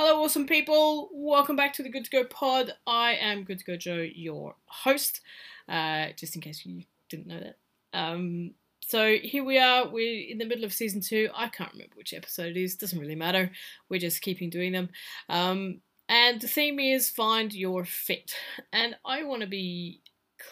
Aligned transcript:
Hello, 0.00 0.22
awesome 0.22 0.46
people. 0.46 1.08
Welcome 1.12 1.56
back 1.56 1.72
to 1.72 1.82
the 1.82 1.88
Good 1.88 2.04
to 2.04 2.10
Go 2.12 2.22
pod. 2.22 2.72
I 2.86 3.14
am 3.14 3.42
Good 3.42 3.58
to 3.58 3.64
Go 3.64 3.76
Joe, 3.76 4.06
your 4.14 4.54
host, 4.66 5.22
uh, 5.68 6.10
just 6.16 6.36
in 6.36 6.40
case 6.40 6.64
you 6.64 6.84
didn't 7.08 7.26
know 7.26 7.40
that. 7.40 7.56
Um, 7.92 8.52
so 8.78 9.16
here 9.20 9.42
we 9.42 9.58
are. 9.58 9.88
We're 9.88 10.30
in 10.30 10.38
the 10.38 10.44
middle 10.44 10.62
of 10.62 10.72
season 10.72 11.00
two. 11.00 11.30
I 11.34 11.48
can't 11.48 11.72
remember 11.72 11.96
which 11.96 12.14
episode 12.14 12.46
it 12.46 12.56
is. 12.56 12.76
Doesn't 12.76 13.00
really 13.00 13.16
matter. 13.16 13.50
We're 13.88 13.98
just 13.98 14.22
keeping 14.22 14.50
doing 14.50 14.70
them. 14.70 14.90
Um, 15.28 15.80
and 16.08 16.40
the 16.40 16.46
theme 16.46 16.78
is 16.78 17.10
find 17.10 17.52
your 17.52 17.84
fit. 17.84 18.36
And 18.72 18.94
I 19.04 19.24
want 19.24 19.42
to 19.42 19.48
be 19.48 20.00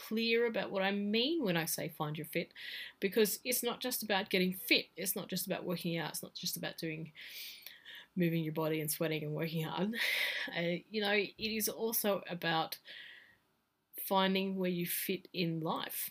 clear 0.09 0.49
about 0.49 0.73
what 0.73 0.83
I 0.83 0.91
mean 0.91 1.45
when 1.45 1.57
I 1.57 1.67
say 1.67 1.95
find 1.97 2.19
your 2.19 2.27
fit, 2.27 2.53
because 2.99 3.39
it's 3.45 3.63
not 3.63 3.79
just 3.79 4.03
about 4.03 4.29
getting 4.29 4.55
fit. 4.55 4.87
It's 4.97 5.15
not 5.15 5.29
just 5.29 5.47
about 5.47 5.65
working 5.65 5.97
out. 5.99 6.11
It's 6.11 6.23
not 6.25 6.35
just 6.35 6.57
about 6.57 6.79
doing 6.79 7.13
moving 8.17 8.43
your 8.43 8.53
body 8.55 8.81
and 8.81 8.91
sweating 8.91 9.23
and 9.25 9.33
working 9.35 9.65
hard. 9.65 9.95
Uh, 10.57 10.79
you 10.91 11.01
know, 11.01 11.13
it 11.13 11.35
is 11.39 11.69
also 11.69 12.23
about 12.31 12.79
finding 14.07 14.57
where 14.57 14.71
you 14.71 14.87
fit 14.87 15.29
in 15.33 15.61
life 15.61 16.11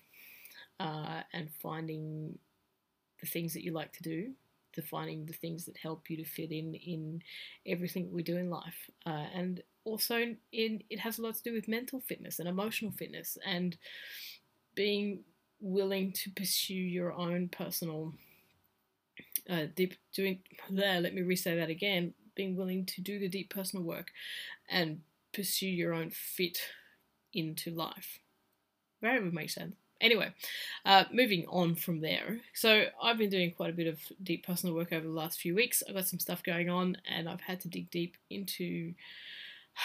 uh, 0.79 1.21
and 1.33 1.49
finding 1.61 2.37
the 3.21 3.27
things 3.27 3.53
that 3.53 3.63
you 3.63 3.71
like 3.71 3.93
to 3.93 4.03
do, 4.03 4.31
to 4.73 4.81
finding 4.81 5.25
the 5.25 5.33
things 5.33 5.65
that 5.65 5.77
help 5.77 6.09
you 6.09 6.17
to 6.17 6.25
fit 6.25 6.51
in 6.51 6.75
in 6.75 7.21
everything 7.67 8.11
we 8.11 8.23
do 8.23 8.37
in 8.37 8.49
life. 8.49 8.89
Uh, 9.05 9.27
and 9.33 9.63
also, 9.85 10.35
in 10.51 10.83
it 10.89 10.99
has 10.99 11.19
a 11.19 11.21
lot 11.21 11.35
to 11.35 11.43
do 11.43 11.53
with 11.53 11.67
mental 11.67 12.01
fitness 12.01 12.39
and 12.39 12.49
emotional 12.49 12.91
fitness 12.91 13.37
and 13.45 13.77
being 14.75 15.19
willing 15.61 16.11
to 16.11 16.29
pursue 16.31 16.73
your 16.73 17.13
own 17.13 17.47
personal 17.49 18.13
uh, 19.49 19.65
deep 19.75 19.95
doing 20.13 20.39
there. 20.69 20.99
Let 20.99 21.13
me 21.13 21.21
re-say 21.21 21.55
that 21.57 21.69
again. 21.69 22.13
Being 22.35 22.55
willing 22.55 22.85
to 22.87 23.01
do 23.01 23.19
the 23.19 23.29
deep 23.29 23.49
personal 23.49 23.85
work 23.85 24.11
and 24.69 25.01
pursue 25.33 25.67
your 25.67 25.93
own 25.93 26.09
fit 26.09 26.59
into 27.33 27.71
life. 27.71 28.19
Very 29.01 29.23
would 29.23 29.33
make 29.33 29.49
sense. 29.49 29.75
Anyway, 30.01 30.33
uh, 30.85 31.05
moving 31.11 31.45
on 31.47 31.75
from 31.75 32.01
there. 32.01 32.39
So 32.53 32.85
I've 33.01 33.17
been 33.17 33.29
doing 33.29 33.51
quite 33.51 33.69
a 33.69 33.73
bit 33.73 33.87
of 33.87 33.99
deep 34.21 34.45
personal 34.45 34.75
work 34.75 34.91
over 34.91 35.05
the 35.05 35.13
last 35.13 35.39
few 35.39 35.55
weeks. 35.55 35.81
I've 35.87 35.95
got 35.95 36.07
some 36.07 36.19
stuff 36.19 36.43
going 36.43 36.69
on, 36.69 36.97
and 37.09 37.29
I've 37.29 37.41
had 37.41 37.61
to 37.61 37.69
dig 37.69 37.89
deep 37.91 38.17
into 38.29 38.93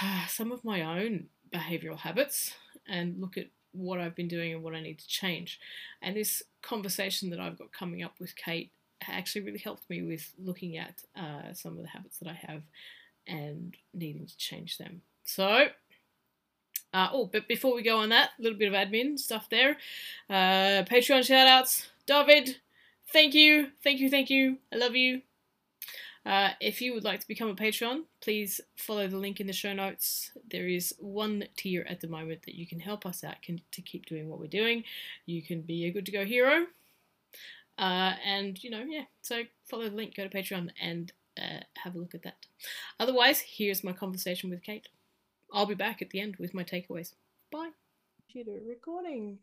uh, 0.03 0.27
some 0.29 0.51
of 0.51 0.65
my 0.65 0.83
own 0.83 1.27
behavioral 1.53 1.99
habits 1.99 2.55
and 2.89 3.21
look 3.21 3.37
at 3.37 3.47
what 3.73 4.01
I've 4.01 4.17
been 4.17 4.29
doing 4.29 4.53
and 4.53 4.63
what 4.63 4.75
I 4.75 4.81
need 4.81 4.99
to 4.99 5.07
change. 5.07 5.61
And 6.03 6.17
this 6.17 6.43
conversation 6.61 7.31
that 7.31 7.41
I've 7.41 7.59
got 7.59 7.73
coming 7.73 8.03
up 8.03 8.15
with 8.19 8.35
Kate 8.35 8.73
actually 9.09 9.43
really 9.43 9.59
helped 9.59 9.89
me 9.89 10.03
with 10.03 10.33
looking 10.39 10.77
at 10.77 11.03
uh, 11.17 11.53
some 11.53 11.77
of 11.77 11.83
the 11.83 11.89
habits 11.89 12.19
that 12.19 12.29
I 12.29 12.35
have 12.47 12.63
and 13.27 13.77
needing 13.95 14.27
to 14.27 14.37
change 14.37 14.79
them. 14.79 15.03
So, 15.25 15.67
uh, 16.93 17.09
oh, 17.13 17.27
but 17.33 17.49
before 17.49 17.75
we 17.75 17.83
go 17.83 17.99
on 17.99 18.09
that, 18.09 18.31
a 18.39 18.43
little 18.43 18.59
bit 18.59 18.73
of 18.73 18.75
admin 18.75 19.19
stuff 19.19 19.49
there. 19.51 19.77
Uh, 20.29 20.85
Patreon 20.85 21.21
shoutouts. 21.21 21.87
David, 22.07 22.57
thank 23.13 23.35
you, 23.35 23.69
thank 23.83 24.01
you, 24.01 24.11
thank 24.11 24.31
you. 24.31 24.59
I 24.73 24.77
love 24.77 24.97
you. 24.97 25.23
Uh, 26.27 26.51
if 26.61 26.83
you 26.83 26.93
would 26.93 27.05
like 27.05 27.21
to 27.21 27.29
become 27.29 27.49
a 27.49 27.55
Patreon, 27.55 28.03
please 28.21 28.61
follow 28.77 29.09
the 29.09 29.17
link 29.17 29.41
in 29.41 29.47
the 29.47 29.53
show 29.53 29.73
notes. 29.73 30.33
There 30.51 30.69
is 30.69 30.95
one 30.99 31.45
tier 31.57 31.87
at 31.89 32.01
the 32.01 32.09
moment 32.09 32.43
that 32.43 32.55
you 32.55 32.67
can 32.67 32.81
help 32.81 33.07
us 33.07 33.25
out 33.25 33.41
can, 33.41 33.61
to 33.73 33.81
keep 33.81 34.05
doing 34.07 34.29
what 34.29 34.39
we're 34.39 34.47
doing. 34.47 34.85
You 35.25 35.43
can 35.43 35.63
be 35.63 35.87
a 35.87 35.91
good 35.91 36.05
to 36.07 36.13
go 36.13 36.25
hero. 36.25 36.67
Uh, 37.81 38.13
and, 38.27 38.63
you 38.63 38.69
know, 38.69 38.85
yeah, 38.87 39.05
so 39.23 39.43
follow 39.65 39.89
the 39.89 39.97
link, 39.97 40.15
go 40.15 40.29
to 40.29 40.29
Patreon, 40.29 40.69
and 40.81 41.13
uh, 41.41 41.61
have 41.83 41.95
a 41.95 41.99
look 41.99 42.15
at 42.15 42.23
that. 42.23 42.37
Otherwise, 42.99 43.41
here's 43.41 43.83
my 43.83 43.93
conversation 43.93 44.51
with 44.51 44.63
Kate. 44.63 44.89
I'll 45.51 45.65
be 45.65 45.75
back 45.75 46.03
at 46.03 46.11
the 46.11 46.21
end 46.21 46.37
with 46.39 46.53
my 46.53 46.63
takeaways. 46.63 47.15
Bye. 47.51 47.71
Computer 48.19 48.61
recording. 48.69 49.39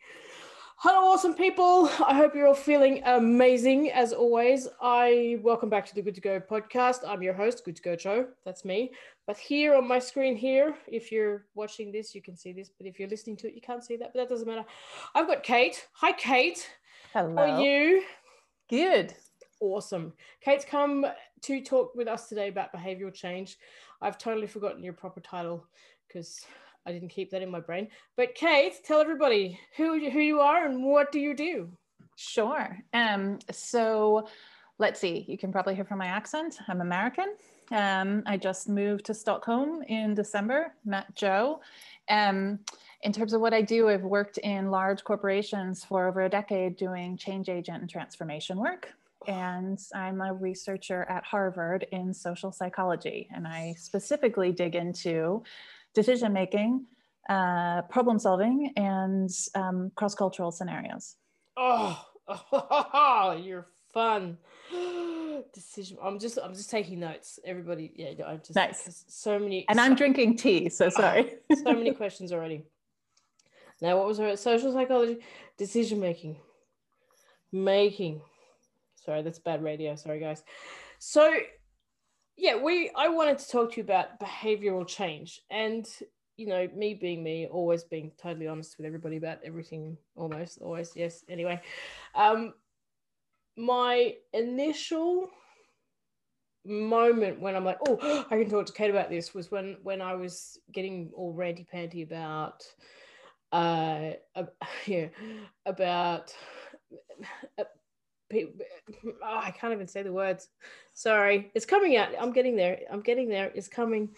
Hello, 0.78 1.12
awesome 1.12 1.34
people. 1.34 1.90
I 2.06 2.14
hope 2.14 2.36
you're 2.36 2.46
all 2.46 2.54
feeling 2.54 3.02
amazing 3.06 3.90
as 3.92 4.14
always. 4.14 4.68
I 4.80 5.40
welcome 5.42 5.70
back 5.70 5.88
to 5.88 5.96
the 5.96 6.04
Good 6.04 6.14
to 6.14 6.22
Go 6.22 6.40
podcast. 6.40 7.00
I'm 7.08 7.24
your 7.24 7.34
host, 7.34 7.66
Good 7.66 7.78
to 7.78 7.82
Go 7.82 7.96
Joe. 7.96 8.28
That's 8.46 8.64
me. 8.64 8.92
But 9.26 9.38
here 9.38 9.74
on 9.74 9.88
my 9.88 9.98
screen, 9.98 10.36
here, 10.36 10.76
if 10.86 11.12
you're 11.12 11.46
watching 11.56 11.92
this, 11.92 12.14
you 12.14 12.22
can 12.22 12.38
see 12.38 12.54
this. 12.54 12.70
But 12.70 12.86
if 12.86 13.00
you're 13.00 13.10
listening 13.10 13.38
to 13.38 13.48
it, 13.48 13.56
you 13.56 13.62
can't 13.62 13.84
see 13.84 13.98
that. 13.98 14.14
But 14.14 14.20
that 14.20 14.30
doesn't 14.30 14.48
matter. 14.48 14.64
I've 15.16 15.28
got 15.28 15.42
Kate. 15.42 15.88
Hi, 15.94 16.12
Kate. 16.12 16.70
Hello. 17.12 17.36
How 17.36 17.54
are 17.54 17.62
you? 17.64 18.04
Good. 18.70 19.14
Awesome. 19.60 20.14
Kate's 20.42 20.66
come 20.66 21.06
to 21.42 21.62
talk 21.62 21.96
with 21.96 22.08
us 22.08 22.28
today 22.28 22.50
about 22.50 22.74
behavioral 22.74 23.14
change. 23.14 23.58
I've 24.02 24.18
totally 24.18 24.48
forgotten 24.48 24.84
your 24.84 24.94
proper 24.94 25.20
title 25.20 25.66
because 26.08 26.46
I 26.86 26.92
didn't 26.92 27.10
keep 27.10 27.32
that 27.32 27.42
in 27.42 27.50
my 27.50 27.60
brain. 27.60 27.88
But 28.16 28.36
Kate, 28.36 28.74
tell 28.84 29.02
everybody 29.02 29.60
who 29.76 30.10
who 30.10 30.20
you 30.20 30.40
are 30.40 30.66
and 30.66 30.84
what 30.84 31.12
do 31.12 31.20
you 31.20 31.36
do? 31.36 31.70
Sure. 32.16 32.78
Um, 32.94 33.40
so 33.52 34.28
let's 34.80 35.00
see. 35.00 35.26
You 35.28 35.38
can 35.38 35.52
probably 35.52 35.76
hear 35.76 35.86
from 35.86 36.00
my 36.00 36.08
accent. 36.08 36.58
I'm 36.68 36.82
American. 36.82 37.36
Um, 37.72 38.24
I 38.26 38.38
just 38.38 38.70
moved 38.70 39.06
to 39.06 39.14
Stockholm 39.14 39.82
in 39.88 40.14
December. 40.14 40.74
Met 40.86 41.14
Joe. 41.16 41.62
Um, 42.10 42.60
in 43.04 43.14
terms 43.14 43.34
of 43.34 43.42
what 43.42 43.54
I 43.54 43.62
do, 43.62 43.90
I've 43.90 44.04
worked 44.04 44.38
in 44.40 44.72
large 44.72 45.04
corporations 45.04 45.84
for 45.84 46.08
over 46.08 46.22
a 46.22 46.30
decade 46.30 46.78
doing 46.78 47.18
change 47.18 47.50
agent 47.50 47.82
and 47.82 47.90
transformation 47.90 48.58
work. 48.58 48.90
And 49.28 49.80
I'm 49.94 50.22
a 50.22 50.34
researcher 50.34 51.04
at 51.10 51.24
Harvard 51.24 51.86
in 51.92 52.14
social 52.14 52.52
psychology. 52.52 53.28
And 53.36 53.48
I 53.48 53.76
specifically 53.78 54.52
dig 54.52 54.76
into 54.76 55.44
decision 55.94 56.34
making, 56.34 56.86
uh, 57.30 57.82
problem 57.84 58.20
solving, 58.20 58.72
and 58.78 59.30
um, 59.54 59.92
cross 59.96 60.16
cultural 60.16 60.52
scenarios. 60.52 61.16
Oh, 61.58 62.04
oh, 62.28 63.40
you're 63.44 63.68
fun. 63.94 64.38
Decision. 65.54 65.98
I'm 66.02 66.20
just. 66.20 66.40
I'm 66.44 66.54
just 66.54 66.70
taking 66.70 67.00
notes. 67.00 67.40
Everybody. 67.46 67.92
Yeah. 67.96 68.26
I'm 68.26 68.40
just. 68.40 68.56
Nice. 68.56 69.06
So 69.08 69.38
many. 69.38 69.66
And 69.70 69.80
I'm 69.80 69.94
drinking 69.94 70.38
tea. 70.38 70.70
So 70.70 70.90
sorry. 71.02 71.36
so 71.64 71.74
many 71.74 71.94
questions 71.94 72.32
already. 72.34 72.64
Now, 73.82 73.98
what 73.98 74.08
was 74.08 74.18
her 74.18 74.36
social 74.36 74.74
psychology? 74.74 75.20
Decision 75.58 76.00
making. 76.00 76.38
Making. 77.52 78.22
Sorry, 78.96 79.22
that's 79.22 79.40
bad 79.40 79.64
radio. 79.64 79.96
Sorry, 79.96 80.20
guys. 80.20 80.44
So, 81.00 81.32
yeah, 82.36 82.58
we. 82.62 82.92
I 82.96 83.08
wanted 83.08 83.40
to 83.40 83.48
talk 83.48 83.72
to 83.72 83.78
you 83.78 83.84
about 83.84 84.20
behavioral 84.20 84.88
change, 84.88 85.42
and 85.50 85.88
you 86.38 86.48
know, 86.48 86.68
me 86.76 86.94
being 86.94 87.24
me, 87.24 87.48
always 87.48 87.84
being 87.84 88.12
totally 88.22 88.48
honest 88.48 88.78
with 88.78 88.86
everybody 88.86 89.18
about 89.18 89.40
everything, 89.44 89.98
almost 90.16 90.60
always. 90.62 90.92
Yes. 90.96 91.24
Anyway, 91.30 91.60
um, 92.16 92.54
my 93.56 94.14
initial 94.34 95.30
moment 96.64 97.40
when 97.40 97.56
I'm 97.56 97.66
like, 97.66 97.80
oh, 97.88 98.26
I 98.32 98.38
can 98.38 98.50
talk 98.50 98.66
to 98.68 98.74
Kate 98.74 98.90
about 98.90 99.10
this 99.10 99.34
was 99.34 99.52
when 99.52 99.78
when 99.84 100.02
I 100.02 100.16
was 100.16 100.60
getting 100.72 101.12
all 101.16 101.34
ranty 101.34 101.66
panty 101.74 102.04
about 102.04 102.64
uh, 103.52 104.12
yeah, 104.86 105.08
about 105.66 106.34
uh, 107.58 107.64
people, 108.30 108.54
oh, 109.06 109.42
I 109.44 109.52
can't 109.52 109.74
even 109.74 109.88
say 109.88 110.04
the 110.04 110.12
words. 110.12 110.50
Sorry, 110.94 111.52
it's 111.56 111.66
coming 111.66 111.98
out. 111.98 112.10
I'm 112.20 112.32
getting 112.32 112.56
there. 112.56 112.80
I'm 112.92 113.02
getting 113.02 113.30
there. 113.30 113.52
It's 113.56 113.68
coming 113.68 114.10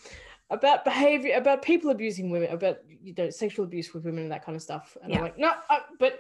about 0.49 0.83
behavior, 0.83 1.35
about 1.35 1.61
people 1.61 1.91
abusing 1.91 2.29
women, 2.29 2.51
about 2.51 2.79
you 2.87 3.13
know 3.17 3.29
sexual 3.29 3.65
abuse 3.65 3.93
with 3.93 4.05
women 4.05 4.23
and 4.23 4.31
that 4.31 4.45
kind 4.45 4.55
of 4.55 4.61
stuff. 4.61 4.97
And 5.03 5.11
yeah. 5.11 5.17
I'm 5.17 5.23
like, 5.23 5.37
no, 5.37 5.53
uh, 5.69 5.79
but 5.99 6.19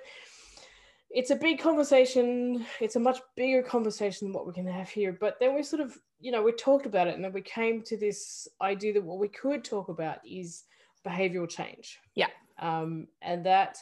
it's 1.09 1.31
a 1.31 1.35
big 1.35 1.59
conversation. 1.59 2.65
It's 2.79 2.95
a 2.95 2.99
much 2.99 3.19
bigger 3.35 3.63
conversation 3.63 4.27
than 4.27 4.33
what 4.33 4.45
we 4.45 4.53
can 4.53 4.67
have 4.67 4.89
here. 4.89 5.17
But 5.19 5.37
then 5.39 5.55
we 5.55 5.63
sort 5.63 5.81
of, 5.81 5.97
you 6.19 6.31
know, 6.31 6.43
we 6.43 6.51
talked 6.51 6.85
about 6.85 7.07
it, 7.07 7.15
and 7.15 7.23
then 7.23 7.33
we 7.33 7.41
came 7.41 7.81
to 7.83 7.97
this 7.97 8.47
idea 8.61 8.93
that 8.93 9.03
what 9.03 9.17
we 9.17 9.29
could 9.29 9.63
talk 9.63 9.89
about 9.89 10.19
is 10.23 10.65
behavioral 11.03 11.49
change. 11.49 11.97
Yeah 12.13 12.27
um, 12.59 13.07
and 13.21 13.45
that 13.45 13.77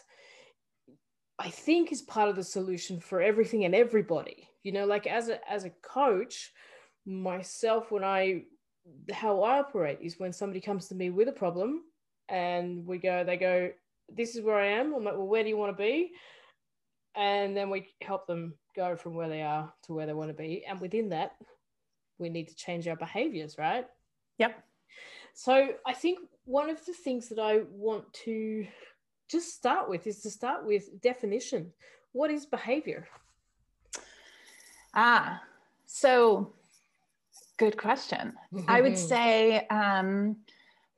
I 1.40 1.50
think 1.50 1.92
is 1.92 2.02
part 2.02 2.30
of 2.30 2.36
the 2.36 2.44
solution 2.44 3.00
for 3.00 3.22
everything 3.22 3.66
and 3.66 3.76
everybody. 3.76 4.50
You 4.64 4.72
know, 4.72 4.86
like 4.86 5.08
as 5.08 5.30
a 5.30 5.40
as 5.50 5.66
a 5.66 5.72
coach, 5.82 6.52
myself 7.06 7.92
when 7.92 8.04
I 8.04 8.44
how 9.12 9.42
I 9.42 9.60
operate 9.60 10.00
is 10.02 10.20
when 10.20 10.34
somebody 10.34 10.62
comes 10.62 10.88
to 10.88 10.96
me 10.96 11.10
with 11.10 11.28
a 11.28 11.34
problem 11.34 11.84
and 12.30 12.86
we 12.86 12.98
go, 12.98 13.24
they 13.24 13.38
go, 13.38 13.72
this 14.10 14.36
is 14.36 14.42
where 14.42 14.58
I 14.58 14.68
am. 14.68 14.94
I'm 14.94 15.04
like, 15.04 15.16
well, 15.16 15.28
where 15.28 15.44
do 15.44 15.50
you 15.50 15.58
want 15.58 15.76
to 15.78 15.82
be? 15.82 16.12
And 17.16 17.56
then 17.56 17.70
we 17.70 17.88
help 18.02 18.28
them 18.28 18.54
go 18.76 18.96
from 18.96 19.16
where 19.16 19.30
they 19.30 19.42
are 19.42 19.74
to 19.84 19.94
where 19.94 20.06
they 20.06 20.14
want 20.14 20.30
to 20.30 20.36
be. 20.36 20.64
And 20.68 20.80
within 20.80 21.10
that, 21.10 21.32
we 22.20 22.30
need 22.30 22.48
to 22.48 22.56
change 22.56 22.88
our 22.88 22.96
behaviors, 22.96 23.58
right? 23.58 23.86
Yep. 24.38 24.64
So 25.34 25.70
I 25.86 25.94
think 25.94 26.20
one 26.46 26.70
of 26.70 26.84
the 26.86 26.94
things 26.94 27.30
that 27.30 27.40
I 27.40 27.62
want 27.72 28.12
to 28.26 28.66
just 29.30 29.54
start 29.54 29.90
with 29.90 30.08
is 30.08 30.22
to 30.22 30.30
start 30.30 30.66
with 30.66 31.02
definition. 31.02 31.72
What 32.14 32.32
is 32.32 32.46
behavior? 32.46 33.08
Ah, 34.94 35.42
so 35.86 36.54
good 37.58 37.78
question. 37.78 38.34
I 38.68 38.82
would 38.82 38.98
say 38.98 39.68
um, 39.68 40.38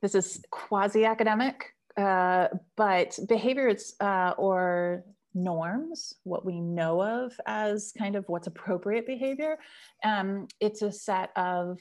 this 0.00 0.14
is 0.14 0.42
quasi 0.50 1.04
academic, 1.04 1.74
uh, 1.96 2.48
but 2.76 3.18
behaviors 3.28 3.94
uh, 4.00 4.32
or 4.38 5.04
norms, 5.34 6.14
what 6.24 6.44
we 6.44 6.60
know 6.60 7.02
of 7.02 7.32
as 7.46 7.92
kind 7.96 8.16
of 8.16 8.28
what's 8.28 8.46
appropriate 8.46 9.06
behavior, 9.06 9.58
um, 10.04 10.48
it's 10.60 10.82
a 10.82 10.92
set 10.92 11.30
of 11.36 11.78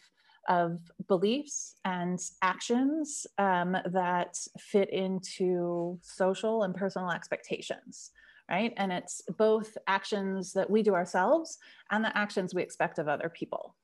of 0.48 0.80
beliefs 1.08 1.76
and 1.86 2.20
actions 2.42 3.28
um, 3.38 3.76
that 3.86 4.38
fit 4.58 4.90
into 4.92 6.00
social 6.02 6.64
and 6.64 6.76
personal 6.76 7.12
expectations 7.12 8.12
right? 8.50 8.74
And 8.78 8.92
it's 8.92 9.22
both 9.38 9.78
actions 9.88 10.54
that 10.54 10.70
we 10.70 10.82
do 10.82 10.96
ourselves 10.96 11.60
and 11.92 12.04
the 12.04 12.16
actions 12.18 12.54
we 12.54 12.64
expect 12.64 12.98
of 12.98 13.08
other 13.08 13.30
people. 13.30 13.76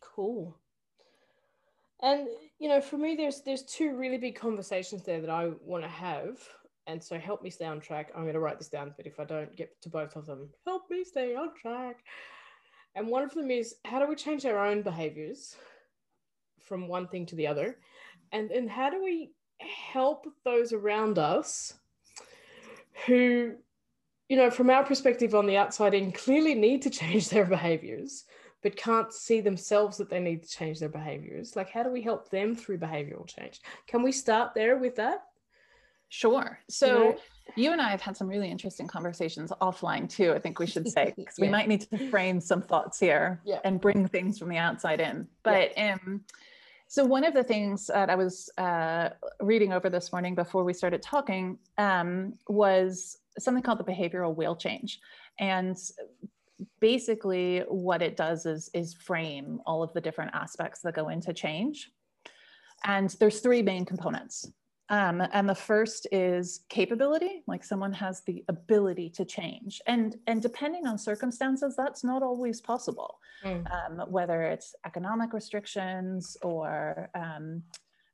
Cool. 0.00 0.56
And 2.02 2.28
you 2.58 2.68
know 2.68 2.80
for 2.80 2.96
me 2.96 3.16
there's 3.16 3.42
there's 3.42 3.62
two 3.62 3.96
really 3.96 4.18
big 4.18 4.34
conversations 4.34 5.02
there 5.02 5.20
that 5.20 5.30
i 5.30 5.50
want 5.64 5.82
to 5.82 5.88
have. 5.88 6.38
And 6.88 7.02
so 7.02 7.18
help 7.18 7.42
me 7.42 7.50
stay 7.50 7.64
on 7.64 7.80
track. 7.80 8.12
I'm 8.14 8.22
going 8.22 8.34
to 8.34 8.40
write 8.40 8.58
this 8.58 8.68
down 8.68 8.94
but 8.96 9.06
if 9.06 9.18
i 9.18 9.24
don't 9.24 9.54
get 9.56 9.80
to 9.82 9.88
both 9.88 10.16
of 10.16 10.26
them 10.26 10.48
help 10.66 10.82
me 10.90 11.04
stay 11.04 11.34
on 11.34 11.50
track 11.60 11.98
and 12.96 13.08
one 13.08 13.22
of 13.22 13.34
them 13.34 13.50
is 13.50 13.76
how 13.84 14.00
do 14.00 14.08
we 14.08 14.16
change 14.16 14.46
our 14.46 14.66
own 14.66 14.80
behaviors 14.80 15.54
from 16.58 16.88
one 16.88 17.06
thing 17.06 17.26
to 17.26 17.36
the 17.36 17.46
other? 17.46 17.78
And 18.32 18.50
then 18.50 18.66
how 18.66 18.88
do 18.90 19.04
we 19.04 19.32
help 19.92 20.26
those 20.44 20.72
around 20.72 21.18
us 21.18 21.74
who, 23.06 23.54
you 24.30 24.36
know, 24.36 24.50
from 24.50 24.70
our 24.70 24.82
perspective 24.82 25.34
on 25.34 25.46
the 25.46 25.58
outside 25.58 25.92
in, 25.92 26.10
clearly 26.10 26.54
need 26.54 26.82
to 26.82 26.90
change 27.02 27.28
their 27.28 27.44
behaviors, 27.44 28.24
but 28.62 28.76
can't 28.76 29.12
see 29.12 29.42
themselves 29.42 29.98
that 29.98 30.08
they 30.08 30.18
need 30.18 30.42
to 30.42 30.48
change 30.48 30.80
their 30.80 30.88
behaviors? 30.88 31.54
Like, 31.54 31.70
how 31.70 31.82
do 31.82 31.90
we 31.90 32.00
help 32.00 32.30
them 32.30 32.56
through 32.56 32.78
behavioral 32.78 33.26
change? 33.26 33.60
Can 33.86 34.02
we 34.02 34.10
start 34.10 34.54
there 34.54 34.78
with 34.78 34.96
that? 34.96 35.22
Sure. 36.08 36.58
So, 36.70 36.86
you 36.86 36.92
know, 36.92 37.16
you 37.54 37.72
and 37.72 37.80
I 37.80 37.90
have 37.90 38.00
had 38.00 38.16
some 38.16 38.26
really 38.26 38.50
interesting 38.50 38.86
conversations 38.86 39.52
offline 39.60 40.08
too. 40.08 40.32
I 40.32 40.38
think 40.38 40.58
we 40.58 40.66
should 40.66 40.88
say 40.88 41.12
because 41.16 41.38
yeah. 41.38 41.46
we 41.46 41.50
might 41.50 41.68
need 41.68 41.82
to 41.82 42.10
frame 42.10 42.40
some 42.40 42.60
thoughts 42.60 42.98
here 42.98 43.40
yeah. 43.44 43.60
and 43.64 43.80
bring 43.80 44.08
things 44.08 44.38
from 44.38 44.48
the 44.48 44.58
outside 44.58 45.00
in. 45.00 45.28
But 45.42 45.72
yeah. 45.76 45.94
um, 45.94 46.22
so 46.88 47.04
one 47.04 47.24
of 47.24 47.34
the 47.34 47.42
things 47.42 47.86
that 47.88 48.10
I 48.10 48.14
was 48.14 48.50
uh, 48.58 49.10
reading 49.40 49.72
over 49.72 49.90
this 49.90 50.12
morning 50.12 50.34
before 50.34 50.64
we 50.64 50.72
started 50.72 51.02
talking 51.02 51.58
um, 51.78 52.34
was 52.48 53.18
something 53.38 53.62
called 53.62 53.78
the 53.78 53.84
behavioral 53.84 54.34
wheel 54.34 54.54
change, 54.54 55.00
and 55.38 55.76
basically 56.80 57.60
what 57.68 58.02
it 58.02 58.16
does 58.16 58.46
is 58.46 58.70
is 58.72 58.94
frame 58.94 59.60
all 59.66 59.82
of 59.82 59.92
the 59.94 60.00
different 60.00 60.30
aspects 60.34 60.80
that 60.82 60.94
go 60.94 61.08
into 61.08 61.32
change. 61.32 61.90
And 62.84 63.10
there's 63.18 63.40
three 63.40 63.62
main 63.62 63.84
components. 63.84 64.50
Um, 64.88 65.20
and 65.32 65.48
the 65.48 65.54
first 65.54 66.06
is 66.12 66.60
capability, 66.68 67.42
like 67.46 67.64
someone 67.64 67.92
has 67.94 68.22
the 68.22 68.44
ability 68.48 69.10
to 69.10 69.24
change. 69.24 69.80
And, 69.86 70.16
and 70.28 70.40
depending 70.40 70.86
on 70.86 70.96
circumstances, 70.96 71.74
that's 71.76 72.04
not 72.04 72.22
always 72.22 72.60
possible, 72.60 73.18
mm. 73.44 73.64
um, 73.72 74.08
whether 74.08 74.42
it's 74.42 74.74
economic 74.84 75.32
restrictions 75.32 76.36
or 76.42 77.10
um, 77.16 77.62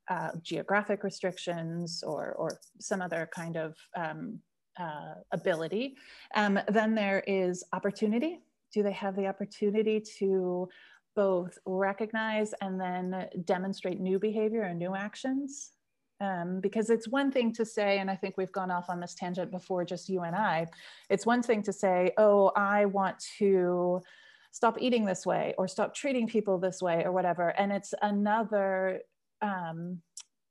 uh, 0.09 0.31
geographic 0.41 1.03
restrictions 1.03 2.03
or, 2.05 2.33
or 2.33 2.59
some 2.79 3.01
other 3.01 3.29
kind 3.33 3.55
of 3.55 3.75
um, 3.95 4.39
uh, 4.79 5.13
ability. 5.31 5.95
Um, 6.33 6.59
then 6.69 6.95
there 6.95 7.23
is 7.27 7.63
opportunity. 7.71 8.39
Do 8.73 8.81
they 8.81 8.91
have 8.93 9.15
the 9.15 9.27
opportunity 9.27 10.01
to 10.17 10.67
both 11.15 11.59
recognize 11.67 12.55
and 12.61 12.81
then 12.81 13.29
demonstrate 13.45 13.99
new 13.99 14.17
behavior 14.17 14.63
and 14.63 14.79
new 14.79 14.95
actions? 14.95 15.72
Um, 16.23 16.61
because 16.61 16.89
it's 16.89 17.07
one 17.07 17.31
thing 17.31 17.51
to 17.53 17.65
say, 17.65 17.99
and 17.99 18.09
I 18.09 18.15
think 18.15 18.37
we've 18.37 18.51
gone 18.51 18.71
off 18.71 18.89
on 18.89 19.01
this 19.01 19.13
tangent 19.13 19.51
before, 19.51 19.83
just 19.83 20.07
you 20.07 20.21
and 20.21 20.35
I. 20.35 20.67
It's 21.09 21.25
one 21.25 21.43
thing 21.43 21.61
to 21.63 21.73
say, 21.73 22.13
oh, 22.17 22.51
I 22.55 22.85
want 22.85 23.21
to 23.39 24.01
stop 24.51 24.77
eating 24.79 25.03
this 25.03 25.25
way 25.25 25.53
or 25.57 25.67
stop 25.67 25.93
treating 25.93 26.27
people 26.27 26.57
this 26.59 26.81
way 26.81 27.03
or 27.03 27.11
whatever. 27.11 27.49
And 27.49 27.71
it's 27.71 27.93
another 28.01 29.01
um, 29.41 30.01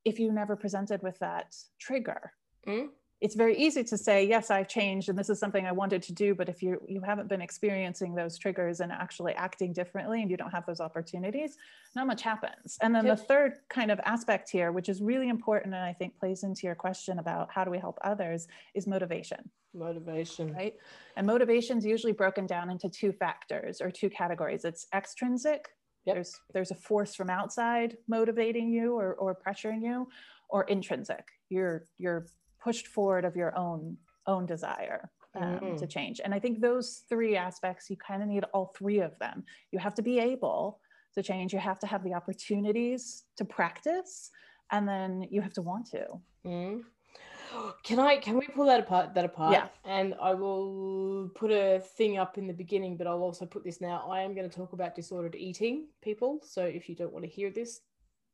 if 0.04 0.18
you 0.18 0.30
never 0.32 0.56
presented 0.56 1.02
with 1.02 1.18
that 1.20 1.56
trigger. 1.78 2.32
Mm 2.66 2.88
it's 3.22 3.36
very 3.36 3.56
easy 3.56 3.84
to 3.84 3.96
say 3.96 4.26
yes 4.26 4.50
i've 4.50 4.68
changed 4.68 5.08
and 5.08 5.16
this 5.16 5.30
is 5.30 5.38
something 5.38 5.64
i 5.64 5.72
wanted 5.72 6.02
to 6.02 6.12
do 6.12 6.34
but 6.34 6.48
if 6.48 6.62
you 6.62 6.80
you 6.88 7.00
haven't 7.00 7.28
been 7.28 7.40
experiencing 7.40 8.14
those 8.14 8.36
triggers 8.36 8.80
and 8.80 8.90
actually 8.90 9.32
acting 9.34 9.72
differently 9.72 10.20
and 10.20 10.30
you 10.30 10.36
don't 10.36 10.50
have 10.50 10.66
those 10.66 10.80
opportunities 10.80 11.56
not 11.94 12.06
much 12.06 12.22
happens. 12.22 12.78
And 12.80 12.94
then 12.94 13.06
the 13.06 13.16
third 13.16 13.52
kind 13.68 13.90
of 13.90 14.00
aspect 14.04 14.50
here 14.50 14.72
which 14.72 14.88
is 14.88 15.00
really 15.00 15.28
important 15.28 15.74
and 15.74 15.84
i 15.84 15.92
think 15.92 16.18
plays 16.18 16.42
into 16.42 16.66
your 16.66 16.74
question 16.74 17.18
about 17.20 17.48
how 17.50 17.64
do 17.64 17.70
we 17.70 17.78
help 17.78 17.98
others 18.02 18.48
is 18.74 18.86
motivation. 18.86 19.50
Motivation. 19.74 20.52
Right? 20.52 20.74
And 21.16 21.26
motivation 21.26 21.78
is 21.78 21.86
usually 21.86 22.12
broken 22.12 22.46
down 22.46 22.70
into 22.70 22.90
two 22.90 23.12
factors 23.12 23.80
or 23.80 23.90
two 23.90 24.10
categories. 24.10 24.64
It's 24.64 24.86
extrinsic 24.92 25.68
Yep. 26.04 26.16
There's 26.16 26.40
there's 26.52 26.70
a 26.72 26.74
force 26.74 27.14
from 27.14 27.30
outside 27.30 27.96
motivating 28.08 28.70
you 28.70 28.94
or, 28.98 29.14
or 29.14 29.36
pressuring 29.36 29.82
you, 29.82 30.08
or 30.48 30.64
intrinsic. 30.64 31.24
You're 31.48 31.84
you're 31.98 32.26
pushed 32.62 32.86
forward 32.86 33.24
of 33.24 33.36
your 33.36 33.56
own 33.56 33.96
own 34.26 34.46
desire 34.46 35.10
um, 35.34 35.58
mm. 35.58 35.76
to 35.78 35.86
change. 35.86 36.20
And 36.24 36.34
i 36.34 36.38
think 36.38 36.60
those 36.60 37.02
three 37.08 37.36
aspects 37.36 37.90
you 37.90 37.96
kind 37.96 38.22
of 38.22 38.28
need 38.28 38.44
all 38.52 38.72
three 38.76 39.00
of 39.00 39.18
them. 39.18 39.44
You 39.70 39.78
have 39.78 39.94
to 39.94 40.02
be 40.02 40.18
able 40.18 40.80
to 41.14 41.22
change. 41.22 41.52
You 41.52 41.58
have 41.58 41.78
to 41.80 41.86
have 41.86 42.02
the 42.04 42.14
opportunities 42.14 43.24
to 43.36 43.44
practice 43.44 44.30
and 44.70 44.88
then 44.88 45.26
you 45.30 45.40
have 45.40 45.52
to 45.54 45.62
want 45.62 45.86
to. 45.90 46.06
Mm. 46.46 46.82
can 47.82 47.98
i 47.98 48.16
can 48.16 48.38
we 48.38 48.46
pull 48.46 48.66
that 48.66 48.80
apart 48.80 49.14
that 49.14 49.24
apart? 49.24 49.52
Yeah. 49.52 49.68
And 49.84 50.14
i 50.20 50.32
will 50.34 51.30
put 51.34 51.50
a 51.50 51.80
thing 51.96 52.18
up 52.18 52.38
in 52.38 52.46
the 52.46 52.54
beginning 52.54 52.96
but 52.96 53.06
i'll 53.06 53.22
also 53.22 53.46
put 53.46 53.64
this 53.64 53.80
now. 53.80 54.08
I 54.10 54.22
am 54.22 54.34
going 54.34 54.48
to 54.48 54.56
talk 54.56 54.72
about 54.72 54.94
disordered 54.94 55.34
eating 55.34 55.88
people. 56.02 56.40
So 56.42 56.64
if 56.64 56.88
you 56.88 56.94
don't 56.94 57.12
want 57.12 57.24
to 57.24 57.30
hear 57.30 57.50
this 57.50 57.80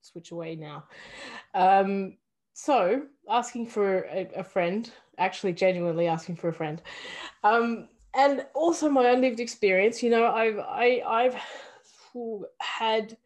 switch 0.02 0.30
away 0.30 0.54
now. 0.54 0.84
Um 1.54 2.18
so 2.58 3.02
asking 3.30 3.68
for 3.68 4.00
a, 4.10 4.28
a, 4.34 4.42
friend 4.42 4.90
actually 5.16 5.52
genuinely 5.52 6.08
asking 6.08 6.34
for 6.34 6.48
a 6.48 6.52
friend. 6.52 6.82
Um, 7.44 7.88
and 8.14 8.44
also 8.52 8.90
my 8.90 9.06
own 9.10 9.20
lived 9.20 9.38
experience 9.38 10.02
you 10.02 10.10
know 10.10 10.32
i've 10.32 10.58
I, 10.58 11.02
i've 11.06 11.36
had 12.58 13.16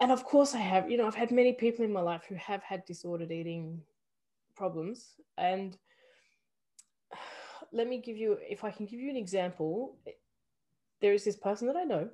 and 0.00 0.10
of 0.10 0.24
course 0.24 0.54
i 0.54 0.58
have 0.58 0.90
you 0.90 0.96
know 0.96 1.06
i've 1.06 1.14
had 1.14 1.30
many 1.30 1.52
people 1.52 1.84
in 1.84 1.92
my 1.92 2.00
life 2.00 2.24
who 2.28 2.34
have 2.34 2.62
had 2.62 2.84
disordered 2.86 3.30
eating 3.30 3.82
problems. 4.56 5.14
And 5.38 5.76
let 7.72 7.88
me 7.88 7.98
give 7.98 8.16
you 8.16 8.38
if 8.40 8.64
i 8.64 8.70
can 8.70 8.86
give 8.86 8.98
you 8.98 9.10
an 9.10 9.16
example 9.16 9.96
there 11.00 11.12
is 11.12 11.24
this 11.24 11.36
person 11.36 11.68
that 11.68 11.76
i 11.76 11.84
know 11.84 12.08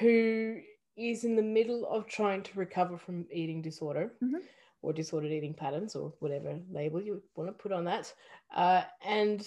who 0.00 0.58
is 0.96 1.24
in 1.24 1.36
the 1.36 1.42
middle 1.42 1.86
of 1.86 2.06
trying 2.06 2.42
to 2.42 2.58
recover 2.58 2.96
from 2.96 3.26
eating 3.30 3.60
disorder. 3.60 4.12
Mm-hmm 4.22 4.38
or 4.84 4.92
disordered 4.92 5.32
eating 5.32 5.54
patterns 5.54 5.96
or 5.96 6.12
whatever 6.20 6.58
label 6.70 7.00
you 7.00 7.22
want 7.36 7.48
to 7.48 7.52
put 7.52 7.72
on 7.72 7.84
that. 7.84 8.12
Uh, 8.54 8.82
and 9.04 9.46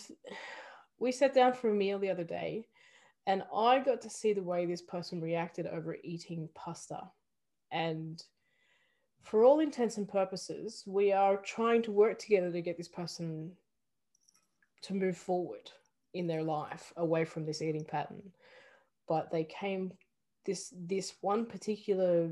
we 1.00 1.12
sat 1.12 1.34
down 1.34 1.54
for 1.54 1.70
a 1.70 1.74
meal 1.74 2.00
the 2.00 2.10
other 2.10 2.24
day 2.24 2.68
and 3.28 3.44
I 3.54 3.80
got 3.80 4.02
to 4.02 4.10
see 4.10 4.34
the 4.34 4.42
way 4.42 4.66
this 4.66 4.82
person 4.82 5.22
reacted 5.22 5.68
over 5.68 5.98
eating 6.04 6.50
pasta. 6.56 7.02
And 7.72 8.24
for 9.22 9.44
all 9.44 9.60
intents 9.60 9.98
and 9.98 10.08
purposes, 10.08 10.84
we 10.88 11.12
are 11.12 11.38
trying 11.38 11.84
to 11.84 11.92
work 11.92 12.18
together 12.18 12.52
to 12.52 12.62
get 12.62 12.78
this 12.78 12.88
person 12.88 13.52
to 14.84 14.94
move 14.94 15.18
forward 15.18 15.70
in 16.14 16.26
their 16.26 16.44
life 16.44 16.94
away 16.96 17.26
from 17.26 17.46
this 17.46 17.62
eating 17.62 17.84
pattern. 17.84 18.24
But 19.08 19.30
they 19.30 19.44
came 19.44 19.92
this 20.46 20.74
this 20.78 21.14
one 21.20 21.46
particular 21.46 22.30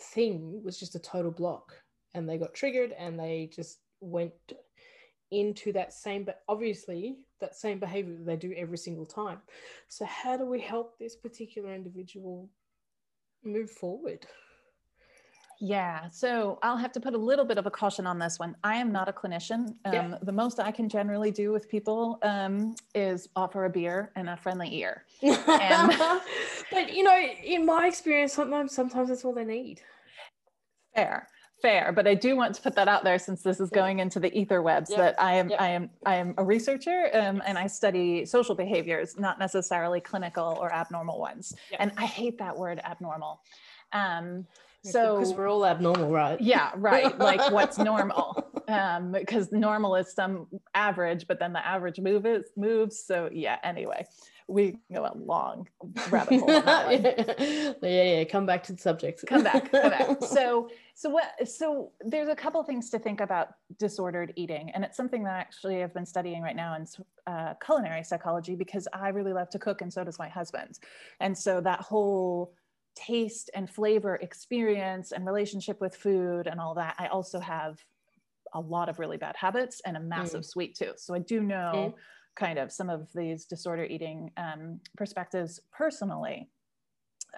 thing 0.00 0.60
was 0.64 0.78
just 0.78 0.96
a 0.96 0.98
total 0.98 1.30
block 1.30 1.72
and 2.16 2.28
they 2.28 2.38
got 2.38 2.54
triggered 2.54 2.92
and 2.98 3.18
they 3.18 3.48
just 3.54 3.78
went 4.00 4.32
into 5.30 5.72
that 5.72 5.92
same 5.92 6.24
but 6.24 6.42
obviously 6.48 7.18
that 7.40 7.54
same 7.54 7.78
behavior 7.78 8.14
that 8.14 8.26
they 8.26 8.36
do 8.36 8.54
every 8.56 8.78
single 8.78 9.06
time 9.06 9.38
so 9.88 10.04
how 10.04 10.36
do 10.36 10.46
we 10.46 10.60
help 10.60 10.98
this 10.98 11.14
particular 11.16 11.74
individual 11.74 12.48
move 13.44 13.70
forward 13.70 14.26
yeah, 15.58 16.10
so 16.10 16.58
I'll 16.62 16.76
have 16.76 16.92
to 16.92 17.00
put 17.00 17.14
a 17.14 17.18
little 17.18 17.44
bit 17.44 17.56
of 17.56 17.66
a 17.66 17.70
caution 17.70 18.06
on 18.06 18.18
this 18.18 18.38
one. 18.38 18.56
I 18.62 18.76
am 18.76 18.92
not 18.92 19.08
a 19.08 19.12
clinician. 19.12 19.68
Um, 19.86 19.92
yeah. 19.92 20.18
The 20.22 20.32
most 20.32 20.60
I 20.60 20.70
can 20.70 20.88
generally 20.88 21.30
do 21.30 21.50
with 21.50 21.68
people 21.68 22.18
um, 22.22 22.74
is 22.94 23.28
offer 23.34 23.64
a 23.64 23.70
beer 23.70 24.12
and 24.16 24.28
a 24.28 24.36
friendly 24.36 24.74
ear. 24.74 25.04
And 25.22 26.20
but 26.70 26.92
you 26.92 27.04
know, 27.04 27.18
in 27.42 27.64
my 27.64 27.86
experience, 27.86 28.34
sometimes 28.34 28.74
sometimes 28.74 29.08
that's 29.08 29.24
all 29.24 29.32
they 29.32 29.44
need. 29.44 29.80
Fair, 30.94 31.28
fair 31.62 31.92
but 31.92 32.06
i 32.06 32.14
do 32.14 32.36
want 32.36 32.54
to 32.54 32.60
put 32.62 32.74
that 32.74 32.86
out 32.88 33.02
there 33.02 33.18
since 33.18 33.42
this 33.42 33.60
is 33.60 33.70
going 33.70 33.98
into 33.98 34.20
the 34.20 34.32
ether 34.38 34.60
webs 34.62 34.90
Yep. 34.90 34.98
that 34.98 35.22
i 35.22 35.34
am 35.34 35.48
Yep. 35.48 35.60
i 35.60 35.68
am 35.68 35.90
i 36.04 36.14
am 36.16 36.34
a 36.38 36.44
researcher 36.44 37.08
um, 37.14 37.42
and 37.46 37.56
i 37.56 37.66
study 37.66 38.26
social 38.26 38.54
behaviors 38.54 39.18
not 39.18 39.38
necessarily 39.38 40.00
clinical 40.00 40.58
or 40.60 40.72
abnormal 40.72 41.18
ones 41.18 41.54
Yep. 41.70 41.80
and 41.80 41.92
i 41.96 42.04
hate 42.06 42.38
that 42.38 42.56
word 42.56 42.80
abnormal 42.84 43.40
um, 43.92 44.46
so 44.82 45.18
because 45.18 45.34
we're 45.34 45.48
all 45.48 45.64
abnormal, 45.66 46.10
right? 46.10 46.40
yeah 46.40 46.70
right 46.76 47.18
like 47.18 47.50
what's 47.50 47.78
normal 47.78 48.62
um 48.68 49.12
because 49.12 49.50
normal 49.50 49.96
is 49.96 50.12
some 50.12 50.46
average 50.74 51.26
but 51.26 51.38
then 51.40 51.52
the 51.52 51.66
average 51.66 51.98
move 51.98 52.26
is 52.26 52.44
moves 52.56 53.02
so 53.04 53.28
yeah 53.32 53.58
anyway 53.64 54.04
we 54.48 54.72
can 54.72 54.80
go 54.94 55.04
a 55.04 55.16
long 55.16 55.68
rabbit 56.10 56.40
hole 56.40 56.50
on 56.50 57.02
yeah, 57.02 57.72
yeah. 57.82 58.24
Come 58.24 58.46
back 58.46 58.62
to 58.64 58.72
the 58.72 58.78
subject. 58.78 59.24
come 59.26 59.42
back 59.42 59.70
come 59.70 59.90
back. 59.90 60.22
So 60.22 60.68
so 60.94 61.10
what 61.10 61.48
so 61.48 61.92
there's 62.00 62.28
a 62.28 62.36
couple 62.36 62.62
things 62.62 62.90
to 62.90 62.98
think 62.98 63.20
about 63.20 63.48
disordered 63.78 64.32
eating 64.36 64.70
and 64.70 64.84
it's 64.84 64.96
something 64.96 65.24
that 65.24 65.34
actually 65.34 65.82
i've 65.82 65.92
been 65.92 66.06
studying 66.06 66.42
right 66.42 66.56
now 66.56 66.74
in 66.76 66.86
uh, 67.26 67.54
culinary 67.64 68.04
psychology 68.04 68.54
because 68.54 68.86
i 68.92 69.08
really 69.08 69.32
love 69.32 69.50
to 69.50 69.58
cook 69.58 69.82
and 69.82 69.92
so 69.92 70.04
does 70.04 70.18
my 70.18 70.28
husband. 70.28 70.78
And 71.20 71.36
so 71.36 71.60
that 71.60 71.80
whole 71.80 72.54
taste 72.94 73.50
and 73.54 73.68
flavor 73.68 74.16
experience 74.16 75.12
and 75.12 75.26
relationship 75.26 75.80
with 75.80 75.94
food 75.94 76.46
and 76.46 76.60
all 76.60 76.74
that 76.74 76.94
i 76.98 77.08
also 77.08 77.40
have 77.40 77.78
a 78.54 78.60
lot 78.60 78.88
of 78.88 78.98
really 78.98 79.16
bad 79.16 79.34
habits 79.36 79.82
and 79.84 79.96
a 79.96 80.00
massive 80.00 80.44
sweet 80.44 80.76
tooth. 80.76 81.00
So 81.00 81.14
i 81.14 81.18
do 81.18 81.42
know 81.42 81.94
kind 82.36 82.58
of 82.58 82.70
some 82.70 82.90
of 82.90 83.08
these 83.14 83.44
disorder 83.44 83.84
eating 83.84 84.30
um, 84.36 84.80
perspectives 84.96 85.60
personally 85.72 86.48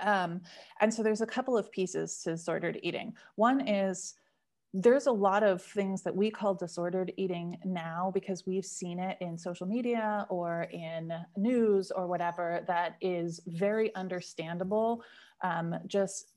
um, 0.01 0.41
and 0.81 0.93
so 0.93 1.03
there's 1.03 1.21
a 1.21 1.27
couple 1.27 1.57
of 1.57 1.71
pieces 1.71 2.23
to 2.23 2.31
disordered 2.31 2.79
eating. 2.83 3.15
One 3.37 3.67
is 3.67 4.15
there's 4.75 5.07
a 5.07 5.13
lot 5.13 5.43
of 5.43 5.63
things 5.63 6.03
that 6.03 6.15
we 6.15 6.31
call 6.31 6.55
disordered 6.55 7.13
eating 7.17 7.59
now 7.65 8.11
because 8.13 8.47
we've 8.47 8.67
seen 8.67 8.99
it 8.99 9.17
in 9.21 9.39
social 9.39 9.67
media 9.67 10.27
or 10.29 10.65
in 10.73 11.11
news 11.37 11.91
or 11.91 12.07
whatever 12.07 12.65
that 12.67 12.97
is 13.01 13.41
very 13.47 13.95
understandable. 13.95 15.03
Um, 15.43 15.75
just 15.87 16.33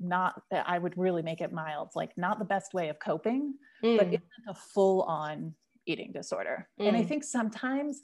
not, 0.00 0.42
that 0.50 0.68
I 0.68 0.78
would 0.78 0.98
really 0.98 1.22
make 1.22 1.40
it 1.40 1.52
mild, 1.52 1.90
like 1.94 2.10
not 2.18 2.38
the 2.38 2.44
best 2.44 2.74
way 2.74 2.88
of 2.88 2.98
coping, 2.98 3.54
but 3.82 4.08
Mm. 4.08 4.14
isn't 4.14 4.48
a 4.48 4.54
full 4.54 5.02
on 5.02 5.54
eating 5.86 6.12
disorder. 6.12 6.68
And 6.78 6.96
I 6.96 7.02
Mm. 7.02 7.08
think 7.08 7.24
sometimes 7.24 8.00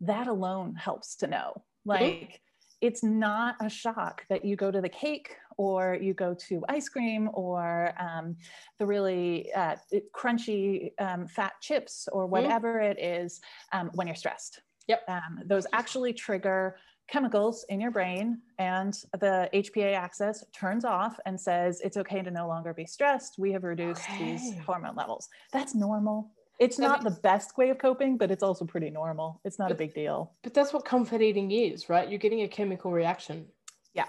that 0.00 0.26
alone 0.28 0.74
helps 0.74 1.16
to 1.16 1.26
know. 1.26 1.64
Like, 1.84 2.02
Mm-hmm. 2.02 2.36
it's 2.82 3.02
not 3.02 3.56
a 3.60 3.70
shock 3.70 4.26
that 4.28 4.44
you 4.44 4.54
go 4.54 4.70
to 4.70 4.80
the 4.82 4.88
cake 4.88 5.34
or 5.56 5.94
you 5.94 6.12
go 6.12 6.34
to 6.34 6.62
ice 6.68 6.88
cream 6.90 7.30
or 7.32 7.94
um, 7.98 8.36
the 8.78 8.84
really 8.86 9.50
uh, 9.54 9.76
crunchy 10.14 10.90
um, 11.00 11.26
fat 11.26 11.54
chips 11.62 12.06
or 12.12 12.26
whatever 12.26 12.80
it 12.80 12.98
is 13.00 13.40
um, 13.72 13.90
when 13.94 14.06
you're 14.06 14.14
stressed. 14.14 14.60
Yep. 14.88 15.02
Um, 15.08 15.40
those 15.46 15.66
actually 15.72 16.12
trigger 16.12 16.76
chemicals 17.08 17.64
in 17.70 17.80
your 17.80 17.90
brain 17.92 18.40
and 18.58 18.92
the 19.20 19.48
HPA 19.54 19.94
axis 19.94 20.44
turns 20.52 20.84
off 20.84 21.18
and 21.24 21.40
says 21.40 21.80
it's 21.80 21.96
okay 21.96 22.20
to 22.20 22.30
no 22.30 22.46
longer 22.46 22.74
be 22.74 22.84
stressed. 22.84 23.36
We 23.38 23.52
have 23.52 23.64
reduced 23.64 24.06
these 24.18 24.54
hormone 24.66 24.96
levels. 24.96 25.28
That's 25.52 25.74
normal. 25.74 26.30
It's 26.58 26.78
not 26.78 27.04
the 27.04 27.10
best 27.10 27.58
way 27.58 27.70
of 27.70 27.78
coping, 27.78 28.16
but 28.16 28.30
it's 28.30 28.42
also 28.42 28.64
pretty 28.64 28.88
normal. 28.90 29.40
It's 29.44 29.58
not 29.58 29.70
a 29.70 29.74
big 29.74 29.94
deal. 29.94 30.32
But 30.42 30.54
that's 30.54 30.72
what 30.72 30.84
comfort 30.84 31.20
eating 31.20 31.50
is, 31.50 31.88
right? 31.88 32.08
You're 32.08 32.18
getting 32.18 32.42
a 32.42 32.48
chemical 32.48 32.90
reaction. 32.90 33.46
Yeah. 33.92 34.06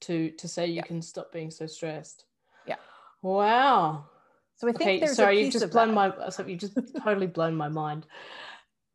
To 0.00 0.30
to 0.30 0.48
say 0.48 0.66
you 0.66 0.74
Yeah. 0.76 0.82
can 0.82 1.02
stop 1.02 1.32
being 1.32 1.50
so 1.50 1.66
stressed. 1.66 2.24
Yeah. 2.66 2.76
Wow. 3.22 4.06
So 4.56 4.68
I 4.68 4.72
think 4.72 4.80
Okay, 4.82 5.00
there's 5.00 5.16
sorry, 5.16 5.38
a 5.38 5.42
you've 5.42 5.52
just 5.52 5.70
blown 5.70 5.94
that. 5.94 6.18
my 6.18 6.28
so 6.30 6.46
you 6.46 6.56
just 6.56 6.78
totally 7.04 7.26
blown 7.26 7.54
my 7.54 7.68
mind. 7.68 8.06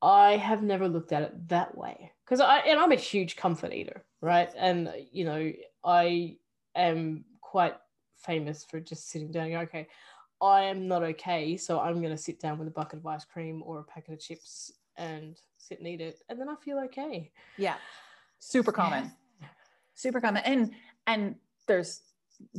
I 0.02 0.38
have 0.38 0.64
never 0.64 0.88
looked 0.88 1.12
at 1.12 1.22
it 1.22 1.50
that 1.50 1.78
way 1.78 2.12
because 2.26 2.40
I 2.40 2.60
and 2.60 2.80
I'm 2.80 2.92
a 2.92 2.96
huge 2.96 3.36
comfort 3.36 3.72
eater, 3.74 4.04
right? 4.22 4.50
And 4.58 4.92
you 5.12 5.26
know, 5.26 5.52
I 5.84 6.38
am 6.76 7.26
quite 7.42 7.76
famous 8.18 8.64
for 8.64 8.80
just 8.80 9.10
sitting 9.10 9.32
down. 9.32 9.44
and 9.46 9.54
going, 9.54 9.68
Okay, 9.68 9.88
I 10.42 10.64
am 10.64 10.88
not 10.88 11.04
okay, 11.04 11.56
so 11.56 11.80
I'm 11.80 12.02
going 12.02 12.16
to 12.16 12.18
sit 12.18 12.40
down 12.40 12.58
with 12.58 12.68
a 12.68 12.72
bucket 12.72 13.00
of 13.00 13.06
ice 13.06 13.26
cream 13.26 13.62
or 13.66 13.80
a 13.80 13.84
packet 13.84 14.14
of 14.14 14.20
chips 14.20 14.72
and 14.98 15.38
sit 15.58 15.80
and 15.80 15.88
eat 15.88 16.02
it, 16.02 16.22
and 16.30 16.40
then 16.40 16.50
I 16.50 16.56
feel 16.56 16.80
okay. 16.86 17.32
Yeah. 17.58 17.76
Super 18.40 18.72
common. 18.72 19.12
Super 19.94 20.20
common. 20.20 20.42
And 20.44 20.72
and 21.06 21.36
there's 21.68 22.02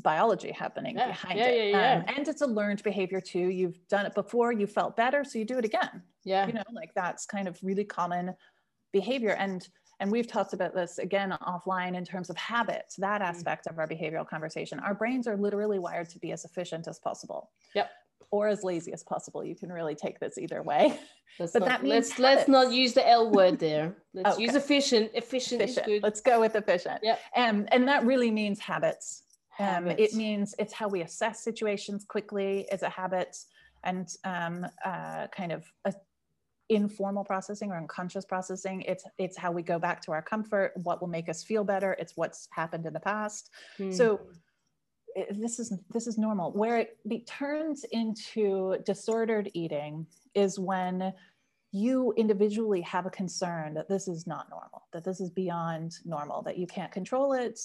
biology 0.03 0.53
happening 0.53 0.97
Yeah, 0.97 1.09
behind 1.09 1.39
yeah, 1.39 1.47
it. 1.47 1.71
yeah, 1.71 1.81
yeah. 1.81 1.99
Um, 1.99 2.17
and 2.17 2.29
it's 2.29 2.41
a 2.41 2.47
learned 2.47 2.83
behavior 2.85 3.21
too. 3.21 3.49
You've 3.49 3.87
done 3.89 4.07
it 4.07 4.15
before, 4.15 4.53
you 4.53 4.67
felt 4.67 4.97
better, 4.97 5.25
so 5.25 5.39
you 5.39 5.45
do 5.45 5.59
it 5.59 5.65
again. 5.65 6.03
Yeah. 6.25 6.47
You 6.47 6.53
know, 6.53 6.63
like 6.73 6.95
that's 6.95 7.27
kind 7.27 7.49
of 7.49 7.59
really 7.63 7.85
common 7.85 8.35
behavior. 8.93 9.31
And 9.31 9.69
and 10.03 10.11
we've 10.11 10.27
talked 10.27 10.53
about 10.53 10.75
this 10.75 10.99
again 10.99 11.33
offline 11.43 11.97
in 11.97 12.05
terms 12.05 12.29
of 12.29 12.37
habits, 12.37 12.97
that 12.97 13.21
Mm. 13.23 13.27
aspect 13.27 13.69
of 13.69 13.79
our 13.79 13.87
behavioral 13.87 14.27
conversation. 14.29 14.81
Our 14.81 14.95
brains 14.95 15.29
are 15.29 15.37
literally 15.37 15.79
wired 15.79 16.09
to 16.11 16.19
be 16.19 16.33
as 16.33 16.45
efficient 16.45 16.89
as 16.89 16.99
possible. 16.99 17.51
Yep. 17.77 17.89
Or 18.33 18.49
as 18.49 18.65
lazy 18.65 18.93
as 18.93 19.05
possible. 19.05 19.45
You 19.45 19.55
can 19.55 19.71
really 19.73 19.95
take 19.95 20.19
this 20.19 20.39
either 20.39 20.61
way. 20.63 20.99
Let's 21.39 21.53
But 21.53 21.61
not, 21.61 21.69
that 21.69 21.83
means 21.85 22.09
let's 22.11 22.19
let's 22.19 22.49
not 22.49 22.73
use 22.73 22.93
the 22.95 23.09
L 23.09 23.31
word 23.31 23.59
there. 23.61 23.95
Let's 24.15 24.39
use 24.41 24.55
efficient. 24.57 25.13
Efficient, 25.15 25.63
efficient. 25.63 25.87
is 25.87 25.93
good. 25.93 26.03
Let's 26.03 26.21
go 26.21 26.41
with 26.41 26.57
efficient. 26.57 27.01
Yep. 27.03 27.21
Um, 27.37 27.67
and 27.71 27.87
that 27.89 28.05
really 28.05 28.31
means 28.31 28.59
habits. 28.59 29.23
Um, 29.59 29.87
it 29.87 30.13
means 30.15 30.55
it's 30.59 30.73
how 30.75 30.89
we 30.89 31.03
assess 31.03 31.43
situations 31.45 32.05
quickly 32.05 32.69
as 32.71 32.83
a 32.83 32.89
habit 32.91 33.37
and 33.85 34.09
um, 34.25 34.67
uh, 34.85 35.29
kind 35.29 35.53
of 35.53 35.65
a 35.85 35.95
informal 36.75 37.25
processing 37.25 37.71
or 37.71 37.77
unconscious 37.77 38.25
processing. 38.25 38.83
It's 38.83 39.05
it's 39.19 39.37
how 39.37 39.53
we 39.53 39.63
go 39.63 39.79
back 39.79 40.01
to 40.03 40.13
our 40.13 40.23
comfort, 40.23 40.73
what 40.83 41.01
will 41.01 41.09
make 41.09 41.29
us 41.29 41.43
feel 41.43 41.65
better. 41.65 41.97
It's 41.99 42.17
what's 42.17 42.49
happened 42.53 42.87
in 42.87 42.93
the 42.93 43.01
past. 43.01 43.51
Hmm. 43.77 43.93
So 43.93 44.21
this 45.31 45.59
is 45.59 45.73
this 45.91 46.07
is 46.07 46.19
normal. 46.19 46.53
Where 46.53 46.79
it 46.79 46.99
be, 47.07 47.21
turns 47.21 47.85
into 47.93 48.79
disordered 48.85 49.51
eating 49.55 50.07
is 50.35 50.59
when 50.59 51.13
you 51.73 52.13
individually 52.17 52.83
have 52.83 53.07
a 53.07 53.11
concern 53.11 53.75
that 53.75 53.89
this 53.89 54.07
is 54.07 54.27
not 54.27 54.51
normal, 54.51 54.83
that 54.93 55.05
this 55.05 55.21
is 55.21 55.31
beyond 55.31 55.99
normal, 56.05 56.43
that 56.43 56.59
you 56.59 56.67
can't 56.67 56.93
control 56.93 57.33
it, 57.33 57.59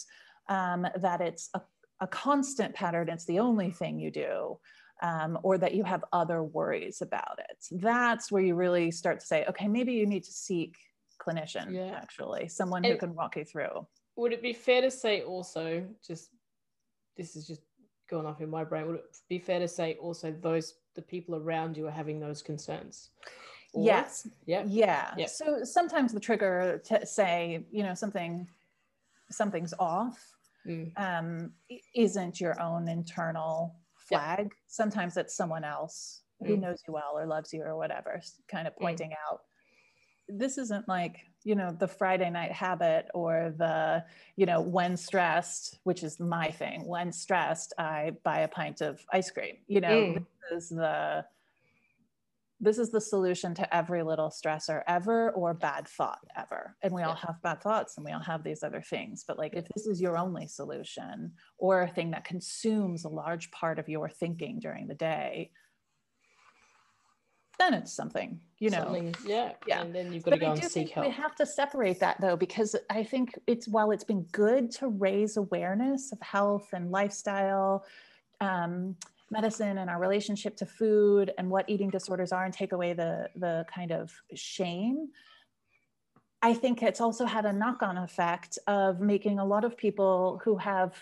um, 0.48 0.88
that 0.96 1.20
it's 1.20 1.50
a, 1.54 1.62
a 2.00 2.08
constant 2.08 2.74
pattern, 2.74 3.10
it's 3.10 3.26
the 3.26 3.40
only 3.40 3.70
thing 3.70 4.00
you 4.00 4.10
do, 4.10 4.58
um, 5.02 5.38
or 5.44 5.58
that 5.58 5.74
you 5.76 5.84
have 5.84 6.04
other 6.12 6.44
worries 6.44 7.02
about 7.02 7.40
it. 7.50 7.66
That's 7.72 8.32
where 8.32 8.42
you 8.42 8.56
really 8.56 8.92
start 8.92 9.20
to 9.20 9.26
say, 9.26 9.46
okay, 9.50 9.68
maybe 9.68 9.94
you 9.94 10.06
need 10.06 10.24
to 10.24 10.32
seek 10.32 10.76
clinician, 11.20 11.72
Yeah. 11.74 11.94
actually, 11.96 12.48
someone 12.48 12.84
who 12.84 12.96
can 12.98 13.14
walk 13.16 13.36
you 13.38 13.46
through. 13.46 13.86
would 14.16 14.34
it 14.34 14.42
be 14.42 14.54
fair 14.54 14.82
to 14.82 14.90
say 14.92 15.22
also 15.22 15.86
just 16.06 16.32
this 17.16 17.36
is 17.36 17.46
just 17.48 17.62
going 18.10 18.26
off 18.26 18.42
in 18.42 18.50
my 18.50 18.64
brain 18.64 18.88
would 18.88 18.96
it 18.96 19.06
be 19.30 19.38
fair 19.38 19.60
to 19.60 19.68
say 19.68 19.96
also 20.02 20.32
those 20.32 20.76
the 20.96 21.02
people 21.02 21.36
around 21.36 21.76
you 21.78 21.86
are 21.88 21.92
having 21.92 22.20
those 22.20 22.42
concerns 22.42 23.10
Or- 23.74 23.84
Yes, 23.86 24.28
yeah 24.46 24.64
Yeah. 24.66 25.14
Yeah. 25.18 25.28
So 25.28 25.64
sometimes 25.64 26.14
the 26.14 26.20
trigger 26.20 26.82
to 26.86 27.06
say, 27.06 27.66
you 27.70 27.84
know, 27.84 27.94
something, 27.94 28.48
something's 29.30 29.74
off, 29.80 30.18
Mm. 30.66 30.92
um, 30.98 31.54
isn't 31.96 32.42
your 32.42 32.60
own 32.62 32.88
internal 32.90 33.76
Flag. 34.08 34.54
Sometimes 34.68 35.18
it's 35.18 35.36
someone 35.36 35.64
else 35.64 36.24
who 36.40 36.56
Mm. 36.56 36.62
knows 36.62 36.84
you 36.88 36.94
well 36.94 37.14
or 37.18 37.26
loves 37.26 37.52
you 37.54 37.64
or 37.64 37.76
whatever, 37.76 38.22
kind 38.48 38.68
of 38.68 38.74
Mm. 38.76 38.82
pointing 38.82 39.14
out. 39.30 39.42
This 40.30 40.58
isn't 40.58 40.88
like, 40.88 41.26
you 41.44 41.56
know, 41.56 41.72
the 41.72 41.88
Friday 41.88 42.30
night 42.30 42.52
habit 42.52 43.10
or 43.14 43.54
the, 43.58 44.06
you 44.36 44.46
know, 44.46 44.60
when 44.62 44.98
stressed, 44.98 45.80
which 45.84 46.04
is 46.04 46.20
my 46.20 46.52
thing. 46.52 46.86
When 46.86 47.12
stressed, 47.12 47.74
I 47.78 48.12
buy 48.24 48.40
a 48.40 48.48
pint 48.48 48.82
of 48.82 49.04
ice 49.12 49.32
cream. 49.32 49.58
You 49.68 49.82
know, 49.82 50.04
Mm. 50.04 50.26
this 50.52 50.64
is 50.64 50.70
the 50.70 51.26
this 52.60 52.80
is 52.80 52.90
the 52.90 53.00
solution 53.02 53.54
to 53.54 53.76
every 53.76 54.02
little 54.02 54.30
stressor 54.30 54.82
ever 54.88 55.32
or 55.32 55.54
bad 55.54 55.88
thought 55.88 56.20
ever. 56.36 56.76
And 56.82 56.92
we 56.92 57.04
all 57.04 57.14
have 57.16 57.42
bad 57.44 57.62
thoughts 57.62 57.98
and 57.98 58.06
we 58.06 58.12
all 58.12 58.20
have 58.20 58.44
these 58.44 58.64
other 58.64 58.82
things. 58.82 59.24
But 59.28 59.38
like 59.38 59.54
if 59.56 59.68
this 59.76 59.86
is 59.86 60.02
your 60.02 60.18
only 60.18 60.48
solution 60.48 61.34
or 61.60 61.84
a 61.84 61.88
thing 61.88 62.12
that 62.12 62.26
consumes 62.26 63.06
a 63.06 63.10
large 63.10 63.52
part 63.52 63.78
of 63.78 63.88
your 63.88 64.10
thinking 64.10 64.60
during 64.60 64.88
the 64.88 64.96
day, 64.96 65.52
then 67.60 67.74
it's 67.74 67.92
something, 67.94 68.40
you 68.60 68.70
know. 68.70 68.84
Something- 68.86 69.16
yeah 69.26 69.54
Yeah. 69.68 69.82
and 69.82 69.94
then 69.94 70.14
you've 70.14 70.24
got 70.24 70.32
to 70.32 70.38
But 70.38 70.42
go 70.42 70.48
I 70.48 70.52
and 70.54 70.62
do 70.62 70.68
seek 70.68 70.74
think 70.74 70.92
help 70.92 71.08
we 71.08 71.12
have 71.14 71.36
to 71.36 71.46
separate 71.46 72.00
that 72.00 72.20
though, 72.22 72.36
because 72.38 72.76
I 72.90 73.04
think 73.04 73.38
it's 73.48 73.68
while 73.68 73.92
it's 73.92 74.04
been 74.04 74.24
good 74.32 74.72
to 74.74 74.88
raise 74.90 75.38
awareness 75.38 76.12
of 76.12 76.20
health 76.22 76.70
and 76.74 76.92
lifestyle, 76.92 77.86
um, 78.42 78.96
medicine 79.30 79.78
and 79.78 79.90
our 79.90 80.00
relationship 80.00 80.56
to 80.58 80.66
food 80.66 81.34
and 81.38 81.50
what 81.50 81.70
eating 81.70 81.90
disorders 81.90 82.32
are 82.32 82.46
and 82.46 82.54
take 82.54 82.72
away 82.72 82.94
the 82.94 83.30
the 83.36 83.66
kind 83.74 83.92
of 83.92 84.14
shame. 84.34 85.10
I 86.42 86.54
think 86.54 86.84
it's 86.84 87.02
also 87.02 87.26
had 87.26 87.46
a 87.46 87.54
knock-on 87.54 87.98
effect 87.98 88.60
of 88.68 89.02
making 89.02 89.40
a 89.40 89.46
lot 89.46 89.64
of 89.64 89.76
people 89.76 90.40
who 90.44 90.58
have 90.58 90.94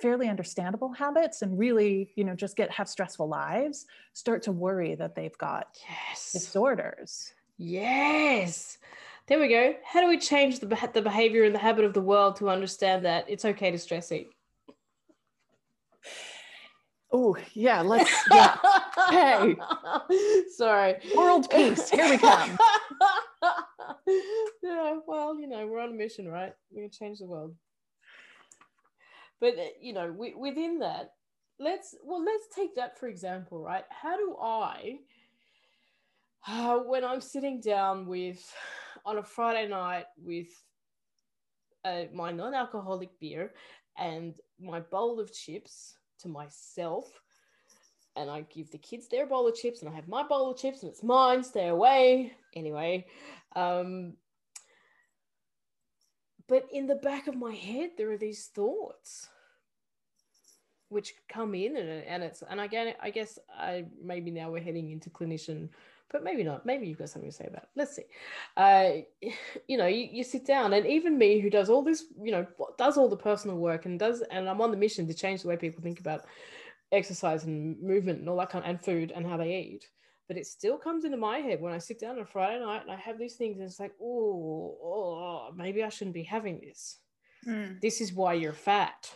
fairly 0.00 0.28
understandable 0.28 0.92
habits 0.92 1.42
and 1.42 1.58
really 1.58 2.12
you 2.16 2.24
know 2.24 2.34
just 2.34 2.56
get 2.56 2.70
have 2.70 2.88
stressful 2.88 3.28
lives 3.28 3.86
start 4.12 4.42
to 4.42 4.52
worry 4.52 4.94
that 4.96 5.14
they've 5.14 5.38
got 5.38 5.78
yes. 5.88 6.32
disorders. 6.32 7.32
Yes. 7.56 8.78
There 9.26 9.38
we 9.38 9.48
go. 9.48 9.74
How 9.84 10.02
do 10.02 10.08
we 10.08 10.18
change 10.18 10.60
the, 10.60 10.66
the 10.92 11.00
behavior 11.00 11.44
and 11.44 11.54
the 11.54 11.58
habit 11.58 11.84
of 11.84 11.94
the 11.94 12.00
world 12.00 12.36
to 12.36 12.50
understand 12.50 13.06
that 13.06 13.24
it's 13.28 13.44
okay 13.44 13.70
to 13.70 13.78
stress 13.78 14.12
eat 14.12 14.33
oh 17.14 17.36
yeah 17.54 17.80
let's 17.80 18.12
yeah. 18.30 18.56
Hey. 19.08 19.56
Sorry. 20.54 20.96
World 21.16 21.48
peace. 21.48 21.88
Here 21.88 22.10
we 22.10 22.18
come. 22.18 22.58
Yeah 24.62 24.98
well 25.06 25.38
you 25.38 25.46
know 25.46 25.66
we're 25.66 25.80
on 25.80 25.90
a 25.90 25.94
mission 25.94 26.26
right? 26.28 26.52
We're 26.70 26.82
gonna 26.82 26.90
change 26.90 27.18
the 27.18 27.26
world. 27.26 27.54
But 29.40 29.58
uh, 29.58 29.74
you 29.80 29.92
know 29.92 30.10
we, 30.10 30.34
within 30.34 30.78
that 30.80 31.12
let's 31.60 31.94
well 32.02 32.24
let's 32.24 32.44
take 32.54 32.74
that 32.76 32.98
for 32.98 33.06
example 33.08 33.62
right? 33.62 33.84
How 33.90 34.16
do 34.16 34.36
i 34.42 34.98
uh, 36.48 36.78
when 36.78 37.04
i'm 37.04 37.20
sitting 37.20 37.60
down 37.60 38.06
with 38.06 38.42
on 39.06 39.18
a 39.18 39.22
friday 39.22 39.68
night 39.68 40.06
with 40.22 40.48
uh, 41.84 42.04
my 42.12 42.30
non-alcoholic 42.30 43.10
beer 43.20 43.52
and 43.98 44.36
my 44.60 44.80
bowl 44.80 45.20
of 45.20 45.32
chips 45.32 45.96
to 46.20 46.28
myself 46.28 47.10
and 48.16 48.30
I 48.30 48.42
give 48.42 48.70
the 48.70 48.78
kids 48.78 49.08
their 49.08 49.26
bowl 49.26 49.48
of 49.48 49.54
chips 49.54 49.80
and 49.80 49.90
I 49.90 49.94
have 49.94 50.08
my 50.08 50.22
bowl 50.22 50.50
of 50.50 50.58
chips 50.58 50.82
and 50.82 50.90
it's 50.90 51.02
mine, 51.02 51.42
stay 51.42 51.68
away. 51.68 52.32
Anyway, 52.54 53.06
um, 53.56 54.14
but 56.48 56.64
in 56.72 56.86
the 56.86 56.96
back 56.96 57.26
of 57.26 57.36
my 57.36 57.52
head, 57.52 57.90
there 57.96 58.12
are 58.12 58.18
these 58.18 58.46
thoughts 58.46 59.28
which 60.88 61.14
come 61.28 61.54
in 61.54 61.76
and, 61.76 61.88
and 62.04 62.22
it's 62.22 62.42
and 62.48 62.60
again 62.60 62.94
I 63.02 63.10
guess 63.10 63.38
I 63.58 63.86
maybe 64.00 64.30
now 64.30 64.50
we're 64.50 64.62
heading 64.62 64.90
into 64.90 65.10
clinician 65.10 65.70
but 66.10 66.22
maybe 66.22 66.44
not. 66.44 66.64
Maybe 66.64 66.86
you've 66.86 66.98
got 66.98 67.08
something 67.08 67.30
to 67.30 67.36
say 67.36 67.46
about 67.46 67.64
it. 67.64 67.68
Let's 67.76 67.96
see. 67.96 68.04
Uh, 68.56 69.04
you 69.68 69.76
know 69.76 69.86
you, 69.86 70.08
you 70.10 70.24
sit 70.24 70.46
down 70.46 70.72
and 70.72 70.86
even 70.86 71.18
me 71.18 71.40
who 71.40 71.50
does 71.50 71.68
all 71.68 71.82
this 71.82 72.04
you 72.20 72.32
know 72.32 72.46
does 72.78 72.96
all 72.96 73.08
the 73.08 73.16
personal 73.16 73.56
work 73.56 73.86
and 73.86 73.98
does 73.98 74.22
and 74.30 74.48
I'm 74.48 74.60
on 74.60 74.70
the 74.70 74.76
mission 74.76 75.06
to 75.08 75.14
change 75.14 75.42
the 75.42 75.48
way 75.48 75.56
people 75.56 75.82
think 75.82 76.00
about 76.00 76.24
exercise 76.92 77.44
and 77.44 77.80
movement 77.82 78.20
and 78.20 78.28
all 78.28 78.36
that 78.36 78.50
kind 78.50 78.64
of, 78.64 78.70
and 78.70 78.80
food 78.80 79.12
and 79.14 79.26
how 79.26 79.36
they 79.36 79.56
eat. 79.56 79.88
But 80.28 80.38
it 80.38 80.46
still 80.46 80.78
comes 80.78 81.04
into 81.04 81.16
my 81.18 81.38
head 81.38 81.60
when 81.60 81.74
I 81.74 81.78
sit 81.78 82.00
down 82.00 82.16
on 82.16 82.22
a 82.22 82.26
Friday 82.26 82.60
night 82.60 82.82
and 82.82 82.90
I 82.90 82.96
have 82.96 83.18
these 83.18 83.34
things 83.34 83.58
and 83.58 83.66
it's 83.66 83.80
like 83.80 83.92
oh, 84.00 84.78
oh 84.82 85.50
maybe 85.56 85.82
I 85.82 85.88
shouldn't 85.88 86.14
be 86.14 86.22
having 86.22 86.60
this. 86.60 86.98
Mm. 87.46 87.78
this 87.82 88.00
is 88.00 88.14
why 88.14 88.32
you're 88.32 88.54
fat 88.54 89.10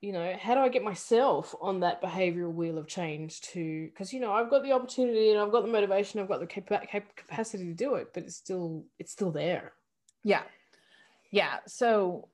you 0.00 0.12
know 0.12 0.34
how 0.40 0.54
do 0.54 0.60
i 0.60 0.68
get 0.68 0.82
myself 0.82 1.54
on 1.60 1.80
that 1.80 2.02
behavioral 2.02 2.52
wheel 2.52 2.78
of 2.78 2.86
change 2.86 3.40
to 3.42 3.86
because 3.86 4.12
you 4.12 4.20
know 4.20 4.32
i've 4.32 4.48
got 4.48 4.62
the 4.62 4.72
opportunity 4.72 5.30
and 5.30 5.38
i've 5.38 5.52
got 5.52 5.62
the 5.62 5.70
motivation 5.70 6.20
i've 6.20 6.28
got 6.28 6.40
the 6.40 6.46
cap- 6.46 6.88
cap- 6.88 7.16
capacity 7.16 7.64
to 7.64 7.74
do 7.74 7.94
it 7.94 8.12
but 8.14 8.22
it's 8.22 8.36
still 8.36 8.84
it's 8.98 9.12
still 9.12 9.30
there. 9.30 9.72
Yeah. 10.24 10.42
Yeah. 11.30 11.58
So 11.66 12.28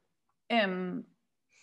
um 0.50 1.04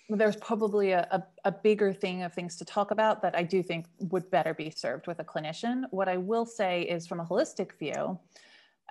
there's 0.10 0.36
probably 0.36 0.91
a, 0.91 1.07
a, 1.12 1.24
a, 1.45 1.51
bigger 1.51 1.93
thing 1.93 2.24
of 2.24 2.33
things 2.33 2.57
to 2.57 2.65
talk 2.65 2.91
about 2.91 3.22
that 3.22 3.36
i 3.36 3.41
do 3.41 3.63
think 3.63 3.86
would 4.00 4.29
better 4.29 4.53
be 4.53 4.69
served 4.69 5.07
with 5.07 5.19
a 5.19 5.24
clinician. 5.24 5.83
What 5.91 6.10
i 6.10 6.17
will 6.17 6.45
say 6.45 6.81
is 6.83 7.07
from 7.07 7.22
a 7.22 7.25
holistic 7.25 7.79
view 7.79 8.19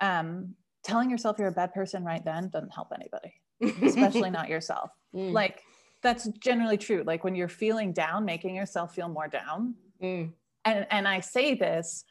um, 0.01 0.55
telling 0.83 1.11
yourself 1.11 1.37
you're 1.37 1.47
a 1.47 1.51
bad 1.51 1.73
person 1.73 2.03
right 2.03 2.25
then 2.25 2.49
doesn't 2.49 2.73
help 2.73 2.87
anybody 2.93 3.33
especially 3.87 4.31
not 4.31 4.49
yourself. 4.49 4.89
Mm. 5.15 5.31
like 5.31 5.61
that's 6.03 6.27
generally 6.39 6.77
true. 6.77 7.03
Like 7.05 7.23
when 7.23 7.35
you're 7.35 7.47
feeling 7.47 7.93
down, 7.93 8.25
making 8.25 8.55
yourself 8.55 8.93
feel 8.93 9.09
more 9.09 9.27
down. 9.27 9.75
Mm. 10.01 10.33
And 10.65 10.87
and 10.91 11.07
I 11.07 11.19
say 11.19 11.55
this 11.55 12.05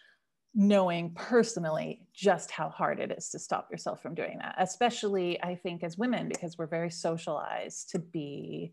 knowing 0.55 1.13
personally 1.15 2.03
just 2.13 2.51
how 2.51 2.69
hard 2.69 3.01
it 3.01 3.11
is 3.11 3.31
to 3.31 3.39
stop 3.39 3.69
yourself 3.71 4.03
from 4.03 4.15
doing 4.15 4.39
that, 4.39 4.55
especially 4.59 5.43
I 5.43 5.55
think 5.55 5.83
as 5.83 5.97
women, 5.97 6.29
because 6.29 6.59
we're 6.59 6.67
very 6.67 6.91
socialized 6.91 7.91
to 7.91 7.99
be 7.99 8.73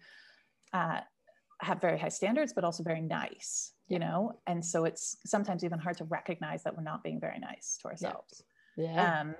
uh, 0.73 0.99
have 1.61 1.81
very 1.81 1.97
high 1.97 2.09
standards, 2.09 2.53
but 2.53 2.63
also 2.63 2.83
very 2.83 3.01
nice, 3.01 3.73
you 3.87 3.99
know? 3.99 4.39
And 4.47 4.63
so 4.63 4.85
it's 4.85 5.17
sometimes 5.25 5.63
even 5.63 5.79
hard 5.79 5.97
to 5.97 6.05
recognize 6.05 6.63
that 6.63 6.75
we're 6.75 6.83
not 6.83 7.03
being 7.03 7.19
very 7.19 7.39
nice 7.39 7.77
to 7.81 7.89
ourselves. 7.89 8.43
Yeah. 8.77 8.93
yeah. 8.93 9.21
Um, 9.21 9.35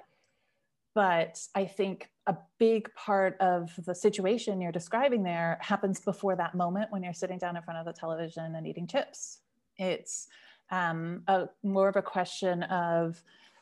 but 0.96 1.40
I 1.56 1.66
think 1.66 2.10
a 2.30 2.38
big 2.60 2.94
part 2.94 3.36
of 3.40 3.74
the 3.86 3.96
situation 3.96 4.62
you're 4.62 4.72
describing 4.72 5.24
there 5.24 5.58
happens 5.62 6.00
before 6.00 6.36
that 6.36 6.54
moment 6.54 6.92
when 6.92 7.02
you're 7.02 7.12
sitting 7.12 7.40
down 7.40 7.58
in 7.58 7.64
front 7.64 7.80
of 7.80 7.88
the 7.88 8.00
television 8.00 8.56
and 8.56 8.68
eating 8.68 8.86
chips. 8.86 9.40
It's 9.78 10.28
um, 10.70 11.24
a, 11.28 11.48
more 11.64 11.90
of 11.90 11.96
a 11.96 12.04
question 12.04 12.62
of 12.64 13.22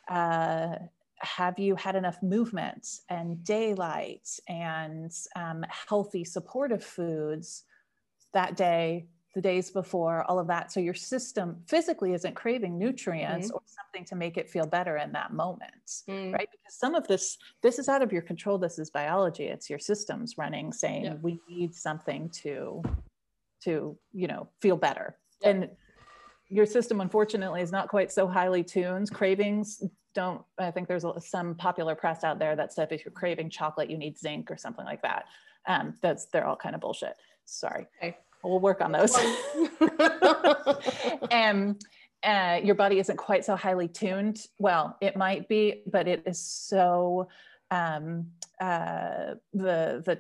uh, 0.10 0.76
have 1.20 1.58
you 1.58 1.76
had 1.76 1.96
enough 1.96 2.22
movement 2.22 3.00
and 3.08 3.42
daylight 3.46 4.28
and 4.50 5.14
um, 5.38 5.66
healthy 5.70 6.26
supportive 6.26 6.84
foods 6.84 7.64
that 8.34 8.58
day 8.58 9.08
the 9.38 9.42
days 9.42 9.70
before, 9.70 10.24
all 10.24 10.40
of 10.40 10.48
that. 10.48 10.72
So 10.72 10.80
your 10.80 10.96
system 10.96 11.58
physically 11.68 12.16
isn't 12.16 12.34
craving 12.34 12.76
nutrients 12.76 13.50
mm-hmm. 13.50 13.56
or 13.56 13.62
something 13.68 14.04
to 14.06 14.16
make 14.16 14.36
it 14.36 14.50
feel 14.50 14.66
better 14.66 14.98
in 14.98 15.12
that 15.12 15.32
moment, 15.32 16.02
mm. 16.10 16.34
right? 16.34 16.50
Because 16.52 16.74
some 16.74 16.96
of 16.96 17.08
this, 17.08 17.38
this 17.62 17.78
is 17.78 17.88
out 17.88 18.02
of 18.02 18.12
your 18.12 18.24
control. 18.24 18.58
This 18.58 18.80
is 18.80 18.90
biology. 18.90 19.44
It's 19.44 19.70
your 19.70 19.78
systems 19.78 20.40
running, 20.40 20.74
saying 20.74 21.06
yeah. 21.06 21.14
we 21.22 21.40
need 21.48 21.76
something 21.76 22.30
to, 22.42 22.82
to 23.66 23.96
you 24.12 24.28
know, 24.28 24.50
feel 24.60 24.76
better. 24.76 25.16
Yeah. 25.44 25.50
And 25.50 25.70
your 26.50 26.66
system, 26.66 27.00
unfortunately, 27.00 27.62
is 27.62 27.72
not 27.72 27.90
quite 27.90 28.12
so 28.12 28.28
highly 28.28 28.64
tuned. 28.64 29.12
Cravings 29.14 29.84
don't. 30.16 30.42
I 30.58 30.72
think 30.72 30.88
there's 30.88 31.06
some 31.20 31.54
popular 31.54 31.94
press 31.94 32.24
out 32.24 32.40
there 32.40 32.56
that 32.56 32.74
said 32.74 32.92
if 32.92 33.06
you're 33.06 33.12
craving 33.12 33.52
chocolate, 33.52 33.92
you 33.92 34.00
need 34.00 34.18
zinc 34.18 34.50
or 34.50 34.58
something 34.58 34.86
like 34.86 35.04
that. 35.04 35.26
Um, 35.68 35.94
that's 36.02 36.26
they're 36.26 36.48
all 36.48 36.56
kind 36.56 36.74
of 36.74 36.82
bullshit. 36.82 37.14
Sorry. 37.46 37.86
Okay 38.02 38.18
we'll 38.50 38.60
work 38.60 38.82
on 38.82 38.92
those. 38.92 39.18
and 41.32 41.76
um, 41.76 41.78
uh, 42.24 42.60
your 42.64 42.76
body 42.76 43.00
isn't 43.00 43.18
quite 43.18 43.46
so 43.46 43.56
highly 43.56 43.88
tuned. 43.88 44.46
Well, 44.60 44.98
it 45.02 45.16
might 45.16 45.48
be, 45.48 45.84
but 45.86 46.08
it 46.08 46.24
is 46.26 46.40
so 46.40 47.28
um, 47.72 48.28
uh, 48.60 49.36
the 49.54 50.02
the 50.06 50.20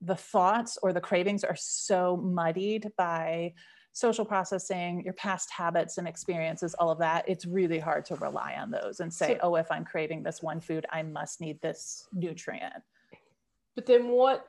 the 0.00 0.16
thoughts 0.16 0.78
or 0.82 0.92
the 0.92 1.00
cravings 1.00 1.44
are 1.44 1.56
so 1.56 2.16
muddied 2.16 2.92
by 2.98 3.54
social 3.92 4.24
processing, 4.24 5.02
your 5.04 5.14
past 5.14 5.50
habits 5.50 5.98
and 5.98 6.06
experiences, 6.06 6.74
all 6.74 6.90
of 6.90 6.98
that. 6.98 7.26
It's 7.28 7.46
really 7.46 7.78
hard 7.78 8.04
to 8.06 8.16
rely 8.16 8.56
on 8.58 8.70
those 8.70 9.00
and 9.00 9.12
say, 9.12 9.34
so, 9.34 9.38
oh, 9.42 9.54
if 9.54 9.70
I'm 9.70 9.84
craving 9.84 10.24
this 10.24 10.42
one 10.42 10.60
food, 10.60 10.84
I 10.90 11.02
must 11.04 11.40
need 11.40 11.60
this 11.62 12.06
nutrient. 12.12 12.82
But 13.74 13.86
then 13.86 14.08
what 14.08 14.46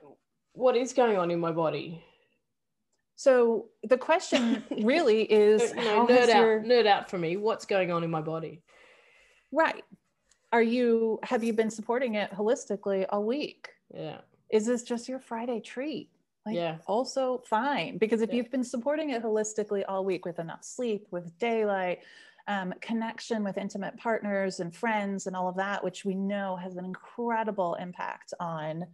what 0.54 0.76
is 0.76 0.94
going 0.94 1.18
on 1.18 1.32
in 1.32 1.40
my 1.40 1.52
body? 1.52 2.04
So 3.16 3.68
the 3.84 3.98
question 3.98 4.64
really 4.82 5.24
is 5.24 5.74
no, 5.74 6.06
nerd 6.08 6.30
out, 6.30 6.42
your... 6.42 6.62
nerd 6.62 6.86
out 6.86 7.10
for 7.10 7.18
me. 7.18 7.38
What's 7.38 7.66
going 7.66 7.92
on 7.92 8.04
in 8.04 8.12
my 8.12 8.22
body? 8.22 8.62
Right. 9.52 9.84
Are 10.52 10.62
you 10.62 11.20
have 11.24 11.44
you 11.44 11.54
been 11.54 11.70
supporting 11.70 12.16
it 12.16 12.32
holistically 12.32 13.06
all 13.10 13.24
week? 13.24 13.70
Yeah. 13.94 14.18
Is 14.50 14.66
this 14.66 14.84
just 14.84 15.10
your 15.10 15.20
Friday 15.20 15.60
treat? 15.60 16.10
Like, 16.46 16.56
yeah. 16.56 16.78
Also 16.88 17.42
fine 17.46 17.98
because 17.98 18.22
if 18.22 18.30
yeah. 18.30 18.36
you've 18.36 18.52
been 18.52 18.64
supporting 18.64 19.10
it 19.10 19.24
holistically 19.24 19.84
all 19.88 20.06
week 20.06 20.26
with 20.26 20.40
enough 20.40 20.64
sleep, 20.64 21.08
with 21.12 21.38
daylight, 21.40 22.00
um, 22.48 22.74
connection 22.80 23.44
with 23.44 23.58
intimate 23.58 23.98
partners 23.98 24.60
and 24.60 24.76
friends 24.76 25.26
and 25.26 25.36
all 25.36 25.50
of 25.50 25.56
that, 25.56 25.84
which 25.84 26.06
we 26.06 26.14
know 26.14 26.56
has 26.56 26.76
an 26.76 26.86
incredible 26.86 27.76
impact 27.76 28.34
on 28.40 28.86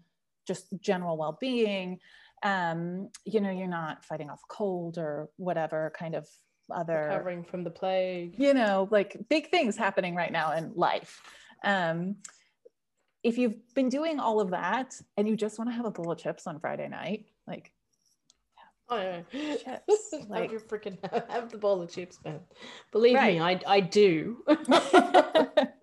just 0.47 0.67
general 0.79 1.17
well-being 1.17 1.99
um, 2.43 3.09
you 3.25 3.41
know, 3.41 3.51
you're 3.51 3.67
not 3.67 4.05
fighting 4.05 4.29
off 4.29 4.41
cold 4.47 4.97
or 4.97 5.29
whatever 5.37 5.91
kind 5.97 6.15
of 6.15 6.27
other 6.73 7.07
recovering 7.09 7.43
from 7.43 7.63
the 7.63 7.69
plague. 7.69 8.35
You 8.37 8.53
know, 8.53 8.87
like 8.91 9.17
big 9.29 9.49
things 9.49 9.77
happening 9.77 10.15
right 10.15 10.31
now 10.31 10.53
in 10.53 10.73
life. 10.75 11.21
Um, 11.63 12.17
if 13.23 13.37
you've 13.37 13.55
been 13.75 13.89
doing 13.89 14.19
all 14.19 14.39
of 14.39 14.51
that 14.51 14.95
and 15.15 15.27
you 15.27 15.35
just 15.35 15.59
want 15.59 15.69
to 15.69 15.75
have 15.75 15.85
a 15.85 15.91
bowl 15.91 16.11
of 16.11 16.17
chips 16.17 16.47
on 16.47 16.59
Friday 16.59 16.87
night, 16.87 17.25
like 17.47 17.71
Oh, 18.91 18.97
yeah. 19.31 19.55
chips. 19.55 20.13
like, 20.27 20.51
have 20.51 20.67
freaking 20.67 20.97
have 21.29 21.49
the 21.49 21.57
bowl 21.57 21.81
of 21.81 21.89
chips, 21.89 22.19
man. 22.25 22.41
Believe 22.91 23.15
right. 23.15 23.35
me, 23.35 23.39
I 23.39 23.59
I 23.65 23.79
do. 23.79 24.43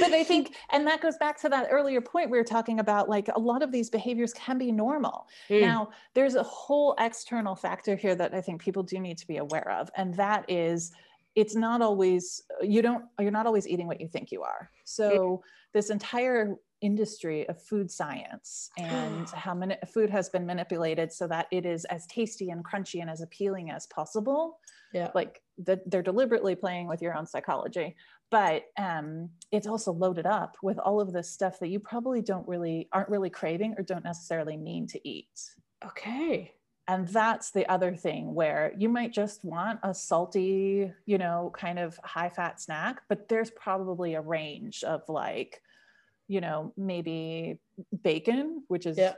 but 0.00 0.12
I 0.12 0.24
think, 0.24 0.54
and 0.72 0.86
that 0.86 1.00
goes 1.00 1.16
back 1.18 1.40
to 1.42 1.48
that 1.48 1.68
earlier 1.70 2.00
point 2.00 2.30
we 2.30 2.38
were 2.38 2.44
talking 2.44 2.80
about, 2.80 3.08
like 3.08 3.28
a 3.34 3.38
lot 3.38 3.62
of 3.62 3.72
these 3.72 3.90
behaviors 3.90 4.32
can 4.32 4.58
be 4.58 4.72
normal. 4.72 5.26
Mm. 5.48 5.60
Now, 5.62 5.90
there's 6.14 6.34
a 6.34 6.42
whole 6.42 6.94
external 6.98 7.54
factor 7.54 7.96
here 7.96 8.14
that 8.14 8.34
I 8.34 8.40
think 8.40 8.60
people 8.60 8.82
do 8.82 8.98
need 8.98 9.18
to 9.18 9.26
be 9.26 9.38
aware 9.38 9.70
of, 9.70 9.90
and 9.96 10.14
that 10.14 10.44
is 10.48 10.92
it's 11.36 11.54
not 11.54 11.80
always 11.80 12.42
you 12.60 12.82
don't 12.82 13.04
you're 13.20 13.30
not 13.30 13.46
always 13.46 13.68
eating 13.68 13.86
what 13.86 14.00
you 14.00 14.08
think 14.08 14.32
you 14.32 14.42
are 14.42 14.68
so 14.84 15.10
mm. 15.10 15.40
this 15.72 15.88
entire 15.88 16.56
industry 16.80 17.48
of 17.48 17.62
food 17.62 17.90
science 17.90 18.70
and 18.78 19.28
how 19.34 19.54
many 19.54 19.76
food 19.92 20.10
has 20.10 20.28
been 20.28 20.46
manipulated 20.46 21.12
so 21.12 21.26
that 21.26 21.46
it 21.50 21.66
is 21.66 21.84
as 21.86 22.06
tasty 22.06 22.50
and 22.50 22.64
crunchy 22.64 23.00
and 23.00 23.10
as 23.10 23.20
appealing 23.20 23.70
as 23.70 23.86
possible. 23.86 24.58
Yeah. 24.92 25.10
Like 25.14 25.42
the, 25.58 25.80
they're 25.86 26.02
deliberately 26.02 26.54
playing 26.54 26.88
with 26.88 27.02
your 27.02 27.16
own 27.16 27.26
psychology, 27.26 27.96
but 28.30 28.64
um, 28.76 29.30
it's 29.50 29.66
also 29.66 29.92
loaded 29.92 30.26
up 30.26 30.56
with 30.62 30.78
all 30.78 31.00
of 31.00 31.12
this 31.12 31.30
stuff 31.30 31.58
that 31.58 31.68
you 31.68 31.80
probably 31.80 32.22
don't 32.22 32.46
really 32.48 32.88
aren't 32.92 33.08
really 33.08 33.30
craving 33.30 33.74
or 33.76 33.82
don't 33.82 34.04
necessarily 34.04 34.56
mean 34.56 34.86
to 34.88 35.08
eat. 35.08 35.40
Okay. 35.84 36.52
And 36.88 37.06
that's 37.08 37.50
the 37.52 37.68
other 37.70 37.94
thing 37.94 38.34
where 38.34 38.72
you 38.76 38.88
might 38.88 39.12
just 39.12 39.44
want 39.44 39.78
a 39.84 39.94
salty, 39.94 40.92
you 41.06 41.18
know, 41.18 41.52
kind 41.54 41.78
of 41.78 41.98
high 42.02 42.28
fat 42.30 42.60
snack, 42.60 43.02
but 43.08 43.28
there's 43.28 43.50
probably 43.50 44.14
a 44.14 44.20
range 44.20 44.82
of 44.82 45.08
like, 45.08 45.62
you 46.26 46.40
know, 46.40 46.72
maybe 46.76 47.60
bacon, 48.02 48.64
which 48.68 48.86
is 48.86 48.98
Yeah. 48.98 49.14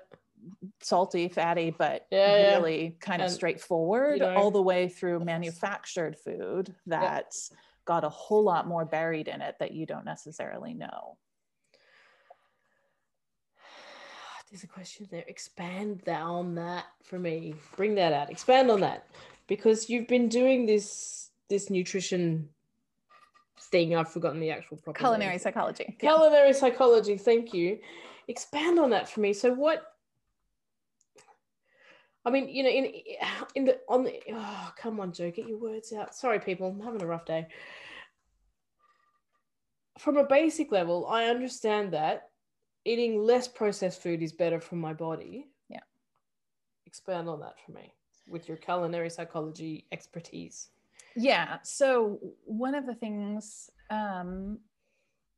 salty, 0.83 1.29
fatty, 1.29 1.71
but 1.71 2.07
Yeah, 2.11 2.37
yeah. 2.37 2.57
really 2.57 2.97
kind 3.01 3.23
of 3.23 3.27
And, 3.27 3.35
straightforward, 3.35 4.19
you 4.19 4.27
know, 4.27 4.37
all 4.37 4.51
the 4.51 4.63
way 4.63 4.89
through 4.89 5.21
manufactured 5.21 6.19
food 6.19 6.75
that's 6.87 7.53
got 7.85 8.05
a 8.05 8.09
whole 8.09 8.45
lot 8.45 8.67
more 8.67 8.85
buried 8.85 9.29
in 9.29 9.41
it 9.41 9.57
that 9.61 9.73
you 9.73 9.87
don't 9.87 10.05
necessarily 10.05 10.75
know. 10.75 11.17
There's 14.51 14.65
a 14.65 14.69
question 14.69 15.09
there. 15.11 15.25
Expand 15.27 16.03
that 16.05 16.23
on 16.23 16.55
that 16.57 16.87
for 17.03 17.19
me. 17.19 17.55
Bring 17.77 17.95
that 17.97 18.13
out. 18.13 18.31
Expand 18.31 18.71
on 18.71 18.81
that 18.81 19.07
because 19.47 19.89
you've 19.89 20.09
been 20.09 20.29
doing 20.29 20.67
this 20.67 21.31
this 21.49 21.71
nutrition 21.71 22.49
thing. 23.71 23.95
I've 23.97 24.11
forgotten 24.11 24.41
the 24.41 24.51
actual 24.51 24.77
proper 24.79 24.99
name. 24.99 25.11
Culinary 25.11 25.39
psychology. 25.39 25.85
Yeah. 25.89 26.15
Culinary 26.15 26.53
psychology. 26.53 27.17
Thank 27.17 27.53
you. 27.53 27.79
Expand 28.29 28.79
on 28.79 28.91
that 28.91 29.09
for 29.09 29.21
me. 29.21 29.33
So 29.33 29.53
what? 29.53 29.92
I 32.25 32.31
mean, 32.31 32.49
you 32.49 32.63
know, 32.63 32.71
in 32.71 32.93
in 33.55 33.65
the 33.65 33.79
on 33.89 34.05
the 34.05 34.21
oh, 34.33 34.73
come 34.77 35.01
on, 35.01 35.13
Joe, 35.13 35.31
get 35.31 35.49
your 35.49 35.59
words 35.59 35.93
out. 35.93 36.15
Sorry, 36.15 36.39
people, 36.39 36.69
I'm 36.69 36.81
having 36.81 37.03
a 37.03 37.07
rough 37.07 37.27
day. 37.27 37.47
From 39.99 40.17
a 40.17 40.25
basic 40.25 40.73
level, 40.73 41.07
I 41.07 41.27
understand 41.27 41.93
that 41.93 42.31
eating 42.85 43.23
less 43.23 43.47
processed 43.47 44.03
food 44.03 44.23
is 44.23 44.33
better 44.33 44.61
for 44.61 44.77
my 44.77 44.93
body. 44.93 45.49
Yeah. 45.69 45.81
Expand 46.87 47.29
on 47.29 47.41
that 47.41 47.55
for 47.65 47.73
me 47.73 47.93
with 48.27 48.49
your 48.49 48.57
culinary 48.57 49.11
psychology 49.11 49.87
expertise. 49.93 50.69
Yeah. 51.15 51.59
So 51.63 52.19
one 52.45 52.75
of 52.75 52.87
the 52.87 52.95
things 52.95 53.71
um, 53.91 54.59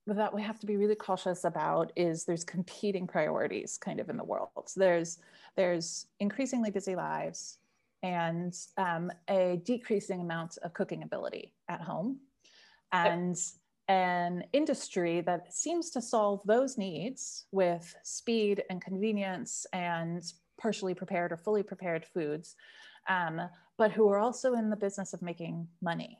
that 0.06 0.34
we 0.34 0.42
have 0.42 0.58
to 0.60 0.66
be 0.66 0.76
really 0.76 0.94
cautious 0.94 1.44
about 1.44 1.92
is 1.96 2.24
there's 2.24 2.44
competing 2.44 3.06
priorities 3.06 3.78
kind 3.78 4.00
of 4.00 4.10
in 4.10 4.16
the 4.16 4.24
world. 4.24 4.50
So 4.66 4.80
there's 4.80 5.18
there's 5.56 6.06
increasingly 6.20 6.70
busy 6.70 6.96
lives 6.96 7.58
and 8.02 8.54
um, 8.76 9.10
a 9.28 9.60
decreasing 9.64 10.20
amount 10.20 10.58
of 10.62 10.74
cooking 10.74 11.02
ability 11.02 11.52
at 11.68 11.80
home, 11.80 12.18
and 12.92 13.36
an 13.88 14.44
industry 14.52 15.20
that 15.22 15.52
seems 15.52 15.90
to 15.90 16.02
solve 16.02 16.40
those 16.44 16.76
needs 16.76 17.46
with 17.50 17.94
speed 18.02 18.62
and 18.70 18.80
convenience 18.80 19.66
and 19.72 20.32
partially 20.58 20.94
prepared 20.94 21.32
or 21.32 21.36
fully 21.36 21.62
prepared 21.62 22.04
foods 22.04 22.56
um, 23.08 23.40
but 23.76 23.92
who 23.92 24.08
are 24.08 24.18
also 24.18 24.54
in 24.54 24.70
the 24.70 24.76
business 24.76 25.12
of 25.12 25.22
making 25.22 25.66
money, 25.82 26.18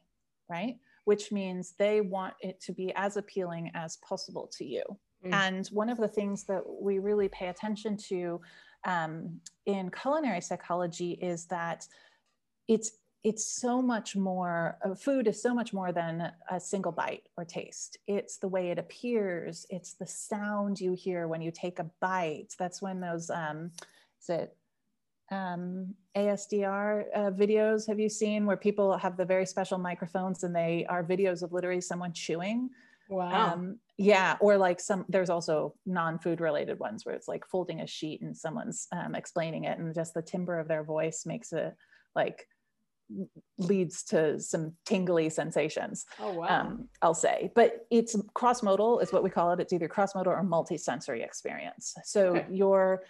right? 0.48 0.76
Which 1.04 1.32
means 1.32 1.74
they 1.78 2.00
want 2.00 2.34
it 2.40 2.60
to 2.62 2.72
be 2.72 2.92
as 2.94 3.16
appealing 3.16 3.70
as 3.74 3.98
possible 3.98 4.50
to 4.56 4.64
you. 4.64 4.82
Mm. 5.24 5.32
And 5.32 5.66
one 5.68 5.88
of 5.88 5.98
the 5.98 6.08
things 6.08 6.44
that 6.44 6.62
we 6.66 6.98
really 6.98 7.28
pay 7.28 7.48
attention 7.48 7.96
to 8.08 8.40
um, 8.84 9.40
in 9.66 9.90
culinary 9.90 10.40
psychology 10.40 11.12
is 11.12 11.46
that 11.46 11.86
it's 12.68 12.92
it's 13.22 13.46
so 13.46 13.80
much 13.80 14.14
more 14.14 14.76
uh, 14.84 14.94
food 14.94 15.26
is 15.26 15.42
so 15.42 15.54
much 15.54 15.72
more 15.72 15.92
than 15.92 16.30
a 16.50 16.60
single 16.60 16.92
bite 16.92 17.22
or 17.36 17.44
taste 17.44 17.98
it's 18.06 18.36
the 18.36 18.48
way 18.48 18.70
it 18.70 18.78
appears 18.78 19.66
it's 19.70 19.94
the 19.94 20.06
sound 20.06 20.78
you 20.80 20.92
hear 20.92 21.26
when 21.26 21.40
you 21.40 21.50
take 21.50 21.78
a 21.78 21.90
bite 22.00 22.54
that's 22.58 22.82
when 22.82 23.00
those 23.00 23.30
um 23.30 23.70
is 24.20 24.28
it 24.28 24.56
um, 25.30 25.94
ASMR 26.16 27.04
uh, 27.14 27.30
videos 27.30 27.86
have 27.88 27.98
you 27.98 28.08
seen 28.08 28.46
where 28.46 28.56
people 28.56 28.96
have 28.96 29.16
the 29.16 29.24
very 29.24 29.46
special 29.46 29.78
microphones 29.78 30.44
and 30.44 30.54
they 30.54 30.86
are 30.88 31.02
videos 31.02 31.42
of 31.42 31.52
literally 31.52 31.80
someone 31.80 32.12
chewing? 32.12 32.70
Wow. 33.08 33.52
Um, 33.52 33.78
yeah, 33.96 34.36
or 34.40 34.56
like 34.56 34.80
some, 34.80 35.04
there's 35.08 35.30
also 35.30 35.74
non 35.86 36.18
food 36.18 36.40
related 36.40 36.78
ones 36.78 37.04
where 37.04 37.14
it's 37.14 37.28
like 37.28 37.46
folding 37.46 37.80
a 37.80 37.86
sheet 37.86 38.22
and 38.22 38.36
someone's 38.36 38.86
um, 38.92 39.14
explaining 39.14 39.64
it 39.64 39.78
and 39.78 39.94
just 39.94 40.14
the 40.14 40.22
timbre 40.22 40.58
of 40.58 40.68
their 40.68 40.82
voice 40.82 41.24
makes 41.26 41.52
it 41.52 41.74
like 42.14 42.46
leads 43.58 44.02
to 44.02 44.40
some 44.40 44.72
tingly 44.86 45.28
sensations 45.28 46.06
oh 46.18 46.32
wow. 46.32 46.46
um, 46.48 46.88
I'll 47.02 47.14
say. 47.14 47.52
But 47.54 47.86
it's 47.90 48.16
cross 48.34 48.62
modal, 48.62 49.00
is 49.00 49.12
what 49.12 49.22
we 49.22 49.30
call 49.30 49.52
it. 49.52 49.60
It's 49.60 49.72
either 49.72 49.88
cross 49.88 50.14
modal 50.14 50.32
or 50.32 50.42
multi-sensory 50.42 51.22
experience. 51.22 51.94
So 52.04 52.36
Okay. 52.36 52.46
your 52.50 53.04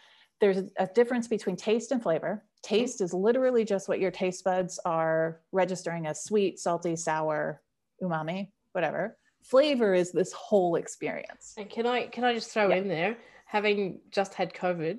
there's 0.45 0.59
a- 0.77 0.87
difference 0.87 1.27
between 1.27 1.57
taste 1.57 1.91
and 1.91 2.03
flavor. 2.03 2.45
Taste 2.63 3.01
is 3.01 3.15
literally 3.15 3.65
just 3.65 3.89
what 3.89 3.99
your 3.99 4.11
taste 4.11 4.45
buds 4.45 4.79
are 4.85 5.41
registering 5.53 6.07
as 6.07 6.23
sweet, 6.23 6.59
salty, 6.59 6.97
sour, 6.97 7.63
umami, 8.03 8.51
whatever. 8.73 9.17
Flavor 9.43 9.95
is 9.95 10.13
this 10.13 10.33
whole 10.33 10.77
experience. 10.77 11.55
And 11.57 11.71
can 11.71 11.87
I 11.87 12.09
can 12.09 12.25
I 12.25 12.35
just 12.35 12.51
throw 12.51 12.69
Yeah. 12.69 12.77
in 12.77 12.89
there, 12.89 13.17
having 13.47 14.01
just 14.11 14.35
had 14.35 14.53
COVID 14.53 14.99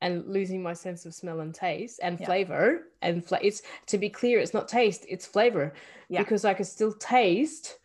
and 0.00 0.26
losing 0.26 0.62
my 0.62 0.72
sense 0.72 1.04
of 1.04 1.14
smell 1.14 1.40
and 1.40 1.54
taste 1.54 2.00
and 2.02 2.18
Yeah. 2.18 2.26
flavor 2.26 2.88
and 3.02 3.22
fla- 3.26 3.40
it's 3.42 3.60
to 3.86 3.98
be 3.98 4.08
clear, 4.08 4.38
it's 4.40 4.54
not 4.54 4.66
taste, 4.68 5.04
it's 5.08 5.26
flavor 5.26 5.74
Yeah. 6.08 6.22
because 6.22 6.44
I 6.46 6.54
could 6.54 6.66
still 6.66 6.94
taste 6.94 7.78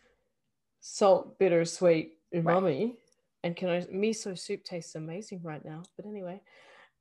salt, 0.80 1.38
bitter, 1.38 1.64
sweet, 1.66 2.18
umami. 2.34 2.96
And 3.44 3.54
can 3.56 3.68
I 3.68 3.80
miso 3.82 4.38
soup 4.38 4.64
tastes 4.64 4.94
amazing 4.94 5.42
right 5.42 5.64
now. 5.64 5.82
But 5.96 6.06
anyway, 6.06 6.40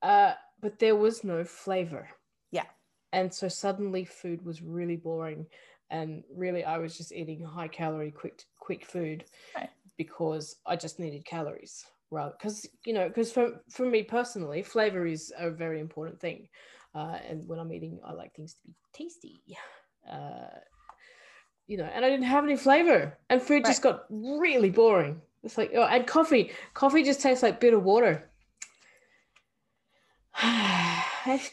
uh, 0.02 0.34
but 0.62 0.80
there 0.80 0.96
was 0.96 1.24
no 1.24 1.44
flavor. 1.44 2.10
Yeah. 2.52 2.66
And 3.14 3.34
so 3.34 3.48
suddenly 3.48 4.06
food 4.06 4.46
was 4.46 4.62
really 4.62 4.96
boring 4.96 5.46
and 5.92 6.24
really 6.34 6.64
I 6.64 6.78
was 6.78 6.98
just 6.98 7.12
eating 7.12 7.44
high 7.44 7.68
calorie 7.68 8.12
quick 8.12 8.46
quick 8.58 8.86
food 8.86 9.26
Right. 9.56 9.70
because 9.98 10.56
I 10.66 10.76
just 10.78 11.00
needed 11.00 11.26
calories 11.26 11.86
rather 12.10 12.34
because 12.38 12.68
you 12.86 12.94
know 12.94 13.08
because 13.08 13.32
for 13.32 13.62
for 13.70 13.86
me 13.86 14.04
personally 14.04 14.64
flavor 14.64 15.06
is 15.06 15.32
a 15.38 15.52
very 15.52 15.80
important 15.80 16.20
thing 16.20 16.48
uh, 16.96 17.18
and 17.28 17.48
when 17.48 17.60
I'm 17.60 17.72
eating 17.74 18.00
I 18.06 18.14
like 18.14 18.34
things 18.34 18.54
to 18.54 18.60
be 18.66 18.74
tasty 18.94 19.42
uh, 20.12 20.60
you 21.68 21.78
know 21.78 21.90
and 21.94 22.04
I 22.04 22.10
didn't 22.10 22.26
have 22.26 22.44
any 22.44 22.56
flavor 22.56 23.18
and 23.30 23.42
food 23.42 23.66
just 23.66 23.82
got 23.82 24.06
really 24.10 24.70
boring 24.70 25.22
it's 25.44 25.58
like 25.58 25.72
oh 25.76 25.84
and 25.84 26.08
coffee 26.08 26.52
coffee 26.74 27.04
just 27.04 27.22
tastes 27.22 27.44
like 27.44 27.60
bitter 27.60 27.80
water 27.80 28.31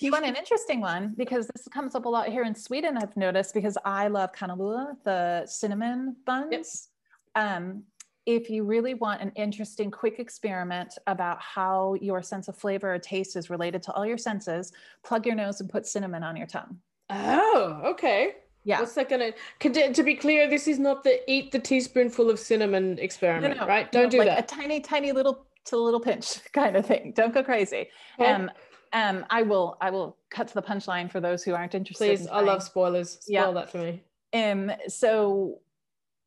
You 0.00 0.12
want 0.12 0.24
an 0.24 0.34
interesting 0.34 0.80
one 0.80 1.14
because 1.16 1.46
this 1.48 1.68
comes 1.68 1.94
up 1.94 2.06
a 2.06 2.08
lot 2.08 2.28
here 2.28 2.44
in 2.44 2.54
Sweden, 2.54 2.96
I've 2.96 3.16
noticed 3.16 3.52
because 3.54 3.76
I 3.84 4.08
love 4.08 4.32
kanelbulle, 4.32 4.96
the 5.04 5.44
cinnamon 5.46 6.16
buns. 6.24 6.88
Um, 7.34 7.84
if 8.24 8.50
you 8.50 8.64
really 8.64 8.94
want 8.94 9.22
an 9.22 9.32
interesting, 9.36 9.90
quick 9.90 10.18
experiment 10.18 10.98
about 11.06 11.40
how 11.40 11.94
your 12.00 12.22
sense 12.22 12.48
of 12.48 12.56
flavor 12.56 12.94
or 12.94 12.98
taste 12.98 13.36
is 13.36 13.48
related 13.48 13.82
to 13.84 13.92
all 13.92 14.04
your 14.04 14.18
senses, 14.18 14.72
plug 15.02 15.26
your 15.26 15.34
nose 15.34 15.60
and 15.60 15.70
put 15.70 15.86
cinnamon 15.86 16.22
on 16.22 16.36
your 16.36 16.46
tongue. 16.46 16.78
oh 17.10 17.80
okay 17.84 18.34
Yeah. 18.64 18.80
What's 18.80 18.94
that 18.94 19.08
gonna? 19.08 19.32
To 19.60 20.02
be 20.02 20.14
clear, 20.14 20.48
this 20.48 20.68
is 20.68 20.78
not 20.78 21.04
the 21.04 21.30
eat 21.30 21.52
the 21.52 21.58
teaspoonful 21.58 22.28
of 22.28 22.38
cinnamon 22.38 22.98
experiment, 22.98 23.60
right? 23.60 23.90
Don't 23.90 24.04
no, 24.04 24.10
do 24.10 24.18
like 24.18 24.28
that. 24.28 24.44
A 24.44 24.46
tiny, 24.46 24.80
tiny 24.80 25.12
little 25.12 25.46
to 25.66 25.76
a 25.76 25.78
little 25.78 26.00
pinch 26.00 26.40
kind 26.52 26.76
of 26.76 26.84
thing. 26.84 27.12
Don't 27.14 27.32
go 27.32 27.42
crazy. 27.42 27.88
Okay. 28.18 28.30
Um, 28.30 28.50
um, 28.92 29.24
I 29.30 29.42
will, 29.42 29.76
I 29.80 29.90
will 29.90 30.16
cut 30.30 30.48
to 30.48 30.54
the 30.54 30.62
punchline 30.62 31.10
for 31.10 31.20
those 31.20 31.42
who 31.44 31.54
aren't 31.54 31.74
interested. 31.74 32.04
Please, 32.18 32.26
in 32.26 32.32
I 32.32 32.40
love 32.40 32.62
spoilers. 32.62 33.18
Spoil 33.20 33.34
Yeah. 33.34 33.50
that 33.52 33.70
for 33.70 33.78
me. 33.78 34.02
Um, 34.34 34.70
so 34.88 35.60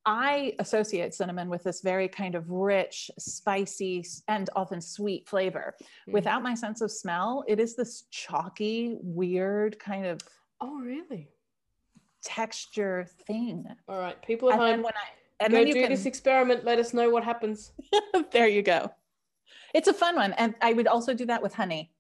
I 0.06 0.56
associate 0.60 1.14
cinnamon 1.14 1.50
with 1.50 1.64
this 1.64 1.82
very 1.82 2.08
kind 2.08 2.34
of 2.36 2.50
rich, 2.50 3.12
spicy, 3.20 4.04
and 4.28 4.50
often 4.56 4.82
sweet 4.82 5.28
flavor. 5.28 5.76
Mm. 6.10 6.14
Without 6.14 6.42
my 6.42 6.56
sense 6.56 6.82
of 6.82 6.92
smell, 6.92 7.44
it 7.48 7.60
is 7.60 7.76
this 7.76 8.06
chalky, 8.10 8.98
weird 9.02 9.78
kind 9.80 10.06
of 10.06 10.20
Oh, 10.60 10.80
really? 10.80 11.30
texture 12.24 13.08
thing. 13.28 13.66
All 13.88 14.00
right, 14.00 14.20
people 14.22 14.50
at 14.50 14.54
And 14.54 14.62
then 14.62 14.74
home, 14.76 14.84
when 14.84 14.94
I 14.96 15.44
and 15.44 15.52
go 15.52 15.58
then 15.58 15.68
you 15.68 15.74
do 15.74 15.82
can, 15.82 15.90
this 15.90 16.06
experiment. 16.06 16.64
Let 16.66 16.78
us 16.78 16.94
know 16.94 17.10
what 17.10 17.24
happens. 17.24 17.72
there 18.32 18.48
you 18.48 18.62
go. 18.62 18.92
It's 19.74 19.88
a 19.88 19.94
fun 19.94 20.16
one. 20.16 20.34
And 20.34 20.54
I 20.62 20.74
would 20.74 20.86
also 20.88 21.14
do 21.16 21.26
that 21.26 21.42
with 21.42 21.54
honey. 21.56 21.92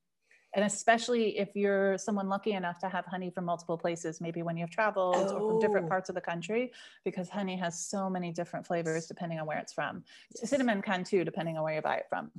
And 0.54 0.66
especially 0.66 1.38
if 1.38 1.56
you're 1.56 1.98
someone 1.98 2.28
lucky 2.28 2.52
enough 2.52 2.80
to 2.80 2.90
have 2.90 3.06
honey 3.06 3.30
from 3.30 3.46
multiple 3.46 3.78
places, 3.78 4.20
maybe 4.20 4.44
when 4.44 4.58
you've 4.58 4.70
traveled 4.70 5.32
or 5.32 5.40
from 5.48 5.60
different 5.60 5.86
Oh. 5.86 5.90
parts 5.90 6.10
of 6.10 6.16
the 6.16 6.22
country, 6.22 6.72
because 7.06 7.30
honey 7.30 7.56
has 7.58 7.80
so 7.80 8.10
many 8.10 8.32
different 8.32 8.66
flavors 8.68 9.08
depending 9.08 9.40
on 9.40 9.46
where 9.48 9.58
it's 9.60 9.72
from. 9.72 10.04
Cinnamon 10.36 10.82
can 10.82 11.04
too, 11.04 11.24
depending 11.24 11.58
on 11.58 11.64
where 11.64 11.76
you 11.76 11.82
buy 11.82 11.98
it 11.98 12.08
from. 12.10 12.32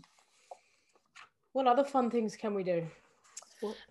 what 1.52 1.66
other 1.66 1.84
fun 1.84 2.10
things 2.10 2.34
can 2.34 2.54
we 2.54 2.62
do? 2.62 2.86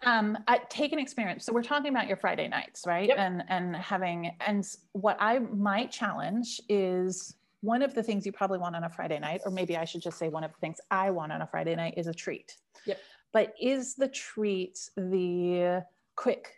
Um, 0.03 0.37
I, 0.47 0.57
take 0.69 0.91
an 0.93 0.99
experience. 0.99 1.45
So 1.45 1.53
we're 1.53 1.61
talking 1.63 1.91
about 1.91 2.07
your 2.07 2.17
Friday 2.17 2.47
nights, 2.47 2.85
right? 2.87 3.07
Yep. 3.07 3.17
And 3.19 3.43
and 3.49 3.75
having 3.75 4.35
and 4.45 4.67
what 4.93 5.15
I 5.19 5.39
might 5.39 5.91
challenge 5.91 6.59
is 6.67 7.35
one 7.61 7.83
of 7.83 7.93
the 7.93 8.01
things 8.01 8.25
you 8.25 8.31
probably 8.31 8.57
want 8.57 8.75
on 8.75 8.83
a 8.83 8.89
Friday 8.89 9.19
night, 9.19 9.41
or 9.45 9.51
maybe 9.51 9.77
I 9.77 9.85
should 9.85 10.01
just 10.01 10.17
say 10.17 10.27
one 10.27 10.43
of 10.43 10.51
the 10.51 10.57
things 10.57 10.77
I 10.89 11.11
want 11.11 11.31
on 11.31 11.41
a 11.43 11.47
Friday 11.47 11.75
night 11.75 11.93
is 11.97 12.07
a 12.07 12.13
treat. 12.13 12.57
Yep. 12.85 12.97
But 13.33 13.53
is 13.59 13.95
the 13.95 14.07
treat 14.09 14.89
the 14.97 15.85
quick 16.15 16.57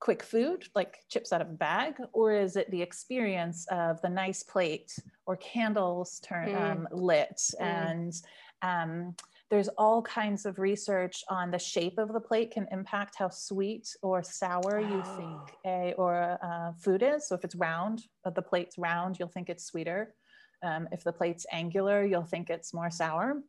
quick 0.00 0.22
food 0.22 0.64
like 0.76 0.98
chips 1.08 1.32
out 1.32 1.40
of 1.40 1.48
a 1.48 1.52
bag 1.52 1.94
or 2.12 2.32
is 2.32 2.54
it 2.54 2.70
the 2.70 2.80
experience 2.80 3.66
of 3.68 4.00
the 4.00 4.08
nice 4.08 4.44
plate 4.44 4.96
or 5.26 5.36
candles 5.36 6.20
turn 6.20 6.48
Mm. 6.48 6.70
um, 6.70 6.88
lit 6.92 7.36
Mm. 7.36 7.60
and 7.60 8.14
um, 8.62 9.16
there's 9.50 9.68
all 9.76 10.02
kinds 10.02 10.46
of 10.46 10.58
research 10.60 11.24
on 11.28 11.50
the 11.50 11.58
shape 11.58 11.98
of 11.98 12.12
the 12.12 12.20
plate 12.20 12.52
can 12.52 12.68
impact 12.70 13.16
how 13.16 13.28
sweet 13.28 13.96
or 14.02 14.22
sour 14.22 14.78
you 14.78 15.02
Oh. 15.04 15.16
think 15.16 15.56
a 15.66 15.94
or 15.98 16.14
a 16.14 16.74
food 16.78 17.02
is 17.02 17.26
so 17.26 17.34
if 17.34 17.42
it's 17.42 17.56
round 17.56 18.04
if 18.24 18.34
the 18.34 18.42
plate's 18.42 18.78
round 18.78 19.18
you'll 19.18 19.28
think 19.28 19.48
it's 19.50 19.64
sweeter 19.64 20.14
um, 20.62 20.86
if 20.92 21.02
the 21.02 21.12
plate's 21.12 21.44
angular 21.50 22.04
you'll 22.04 22.22
think 22.24 22.50
it's 22.50 22.72
more 22.72 22.90
sour 22.90 23.42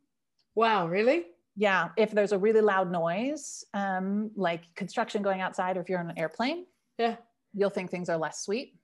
Wow, 0.56 0.88
really? 0.88 1.26
Yeah, 1.60 1.90
if 1.98 2.10
there's 2.12 2.32
a 2.32 2.38
really 2.38 2.62
loud 2.62 2.90
noise, 2.90 3.62
um, 3.74 4.30
like 4.34 4.62
construction 4.74 5.20
going 5.22 5.42
outside, 5.42 5.76
or 5.76 5.82
if 5.82 5.90
you're 5.90 6.00
on 6.00 6.08
an 6.08 6.18
airplane, 6.18 6.64
Yeah. 6.96 7.16
you'll 7.52 7.68
think 7.68 7.90
things 7.90 8.08
are 8.08 8.16
less 8.16 8.40
sweet. 8.40 8.80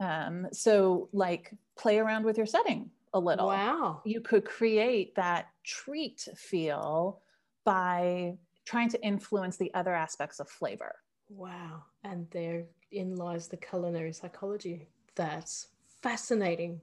Um, 0.00 0.46
so, 0.52 1.10
like, 1.12 1.52
play 1.76 1.98
around 1.98 2.24
with 2.24 2.38
your 2.38 2.46
setting 2.46 2.90
a 3.12 3.20
little. 3.20 3.48
Wow. 3.48 4.00
You 4.06 4.22
could 4.22 4.46
create 4.46 5.14
that 5.16 5.48
treat 5.64 6.26
feel 6.34 7.20
by 7.62 8.38
trying 8.64 8.88
to 8.88 9.02
influence 9.04 9.58
the 9.58 9.72
other 9.74 9.94
aspects 9.94 10.40
of 10.40 10.48
flavor. 10.48 10.94
Wow. 11.28 11.84
And 12.04 12.26
therein 12.30 13.16
lies 13.16 13.48
the 13.48 13.58
culinary 13.58 14.14
psychology. 14.14 14.88
That's 15.14 15.68
fascinating. 16.00 16.80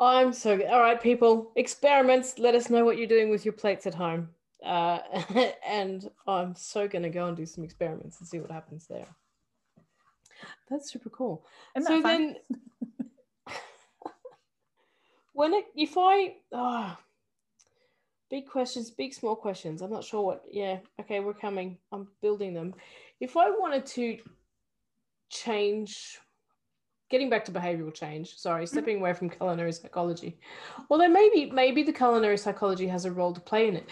I'm 0.00 0.32
so 0.32 0.56
good. 0.56 0.66
All 0.66 0.80
right, 0.80 1.00
people, 1.00 1.52
experiments. 1.56 2.38
Let 2.38 2.54
us 2.54 2.70
know 2.70 2.84
what 2.84 2.96
you're 2.96 3.06
doing 3.06 3.28
with 3.28 3.44
your 3.44 3.52
plates 3.52 3.86
at 3.86 3.94
home. 3.94 4.30
Uh, 4.64 5.00
and 5.66 6.10
I'm 6.26 6.54
so 6.54 6.88
going 6.88 7.02
to 7.02 7.10
go 7.10 7.26
and 7.26 7.36
do 7.36 7.46
some 7.46 7.64
experiments 7.64 8.18
and 8.18 8.28
see 8.28 8.40
what 8.40 8.50
happens 8.50 8.86
there. 8.86 9.06
That's 10.70 10.90
super 10.90 11.10
cool. 11.10 11.44
Isn't 11.76 11.86
so 11.86 12.02
fun? 12.02 12.36
then, 12.48 13.10
when 15.34 15.52
it, 15.52 15.66
if 15.76 15.98
I, 15.98 16.36
oh, 16.52 16.96
big 18.30 18.48
questions, 18.48 18.90
big 18.90 19.12
small 19.12 19.36
questions. 19.36 19.82
I'm 19.82 19.90
not 19.90 20.04
sure 20.04 20.22
what. 20.22 20.44
Yeah, 20.50 20.78
okay, 21.00 21.20
we're 21.20 21.34
coming. 21.34 21.76
I'm 21.92 22.08
building 22.22 22.54
them. 22.54 22.74
If 23.20 23.36
I 23.36 23.50
wanted 23.50 23.84
to 23.86 24.18
change, 25.28 26.18
getting 27.10 27.28
back 27.28 27.44
to 27.44 27.52
behavioral 27.52 27.92
change. 27.92 28.36
Sorry, 28.36 28.66
stepping 28.66 28.98
away 28.98 29.12
from 29.12 29.28
culinary 29.28 29.72
psychology. 29.72 30.38
although 30.88 31.08
maybe 31.08 31.50
maybe 31.50 31.82
the 31.82 31.92
culinary 31.92 32.38
psychology 32.38 32.86
has 32.86 33.04
a 33.04 33.12
role 33.12 33.34
to 33.34 33.40
play 33.40 33.68
in 33.68 33.76
it. 33.76 33.88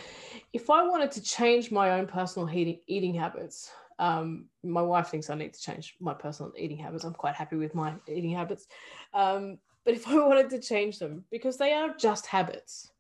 If 0.53 0.71
I 0.71 0.87
wanted 0.87 1.11
to 1.13 1.23
change 1.23 1.71
my 1.71 1.91
own 1.99 2.07
personal 2.07 2.49
eating 2.49 2.81
eating 2.87 3.15
habits. 3.15 3.71
Um, 4.01 4.45
my 4.63 4.81
wife 4.81 5.09
thinks 5.09 5.29
I 5.29 5.35
need 5.35 5.55
to 5.55 5.61
change 5.61 5.97
my 5.99 6.15
personal 6.15 6.53
eating 6.57 6.79
habits. 6.79 7.03
I'm 7.03 7.15
quite 7.15 7.35
happy 7.35 7.57
with 7.57 7.75
my 7.75 7.95
eating 8.07 8.31
habits. 8.31 8.69
Um, 9.13 9.59
but 9.85 9.95
if 9.95 10.07
I 10.15 10.15
wanted 10.25 10.51
to 10.51 10.61
change 10.61 11.01
them, 11.01 11.25
because 11.33 11.57
they 11.57 11.73
are 11.73 11.97
just 11.97 12.27
habits, 12.27 12.93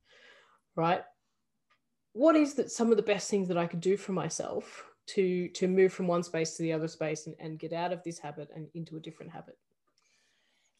right? 0.74 1.02
What 2.14 2.34
is 2.34 2.54
that 2.54 2.72
some 2.72 2.90
of 2.90 2.96
the 2.96 3.04
best 3.04 3.30
things 3.30 3.46
that 3.46 3.56
I 3.56 3.68
could 3.68 3.80
do 3.80 3.96
for 3.96 4.10
myself 4.10 4.84
to 5.14 5.48
to 5.50 5.68
move 5.68 5.92
from 5.92 6.08
one 6.08 6.24
space 6.24 6.56
to 6.56 6.62
the 6.64 6.72
other 6.72 6.88
space 6.88 7.28
and, 7.28 7.36
and 7.38 7.60
get 7.60 7.72
out 7.72 7.92
of 7.92 8.02
this 8.02 8.18
habit 8.18 8.50
and 8.56 8.66
into 8.74 8.96
a 8.96 9.00
different 9.00 9.30
habit? 9.30 9.56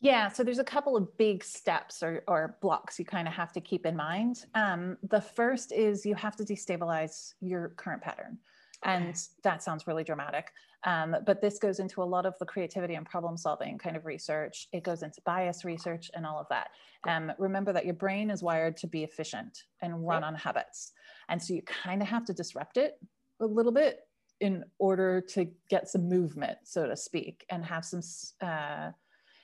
Yeah, 0.00 0.28
so 0.28 0.44
there's 0.44 0.60
a 0.60 0.64
couple 0.64 0.96
of 0.96 1.16
big 1.16 1.42
steps 1.42 2.02
or, 2.02 2.22
or 2.28 2.56
blocks 2.62 2.98
you 2.98 3.04
kind 3.04 3.26
of 3.26 3.34
have 3.34 3.52
to 3.52 3.60
keep 3.60 3.84
in 3.84 3.96
mind. 3.96 4.44
Um, 4.54 4.96
the 5.02 5.20
first 5.20 5.72
is 5.72 6.06
you 6.06 6.14
have 6.14 6.36
to 6.36 6.44
destabilize 6.44 7.34
your 7.40 7.70
current 7.70 8.02
pattern. 8.02 8.38
And 8.84 9.20
that 9.42 9.62
sounds 9.62 9.88
really 9.88 10.04
dramatic. 10.04 10.52
Um, 10.84 11.16
but 11.26 11.40
this 11.40 11.58
goes 11.58 11.80
into 11.80 12.00
a 12.00 12.04
lot 12.04 12.26
of 12.26 12.38
the 12.38 12.46
creativity 12.46 12.94
and 12.94 13.04
problem 13.04 13.36
solving 13.36 13.76
kind 13.76 13.96
of 13.96 14.06
research. 14.06 14.68
It 14.72 14.84
goes 14.84 15.02
into 15.02 15.20
bias 15.22 15.64
research 15.64 16.12
and 16.14 16.24
all 16.24 16.38
of 16.38 16.46
that. 16.50 16.68
Um, 17.08 17.32
remember 17.38 17.72
that 17.72 17.84
your 17.84 17.94
brain 17.94 18.30
is 18.30 18.40
wired 18.40 18.76
to 18.78 18.86
be 18.86 19.02
efficient 19.02 19.64
and 19.82 20.06
run 20.06 20.22
on 20.22 20.36
habits. 20.36 20.92
And 21.28 21.42
so 21.42 21.54
you 21.54 21.62
kind 21.62 22.02
of 22.02 22.08
have 22.08 22.24
to 22.26 22.32
disrupt 22.32 22.76
it 22.76 22.98
a 23.40 23.46
little 23.46 23.72
bit 23.72 24.06
in 24.40 24.64
order 24.78 25.20
to 25.20 25.48
get 25.68 25.88
some 25.88 26.08
movement, 26.08 26.58
so 26.62 26.86
to 26.86 26.96
speak, 26.96 27.44
and 27.50 27.64
have 27.64 27.84
some 27.84 28.00
uh, 28.40 28.92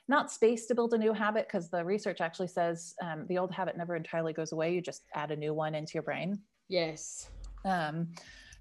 not 0.07 0.31
space 0.31 0.65
to 0.67 0.75
build 0.75 0.93
a 0.93 0.97
new 0.97 1.13
habit 1.13 1.47
because 1.47 1.69
the 1.69 1.83
research 1.83 2.21
actually 2.21 2.47
says 2.47 2.93
um, 3.01 3.25
the 3.27 3.37
old 3.37 3.51
habit 3.51 3.77
never 3.77 3.95
entirely 3.95 4.33
goes 4.33 4.51
away. 4.51 4.73
You 4.73 4.81
just 4.81 5.03
add 5.15 5.31
a 5.31 5.35
new 5.35 5.53
one 5.53 5.73
into 5.73 5.93
your 5.95 6.03
brain. 6.03 6.39
Yes. 6.69 7.29
Um, 7.63 8.09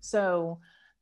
so, 0.00 0.58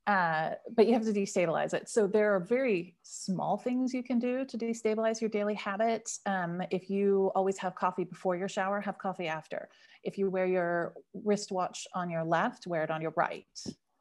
uh, 0.09 0.51
but 0.75 0.89
you 0.89 0.95
have 0.95 1.05
to 1.05 1.13
destabilize 1.13 1.75
it. 1.75 1.89
So 1.89 2.09
there 2.09 2.35
are 2.35 2.41
very 2.41 2.97
small 3.03 3.57
things 3.57 3.95
you 3.95 4.03
can 4.03 4.19
do 4.19 4.45
to 4.45 4.59
destabilize 4.59 5.21
your 5.21 5.31
daily 5.31 5.55
habits. 5.55 6.21
Um, 6.27 6.61
if 6.71 6.91
you 6.91 7.31
always 7.37 7.57
have 7.59 7.77
coffee 7.77 8.05
before 8.05 8.37
your 8.37 8.49
shower, 8.49 8.81
have 8.81 8.99
coffee 8.99 9.29
after. 9.29 9.69
If 10.03 10.19
you 10.19 10.29
wear 10.29 10.47
your 10.47 10.95
wristwatch 11.15 11.87
on 11.95 12.11
your 12.11 12.25
left, 12.25 12.67
wear 12.67 12.83
it 12.83 12.91
on 12.91 13.01
your 13.01 13.13
right, 13.17 13.47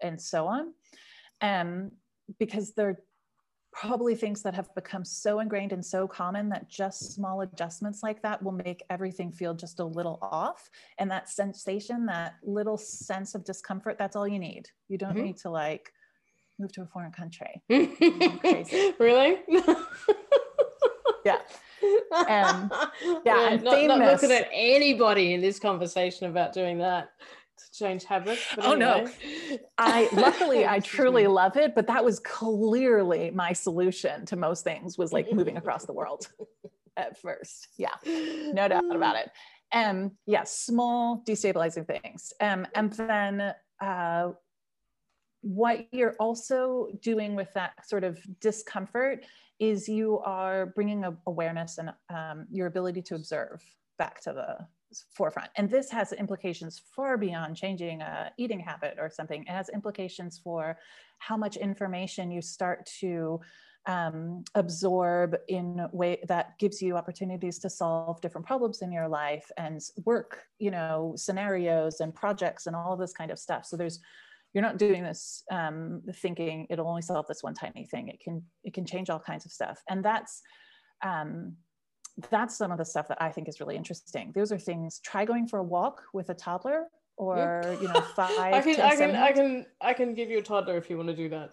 and 0.01 0.19
so 0.19 0.47
on. 0.47 0.73
Um, 1.41 1.91
because 2.39 2.73
they're 2.73 2.99
probably 3.81 4.13
things 4.13 4.43
that 4.43 4.53
have 4.53 4.73
become 4.75 5.03
so 5.03 5.39
ingrained 5.39 5.73
and 5.73 5.83
so 5.83 6.07
common 6.07 6.47
that 6.49 6.69
just 6.69 7.13
small 7.15 7.41
adjustments 7.41 8.03
like 8.03 8.21
that 8.21 8.41
will 8.43 8.51
make 8.51 8.83
everything 8.91 9.31
feel 9.31 9.55
just 9.55 9.79
a 9.79 9.83
little 9.83 10.19
off 10.21 10.69
and 10.99 11.09
that 11.09 11.27
sensation 11.27 12.05
that 12.05 12.35
little 12.43 12.77
sense 12.77 13.33
of 13.33 13.43
discomfort 13.43 13.97
that's 13.97 14.15
all 14.15 14.27
you 14.27 14.37
need 14.37 14.69
you 14.87 14.99
don't 14.99 15.15
Mhm. 15.15 15.23
need 15.23 15.37
to 15.37 15.49
like 15.49 15.91
move 16.59 16.71
to 16.73 16.83
a 16.83 16.85
foreign 16.85 17.11
country. 17.11 17.63
Really? 18.99 19.39
Yeah. 21.25 21.39
Um, 22.11 22.71
yeah, 23.25 23.49
and 23.49 23.63
not, 23.63 23.83
not 23.87 23.99
looking 23.99 24.31
at 24.31 24.47
anybody 24.53 25.33
in 25.33 25.41
this 25.41 25.57
conversation 25.59 26.29
about 26.29 26.53
doing 26.53 26.77
that 26.77 27.09
to 27.65 27.77
change 27.77 28.03
habits. 28.03 28.41
But 28.55 28.65
Oh, 28.65 28.73
no. 28.73 29.07
i 29.77 30.09
luckily 30.13 30.65
i 30.65 30.79
truly 30.79 31.27
love 31.27 31.57
it 31.57 31.75
but 31.75 31.87
that 31.87 32.03
was 32.03 32.19
clearly 32.19 33.31
my 33.31 33.51
solution 33.53 34.25
to 34.25 34.35
most 34.35 34.63
things 34.63 34.97
was 34.97 35.11
like 35.11 35.31
moving 35.33 35.57
across 35.57 35.85
the 35.85 35.93
world 35.93 36.27
at 36.97 37.19
first 37.19 37.67
yeah 37.77 37.95
no 38.05 38.67
doubt 38.67 38.83
about 38.95 39.15
it. 39.15 39.31
Um, 39.73 40.11
yes, 40.25 40.57
small 40.57 41.23
destabilizing 41.27 41.87
things. 41.87 42.33
Um, 42.41 42.67
and 42.75 42.91
then 42.93 43.53
uh, 43.81 44.31
what 45.41 45.87
you're 45.91 46.15
also 46.19 46.87
doing 47.01 47.35
with 47.35 47.51
that 47.53 47.87
sort 47.87 48.03
of 48.03 48.19
discomfort 48.39 49.25
is 49.59 49.87
you 49.87 50.19
are 50.19 50.67
bringing 50.67 51.05
awareness 51.27 51.77
and 51.77 51.93
um, 52.09 52.47
your 52.51 52.67
ability 52.67 53.01
to 53.03 53.15
observe 53.15 53.63
back 53.97 54.21
to 54.21 54.33
the 54.33 54.67
forefront. 55.13 55.49
And 55.57 55.69
this 55.69 55.89
has 55.91 56.13
implications 56.13 56.81
far 56.95 57.17
beyond 57.17 57.55
changing 57.55 58.01
a 58.01 58.31
eating 58.37 58.59
habit 58.59 58.95
or 58.99 59.09
something. 59.09 59.41
It 59.43 59.49
has 59.49 59.69
implications 59.69 60.39
for 60.43 60.77
how 61.19 61.37
much 61.37 61.57
information 61.57 62.31
you 62.31 62.41
start 62.41 62.85
to 62.99 63.39
um, 63.87 64.43
absorb 64.53 65.35
in 65.47 65.79
a 65.79 65.89
way 65.95 66.19
that 66.27 66.57
gives 66.59 66.81
you 66.81 66.97
opportunities 66.97 67.57
to 67.59 67.69
solve 67.69 68.21
different 68.21 68.45
problems 68.45 68.81
in 68.81 68.91
your 68.91 69.07
life 69.07 69.49
and 69.57 69.81
work, 70.05 70.43
you 70.59 70.71
know, 70.71 71.13
scenarios 71.15 71.99
and 71.99 72.13
projects 72.13 72.67
and 72.67 72.75
all 72.75 72.93
of 72.93 72.99
this 72.99 73.13
kind 73.13 73.31
of 73.31 73.39
stuff. 73.39 73.65
So 73.65 73.77
there's, 73.77 73.99
you're 74.53 74.61
not 74.61 74.77
doing 74.77 75.03
this 75.03 75.43
um, 75.49 76.01
thinking 76.15 76.67
it'll 76.69 76.87
only 76.87 77.01
solve 77.01 77.25
this 77.27 77.41
one 77.41 77.55
tiny 77.55 77.85
thing. 77.85 78.09
It 78.09 78.19
can, 78.23 78.43
it 78.63 78.73
can 78.73 78.85
change 78.85 79.09
all 79.09 79.19
kinds 79.19 79.45
of 79.45 79.51
stuff. 79.51 79.81
And 79.89 80.05
that's, 80.05 80.41
um, 81.03 81.55
that's 82.29 82.57
some 82.57 82.71
of 82.71 82.77
the 82.77 82.85
stuff 82.85 83.07
that 83.07 83.21
I 83.21 83.29
think 83.29 83.47
is 83.47 83.59
really 83.59 83.75
interesting. 83.75 84.31
Those 84.33 84.51
are 84.51 84.57
things, 84.57 84.99
try 84.99 85.25
going 85.25 85.47
for 85.47 85.59
a 85.59 85.63
walk 85.63 86.03
with 86.13 86.29
a 86.29 86.33
toddler 86.33 86.87
or, 87.17 87.77
you 87.81 87.87
know, 87.87 88.01
five, 88.15 88.53
I 88.53 88.61
can, 88.61 88.81
I 88.81 88.95
can, 88.95 89.15
I 89.15 89.31
can, 89.31 89.65
I 89.81 89.93
can 89.93 90.13
give 90.13 90.29
you 90.29 90.39
a 90.39 90.41
toddler 90.41 90.77
if 90.77 90.89
you 90.89 90.97
want 90.97 91.09
to 91.09 91.15
do 91.15 91.29
that. 91.29 91.51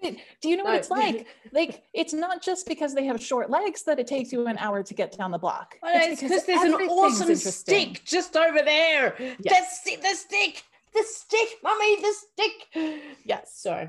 But 0.00 0.14
do 0.40 0.48
you 0.48 0.56
know 0.56 0.64
what 0.64 0.76
it's 0.76 0.90
like? 0.90 1.26
Like 1.52 1.82
it's 1.94 2.12
not 2.12 2.42
just 2.42 2.68
because 2.68 2.94
they 2.94 3.06
have 3.06 3.20
short 3.20 3.50
legs 3.50 3.82
that 3.84 3.98
it 3.98 4.06
takes 4.06 4.32
you 4.32 4.46
an 4.46 4.58
hour 4.58 4.82
to 4.82 4.94
get 4.94 5.16
down 5.16 5.30
the 5.30 5.38
block. 5.38 5.76
It's 5.82 6.20
because 6.20 6.44
there's 6.44 6.62
an 6.62 6.74
awesome 6.74 7.34
stick 7.34 8.02
just 8.04 8.36
over 8.36 8.60
there. 8.62 9.14
Yes. 9.40 9.82
The, 9.82 9.96
the 9.96 10.14
stick, 10.14 10.62
the 10.94 11.02
stick, 11.04 11.48
mummy, 11.62 12.02
the 12.02 12.12
stick. 12.12 13.06
Yes. 13.24 13.52
So, 13.56 13.88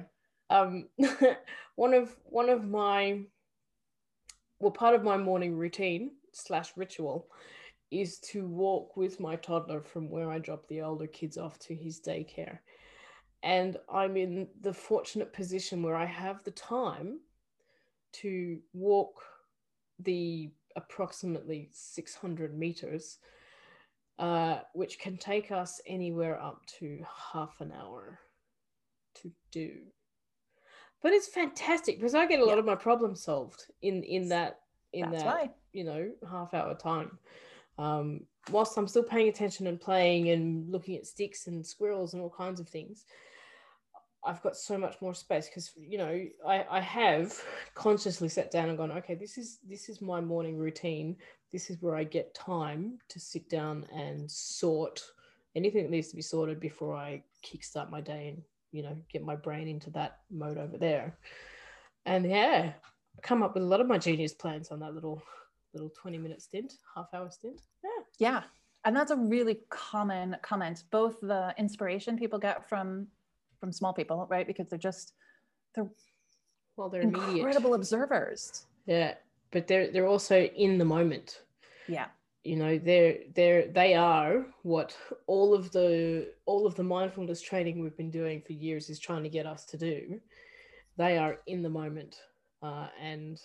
um, 0.49 0.87
one 1.75 1.93
of 1.93 2.15
one 2.25 2.49
of 2.49 2.67
my, 2.67 3.21
well, 4.59 4.71
part 4.71 4.95
of 4.95 5.03
my 5.03 5.17
morning 5.17 5.55
routine 5.55 6.11
slash 6.33 6.73
ritual 6.75 7.27
is 7.91 8.19
to 8.19 8.45
walk 8.45 8.97
with 8.97 9.19
my 9.19 9.35
toddler 9.37 9.81
from 9.81 10.09
where 10.09 10.29
I 10.29 10.39
drop 10.39 10.67
the 10.67 10.81
older 10.81 11.07
kids 11.07 11.37
off 11.37 11.57
to 11.59 11.75
his 11.75 11.99
daycare. 11.99 12.59
And 13.41 13.77
I'm 13.91 14.17
in 14.17 14.47
the 14.61 14.73
fortunate 14.73 15.33
position 15.33 15.81
where 15.81 15.95
I 15.95 16.05
have 16.05 16.43
the 16.43 16.51
time 16.51 17.19
to 18.11 18.59
walk 18.73 19.21
the 19.99 20.51
approximately 20.75 21.69
600 21.71 22.57
meters, 22.57 23.17
uh, 24.19 24.59
which 24.73 24.99
can 24.99 25.17
take 25.17 25.51
us 25.51 25.81
anywhere 25.87 26.39
up 26.41 26.65
to 26.79 26.99
half 27.33 27.61
an 27.61 27.71
hour 27.71 28.19
to 29.15 29.31
do. 29.51 29.79
But 31.01 31.13
it's 31.13 31.27
fantastic 31.27 31.97
because 31.97 32.15
I 32.15 32.25
get 32.25 32.39
a 32.39 32.45
lot 32.45 32.55
Yeah. 32.55 32.59
of 32.59 32.65
my 32.65 32.75
problems 32.75 33.23
solved 33.23 33.65
in 33.81 34.03
in 34.03 34.29
that 34.29 34.59
in 34.93 35.11
That's 35.11 35.23
that 35.23 35.25
why. 35.25 35.49
you 35.71 35.83
know 35.83 36.11
half 36.29 36.53
hour 36.53 36.75
time. 36.75 37.17
Um, 37.77 38.21
whilst 38.51 38.77
I'm 38.77 38.87
still 38.87 39.03
paying 39.03 39.29
attention 39.29 39.67
and 39.67 39.79
playing 39.79 40.29
and 40.29 40.69
looking 40.69 40.97
at 40.97 41.05
sticks 41.07 41.47
and 41.47 41.65
squirrels 41.65 42.13
and 42.13 42.21
all 42.21 42.29
kinds 42.29 42.59
of 42.59 42.67
things, 42.67 43.05
I've 44.25 44.41
got 44.41 44.57
so 44.57 44.77
much 44.77 45.01
more 45.01 45.13
space 45.13 45.47
because 45.47 45.71
you 45.79 45.97
know 45.97 46.25
I, 46.45 46.65
I 46.69 46.81
have 46.81 47.33
consciously 47.75 48.27
sat 48.27 48.51
down 48.51 48.67
and 48.69 48.77
gone, 48.77 48.91
okay, 48.91 49.15
this 49.15 49.37
is 49.37 49.59
this 49.67 49.87
is 49.87 50.01
my 50.01 50.19
morning 50.19 50.57
routine. 50.57 51.15
This 51.51 51.69
is 51.69 51.81
where 51.81 51.95
I 51.95 52.03
get 52.03 52.33
time 52.35 52.99
to 53.07 53.19
sit 53.19 53.49
down 53.49 53.85
and 53.95 54.29
sort 54.29 55.01
anything 55.55 55.83
that 55.83 55.91
needs 55.91 56.09
to 56.09 56.15
be 56.15 56.21
sorted 56.21 56.59
before 56.59 56.95
I 56.95 57.23
kickstart 57.43 57.89
my 57.89 58.01
day 58.01 58.27
and 58.27 58.43
you 58.71 58.83
know 58.83 58.95
get 59.11 59.23
my 59.23 59.35
brain 59.35 59.67
into 59.67 59.89
that 59.91 60.19
mode 60.31 60.57
over 60.57 60.77
there. 60.77 61.17
And 62.05 62.29
yeah, 62.29 62.71
I 63.17 63.21
come 63.21 63.43
up 63.43 63.53
with 63.53 63.63
a 63.63 63.65
lot 63.67 63.81
of 63.81 63.87
my 63.87 63.97
genius 63.97 64.33
plans 64.33 64.69
on 64.71 64.79
that 64.79 64.93
little 64.93 65.21
little 65.73 65.89
20 65.89 66.17
minute 66.17 66.41
stint, 66.41 66.73
half 66.95 67.07
hour 67.13 67.29
stint. 67.29 67.61
Yeah. 67.83 67.89
Yeah. 68.17 68.43
And 68.85 68.95
that's 68.95 69.11
a 69.11 69.17
really 69.17 69.59
common 69.69 70.35
comment, 70.41 70.83
both 70.89 71.19
the 71.21 71.53
inspiration 71.57 72.17
people 72.17 72.39
get 72.39 72.67
from 72.69 73.07
from 73.59 73.71
small 73.73 73.93
people, 73.93 74.25
right? 74.29 74.47
Because 74.47 74.67
they're 74.69 74.79
just 74.79 75.13
they're 75.75 75.89
Well, 76.77 76.89
they're 76.89 77.01
immediate. 77.01 77.37
incredible 77.37 77.73
observers. 77.73 78.65
Yeah, 78.85 79.15
but 79.51 79.67
they're 79.67 79.91
they're 79.91 80.07
also 80.07 80.43
in 80.43 80.77
the 80.77 80.85
moment. 80.85 81.41
Yeah. 81.87 82.07
You 82.43 82.55
know, 82.55 82.77
they're 82.77 83.17
they're 83.35 83.67
they 83.67 83.95
are 83.95 84.45
what 84.63 84.95
all 85.27 85.53
of 85.53 85.71
the 85.71 86.31
all 86.45 86.65
of 86.65 86.75
the 86.75 86.83
mindfulness 86.83 87.41
training 87.41 87.81
we've 87.81 87.97
been 87.97 88.11
doing 88.11 88.41
for 88.41 88.53
years 88.53 88.89
is 88.89 88.99
trying 88.99 89.23
to 89.23 89.29
get 89.29 89.45
us 89.45 89.65
to 89.65 89.77
do. 89.77 90.19
They 90.97 91.17
are 91.17 91.39
in 91.47 91.61
the 91.61 91.69
moment, 91.69 92.15
uh, 92.63 92.87
and 93.01 93.39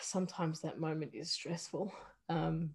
sometimes 0.00 0.60
that 0.60 0.78
moment 0.78 1.12
is 1.14 1.30
stressful. 1.30 1.92
Um, 2.28 2.70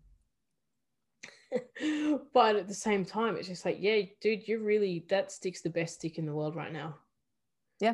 but 2.34 2.56
at 2.56 2.68
the 2.68 2.74
same 2.74 3.06
time, 3.06 3.36
it's 3.36 3.48
just 3.48 3.66
like, 3.66 3.78
yeah, 3.80 4.02
dude, 4.22 4.48
you're 4.48 4.60
really 4.60 5.06
that 5.10 5.32
stick's 5.32 5.62
the 5.62 5.70
best 5.70 5.96
stick 5.96 6.18
in 6.18 6.26
the 6.26 6.34
world 6.34 6.56
right 6.56 6.74
now. 6.74 6.96
Yeah. 7.80 7.94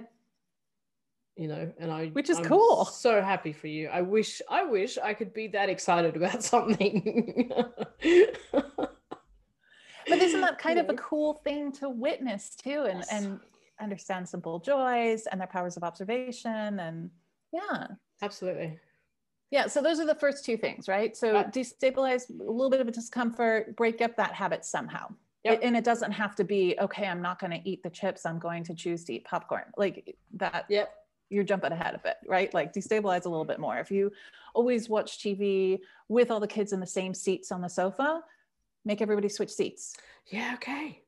You 1.37 1.49
know, 1.49 1.71
and 1.79 1.91
I 1.91 2.07
Which 2.07 2.29
is 2.29 2.37
I'm 2.37 2.45
cool. 2.45 2.85
So 2.85 3.21
happy 3.21 3.51
for 3.51 3.67
you. 3.67 3.89
I 3.89 4.01
wish 4.01 4.41
I 4.49 4.63
wish 4.63 4.97
I 4.97 5.13
could 5.13 5.33
be 5.33 5.47
that 5.49 5.69
excited 5.69 6.15
about 6.21 6.43
something. 6.43 7.51
But 10.07 10.19
isn't 10.21 10.41
that 10.41 10.57
kind 10.59 10.79
of 10.79 10.89
a 10.89 10.93
cool 10.93 11.33
thing 11.43 11.71
to 11.73 11.89
witness 11.89 12.55
too 12.55 12.85
and 12.89 12.99
Yes. 12.99 13.07
and 13.11 13.39
understand 13.81 14.29
simple 14.29 14.59
joys 14.59 15.25
and 15.25 15.41
their 15.41 15.47
powers 15.47 15.75
of 15.77 15.83
observation 15.83 16.79
and 16.79 17.09
yeah. 17.51 17.87
Absolutely. 18.21 18.79
Yeah, 19.51 19.67
so 19.67 19.81
those 19.81 19.99
are 19.99 20.05
the 20.05 20.15
first 20.15 20.43
two 20.45 20.57
things, 20.57 20.87
right? 20.87 21.15
So 21.15 21.33
Right. 21.33 21.51
destabilize 21.51 22.29
a 22.29 22.33
little 22.51 22.69
bit 22.69 22.81
of 22.81 22.87
a 22.87 22.91
discomfort, 22.91 23.75
break 23.75 24.01
up 24.01 24.15
that 24.17 24.33
habit 24.33 24.65
somehow. 24.65 25.13
Yep. 25.43 25.59
And 25.61 25.77
it 25.77 25.83
doesn't 25.83 26.11
have 26.11 26.35
to 26.37 26.43
be, 26.43 26.75
okay, 26.79 27.05
I'm 27.07 27.21
not 27.21 27.39
going 27.39 27.51
to 27.51 27.69
eat 27.69 27.83
the 27.83 27.89
chips, 27.89 28.25
I'm 28.25 28.39
going 28.39 28.63
to 28.63 28.73
choose 28.73 29.03
to 29.05 29.13
eat 29.13 29.25
popcorn. 29.25 29.65
Like 29.77 30.17
that, 30.33 30.65
Yep. 30.69 30.93
You're 31.29 31.43
jumping 31.43 31.71
ahead 31.71 31.95
of 31.95 32.05
it, 32.05 32.17
right? 32.27 32.53
Like 32.53 32.73
destabilize 32.73 33.25
a 33.25 33.29
little 33.29 33.45
bit 33.45 33.59
more. 33.59 33.77
If 33.77 33.91
you 33.91 34.11
always 34.53 34.89
watch 34.89 35.19
TV 35.19 35.79
with 36.07 36.31
all 36.31 36.39
the 36.39 36.47
kids 36.47 36.71
in 36.73 36.79
the 36.79 36.87
same 36.87 37.13
seats 37.13 37.51
on 37.51 37.61
the 37.61 37.67
sofa, 37.67 38.21
make 38.85 39.01
everybody 39.01 39.29
switch 39.29 39.49
seats, 39.51 39.97
Yeah. 40.27 40.51
Okay. 40.55 41.01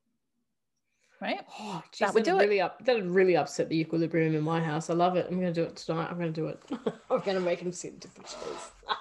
right? 1.21 1.39
Oh, 1.59 1.81
geez, 1.91 1.99
That 1.99 2.13
would 2.15 2.23
do 2.23 2.37
it. 2.37 2.41
really 2.41 2.61
up. 2.61 2.83
That 2.85 2.95
would 2.95 3.09
really 3.11 3.37
upset 3.37 3.69
the 3.69 3.79
equilibrium 3.79 4.33
in 4.35 4.41
my 4.43 4.59
house. 4.59 4.89
I 4.89 4.93
love 4.93 5.15
it. 5.15 5.27
I'm 5.29 5.39
going 5.39 5.53
to 5.53 5.61
do 5.61 5.67
it 5.67 5.75
tonight. 5.75 6.07
I'm 6.09 6.17
going 6.17 6.33
to 6.33 6.41
do 6.41 6.47
it. 6.47 6.59
I'm 7.11 7.19
going 7.21 7.35
to 7.37 7.39
make 7.39 7.59
them 7.59 7.71
sit 7.71 7.93
in 7.93 7.99
different 7.99 8.27
chairs. 8.27 8.71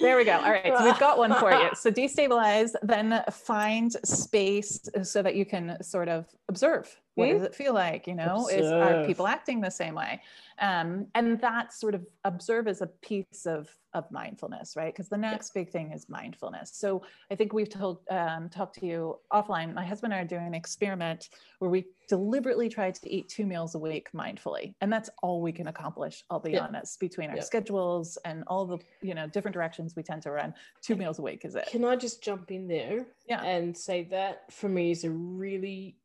There 0.00 0.16
we 0.16 0.24
go. 0.24 0.34
All 0.34 0.50
right. 0.52 0.72
So 0.78 0.84
we've 0.84 0.98
got 1.00 1.18
one 1.18 1.34
for 1.34 1.50
you. 1.50 1.70
So 1.74 1.90
destabilize, 1.90 2.70
then 2.82 3.20
find 3.32 3.92
space 4.04 4.88
so 5.02 5.22
that 5.22 5.34
you 5.34 5.44
can 5.44 5.76
sort 5.82 6.08
of 6.08 6.26
observe. 6.48 6.94
What 7.18 7.28
does 7.30 7.42
it 7.42 7.54
feel 7.54 7.74
like? 7.74 8.06
You 8.06 8.14
know, 8.14 8.48
is 8.48 8.70
are 8.70 9.04
people 9.04 9.26
acting 9.26 9.60
the 9.60 9.70
same 9.70 9.94
way? 9.94 10.22
Um, 10.60 11.08
and 11.14 11.40
that 11.40 11.72
sort 11.72 11.94
of 11.94 12.06
observe 12.24 12.68
is 12.68 12.80
a 12.80 12.86
piece 12.86 13.46
of 13.46 13.68
of 13.94 14.10
mindfulness, 14.12 14.76
right? 14.76 14.92
Because 14.92 15.08
the 15.08 15.16
next 15.16 15.54
big 15.54 15.70
thing 15.70 15.92
is 15.92 16.08
mindfulness. 16.10 16.72
So 16.74 17.02
I 17.30 17.34
think 17.34 17.52
we've 17.54 17.70
told 17.70 18.00
um, 18.10 18.48
talked 18.50 18.78
to 18.80 18.86
you 18.86 19.18
offline. 19.32 19.74
My 19.74 19.84
husband 19.84 20.12
and 20.12 20.20
I 20.20 20.22
are 20.24 20.26
doing 20.26 20.46
an 20.46 20.54
experiment 20.54 21.30
where 21.58 21.70
we 21.70 21.86
deliberately 22.08 22.68
try 22.68 22.90
to 22.90 23.10
eat 23.10 23.28
two 23.28 23.46
meals 23.46 23.74
a 23.74 23.78
week 23.78 24.10
mindfully, 24.12 24.74
and 24.80 24.92
that's 24.92 25.08
all 25.22 25.40
we 25.40 25.52
can 25.52 25.68
accomplish. 25.68 26.22
I'll 26.30 26.38
be 26.38 26.52
Yeah. 26.52 26.66
honest, 26.66 27.00
between 27.00 27.30
our 27.30 27.36
Yeah. 27.36 27.42
schedules 27.42 28.18
and 28.24 28.44
all 28.46 28.66
the 28.66 28.78
you 29.00 29.14
know 29.14 29.26
different 29.26 29.54
directions 29.54 29.96
we 29.96 30.02
tend 30.02 30.22
to 30.22 30.30
run, 30.32 30.54
two 30.82 30.94
meals 30.94 31.18
a 31.18 31.22
week 31.22 31.44
is 31.44 31.54
it? 31.54 31.66
Can 31.66 31.84
I 31.84 31.96
just 31.96 32.22
jump 32.22 32.50
in 32.50 32.68
there 32.68 33.06
Yeah. 33.26 33.42
and 33.42 33.76
say 33.76 34.04
that 34.04 34.52
for 34.52 34.68
me 34.68 34.90
is 34.90 35.04
a 35.04 35.10
really 35.10 35.96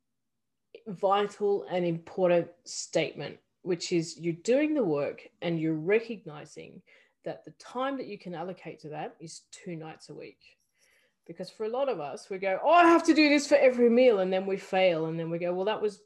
vital 0.88 1.66
and 1.72 1.86
important 1.86 2.48
statement, 2.66 3.38
which 3.62 3.92
is 3.92 4.18
you're 4.20 4.34
doing 4.34 4.74
the 4.74 4.84
work 4.84 5.22
and 5.42 5.60
you're 5.60 5.74
recognizing 5.74 6.82
that 7.26 7.46
the 7.46 7.52
time 7.52 7.98
that 7.98 8.08
you 8.08 8.18
can 8.18 8.36
allocate 8.36 8.80
to 8.82 8.90
that 8.90 9.16
is 9.20 9.44
two 9.52 9.76
nights 9.76 10.10
a 10.10 10.14
week. 10.14 10.40
Because 11.26 11.50
for 11.50 11.64
a 11.64 11.70
lot 11.70 11.88
of 11.88 12.02
us, 12.02 12.30
we 12.30 12.38
go, 12.38 12.60
Oh, 12.62 12.70
I 12.72 12.84
have 12.84 13.04
to 13.06 13.14
do 13.14 13.30
this 13.30 13.48
for 13.48 13.56
every 13.56 13.90
meal, 13.90 14.20
and 14.20 14.32
then 14.32 14.46
we 14.46 14.58
fail, 14.58 15.06
and 15.06 15.18
then 15.18 15.30
we 15.30 15.40
go, 15.40 15.54
Well, 15.54 15.66
that 15.66 15.82
was 15.82 16.02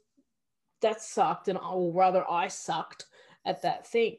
that 0.80 1.02
sucked, 1.02 1.48
and 1.48 1.58
I 1.58 1.70
or 1.70 1.92
rather 1.92 2.24
I 2.30 2.46
sucked 2.46 3.06
at 3.44 3.62
that 3.62 3.86
thing 3.86 4.18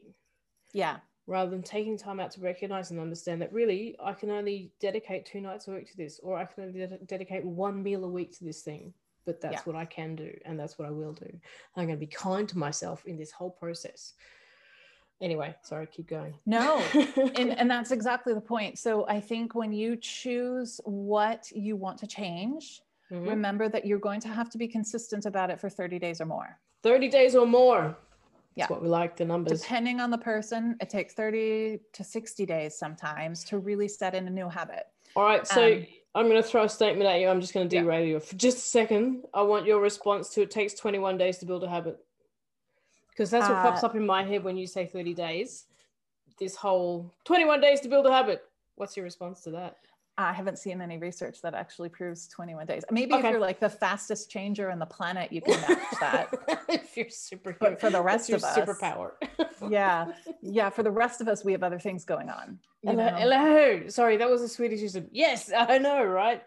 Yeah. 0.74 0.98
rather 1.26 1.50
than 1.50 1.62
taking 1.62 1.96
time 1.96 2.20
out 2.20 2.32
to 2.32 2.40
recognize 2.42 2.90
and 2.90 3.00
understand 3.00 3.40
that 3.40 3.52
really 3.52 3.96
I 4.02 4.12
can 4.12 4.30
only 4.30 4.72
dedicate 4.78 5.24
two 5.24 5.40
nights 5.40 5.68
a 5.68 5.72
week 5.72 5.90
to 5.90 5.96
this, 5.96 6.20
or 6.22 6.36
I 6.36 6.44
can 6.44 6.64
only 6.64 6.80
ded- 6.80 7.06
dedicate 7.06 7.46
one 7.46 7.82
meal 7.82 8.04
a 8.04 8.08
week 8.08 8.36
to 8.36 8.44
this 8.44 8.62
thing. 8.62 8.92
But 9.30 9.40
that's 9.40 9.54
Yeah. 9.58 9.62
what 9.72 9.76
I 9.76 9.84
can 9.84 10.16
do, 10.16 10.36
and 10.44 10.58
that's 10.58 10.76
what 10.76 10.88
I 10.88 10.90
will 10.90 11.12
do. 11.12 11.30
I'm 11.76 11.86
going 11.86 11.96
to 11.96 12.06
be 12.06 12.08
kind 12.08 12.48
to 12.48 12.58
myself 12.58 13.06
in 13.06 13.16
this 13.16 13.30
whole 13.30 13.52
process. 13.52 14.14
Anyway, 15.20 15.54
sorry, 15.62 15.86
keep 15.86 16.08
going. 16.08 16.34
No, 16.46 16.78
and, 17.36 17.56
and 17.56 17.70
that's 17.70 17.92
exactly 17.92 18.34
the 18.34 18.40
point. 18.40 18.76
So 18.76 19.06
I 19.06 19.20
think 19.20 19.54
when 19.54 19.72
you 19.72 19.94
choose 19.94 20.80
what 20.84 21.48
you 21.52 21.76
want 21.76 21.98
to 21.98 22.08
change, 22.08 22.82
Mhm. 23.12 23.28
remember 23.28 23.68
that 23.68 23.86
you're 23.86 24.00
going 24.00 24.20
to 24.22 24.28
have 24.28 24.50
to 24.50 24.58
be 24.58 24.66
consistent 24.66 25.26
about 25.26 25.48
it 25.48 25.60
for 25.60 25.68
30 25.70 26.00
days 26.00 26.20
or 26.20 26.26
more. 26.26 26.58
30 26.82 27.08
days 27.08 27.36
or 27.36 27.46
more. 27.46 27.96
Yeah. 28.56 28.64
That's 28.64 28.70
what 28.70 28.82
we 28.82 28.88
like, 28.88 29.16
the 29.16 29.24
numbers. 29.24 29.60
Depending 29.60 30.00
on 30.00 30.10
the 30.10 30.18
person, 30.18 30.76
it 30.80 30.90
takes 30.90 31.14
30 31.14 31.78
to 31.92 32.02
60 32.02 32.46
days 32.46 32.76
sometimes 32.76 33.44
to 33.44 33.58
really 33.58 33.86
set 33.86 34.12
in 34.16 34.26
a 34.26 34.30
new 34.30 34.48
habit. 34.48 34.86
All 35.14 35.22
right, 35.22 35.46
so 35.46 35.74
Um, 35.74 35.86
I'm 36.14 36.28
going 36.28 36.42
to 36.42 36.48
throw 36.48 36.64
a 36.64 36.68
statement 36.68 37.08
at 37.08 37.20
you. 37.20 37.28
I'm 37.28 37.40
just 37.40 37.54
going 37.54 37.68
to 37.68 37.74
Yeah. 37.76 37.82
derail 37.82 38.04
you 38.04 38.20
for 38.20 38.34
just 38.36 38.58
a 38.58 38.60
second. 38.62 39.24
I 39.32 39.42
want 39.42 39.66
your 39.66 39.80
response 39.80 40.28
to 40.30 40.42
it 40.42 40.50
takes 40.50 40.74
21 40.74 41.16
days 41.18 41.38
to 41.38 41.46
build 41.46 41.62
a 41.62 41.68
habit. 41.68 42.04
Because 43.10 43.30
that's 43.30 43.48
what 43.48 43.62
pops 43.62 43.82
Uh, 43.84 43.86
up 43.86 43.94
in 43.96 44.06
my 44.06 44.24
head 44.24 44.42
when 44.42 44.56
you 44.56 44.66
say 44.66 44.86
30 44.86 45.14
days. 45.14 45.66
This 46.38 46.56
whole 46.56 47.12
21 47.24 47.60
days 47.60 47.80
to 47.82 47.88
build 47.88 48.06
a 48.06 48.12
habit. 48.12 48.42
What's 48.76 48.96
your 48.96 49.04
response 49.04 49.42
to 49.42 49.50
that? 49.52 49.76
I 50.18 50.32
haven't 50.34 50.58
seen 50.58 50.82
any 50.82 50.98
research 50.98 51.40
that 51.42 51.54
actually 51.54 51.88
proves 51.88 52.28
21 52.28 52.66
days. 52.66 52.82
Maybe 52.90 53.14
if 53.14 53.24
you're 53.24 53.40
like 53.40 53.58
the 53.58 53.70
fastest 53.70 54.30
changer 54.30 54.70
on 54.70 54.78
the 54.78 54.84
planet, 54.86 55.32
you 55.32 55.40
can 55.40 55.58
match 55.62 55.78
that. 56.00 56.28
if 56.68 56.94
you're 56.96 57.08
super, 57.08 57.56
But 57.58 57.80
for 57.80 57.88
the 57.90 58.02
rest 58.02 58.28
of 58.30 58.44
us- 58.44 58.56
superpower. 58.56 59.12
Yeah. 59.68 60.12
Yeah. 60.42 60.70
For 60.70 60.82
the 60.82 60.90
rest 60.90 61.20
of 61.20 61.28
us, 61.28 61.44
we 61.44 61.52
have 61.52 61.62
other 61.62 61.78
things 61.78 62.04
going 62.06 62.30
on. 62.30 62.58
Hello, 62.82 63.08
hello. 63.08 63.88
Sorry, 63.88 64.16
that 64.16 64.28
was 64.30 64.40
a 64.40 64.48
Swedish 64.48 64.80
system. 64.80 65.06
Yes, 65.12 65.50
I 65.56 65.76
know, 65.76 66.02
right? 66.02 66.42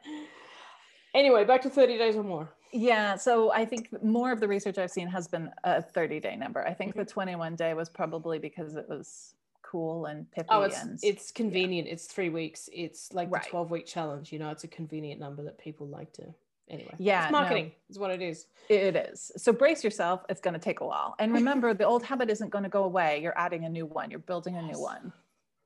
Anyway, 1.13 1.43
back 1.45 1.61
to 1.61 1.69
30 1.69 1.97
days 1.99 2.15
or 2.15 2.23
more. 2.23 2.49
Yeah, 2.71 3.15
so 3.15 3.51
I 3.51 3.65
think 3.65 3.89
more 4.03 4.31
of 4.31 4.39
the 4.39 4.47
research 4.47 4.79
I've 4.79 4.89
seen 4.89 5.07
has 5.09 5.27
been 5.27 5.51
a 5.63 5.79
30 5.79 6.19
day 6.21 6.35
number. 6.35 6.65
I 6.65 6.73
think 6.73 6.91
Mm-hmm. 6.91 6.99
the 7.01 7.05
21 7.05 7.55
day 7.55 7.73
was 7.75 7.87
probably 7.87 8.39
because 8.39 8.75
it 8.75 8.89
was 8.89 9.35
cool 9.73 10.05
and 10.05 10.27
pippy 10.37 10.45
Oh, 10.49 10.61
it's 10.61 10.79
and 10.79 10.99
it's 11.01 11.31
convenient. 11.31 11.87
It's 11.87 12.05
three 12.05 12.29
weeks. 12.29 12.69
It's 12.71 13.11
like 13.11 13.31
Right. 13.31 13.43
the 13.43 13.49
12 13.49 13.71
week 13.71 13.87
challenge. 13.87 14.31
You 14.31 14.37
know, 14.37 14.51
it's 14.51 14.63
a 14.63 14.67
convenient 14.67 15.19
number 15.19 15.41
that 15.43 15.57
people 15.57 15.87
like 15.87 16.13
to. 16.13 16.25
Anyway, 16.69 16.93
Yeah, 16.99 17.23
it's 17.23 17.31
no. 17.31 17.39
marketing 17.39 17.71
is 17.89 17.97
what 17.97 18.11
it 18.11 18.21
is. 18.21 18.45
it 18.69 18.95
is. 18.95 19.31
So 19.35 19.51
brace 19.51 19.83
yourself, 19.83 20.23
it's 20.29 20.39
going 20.39 20.53
to 20.53 20.59
take 20.59 20.79
a 20.81 20.85
while. 20.85 21.15
And 21.17 21.33
remember, 21.33 21.73
the 21.73 21.85
old 21.85 22.03
habit 22.03 22.29
isn't 22.29 22.49
going 22.51 22.63
to 22.63 22.69
go 22.69 22.83
away. 22.83 23.19
You're 23.23 23.37
adding 23.37 23.65
a 23.65 23.69
new 23.69 23.87
one, 23.87 24.11
you're 24.11 24.19
building 24.19 24.55
a 24.57 24.61
new 24.61 24.79
one. 24.79 25.11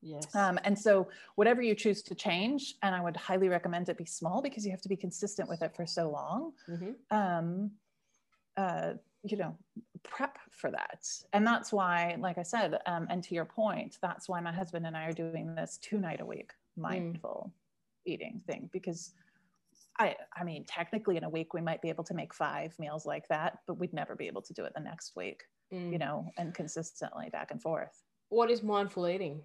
Yes. 0.01 0.34
Um, 0.34 0.58
and 0.64 0.78
so, 0.80 1.10
whatever 1.36 1.62
you 1.62 1.76
choose 1.76 2.01
to 2.03 2.16
change, 2.16 2.76
and 2.82 2.95
I 2.95 3.01
would 3.01 3.18
highly 3.18 3.49
recommend 3.49 3.89
it 3.89 3.97
be 3.97 4.05
small 4.05 4.41
because 4.41 4.64
you 4.66 4.72
have 4.72 4.82
to 4.82 4.89
be 4.89 4.95
consistent 4.95 5.49
with 5.49 5.62
it 5.62 5.76
for 5.76 5.86
so 5.86 6.10
long. 6.10 6.53
Mhm. 6.70 6.95
Um, 7.12 7.72
uh, 8.55 8.93
you 9.24 9.38
know, 9.38 9.55
prep 10.03 10.38
for 10.51 10.72
that. 10.72 11.07
And 11.34 11.45
that's 11.45 11.74
why, 11.74 12.15
like 12.20 12.38
I 12.38 12.43
said, 12.43 12.80
um, 12.86 13.07
and 13.09 13.24
to 13.24 13.36
your 13.36 13.45
point, 13.45 13.97
that's 14.01 14.30
why 14.30 14.39
my 14.39 14.51
husband 14.51 14.86
and 14.88 14.95
I 14.95 15.05
are 15.05 15.13
doing 15.13 15.55
this 15.55 15.78
two 15.82 15.99
night 15.99 16.22
a 16.22 16.26
week 16.26 16.51
mindful 16.76 17.51
eating 18.05 18.41
thing 18.45 18.70
because. 18.72 19.13
I, 19.99 20.15
I 20.39 20.43
mean, 20.43 20.63
technically, 20.65 21.18
in 21.18 21.24
a 21.24 21.30
week, 21.30 21.55
we 21.55 21.61
might 21.61 21.82
be 21.82 21.89
able 21.89 22.03
to 22.03 22.13
make 22.13 22.32
five 22.32 22.78
meals 22.78 23.07
like 23.07 23.28
that, 23.30 23.61
but 23.65 23.80
we'd 23.80 23.93
never 23.93 24.15
be 24.15 24.28
able 24.28 24.43
to 24.43 24.53
do 24.53 24.63
it 24.63 24.74
the 24.76 24.80
next 24.80 25.15
week, 25.15 25.45
Mm. 25.74 25.91
you 25.91 25.97
know, 25.97 26.32
and 26.38 26.53
consistently 26.53 27.30
back 27.32 27.49
and 27.49 27.59
forth. 27.59 28.03
What 28.30 28.51
is 28.51 28.61
mindful 28.61 29.07
eating? 29.07 29.41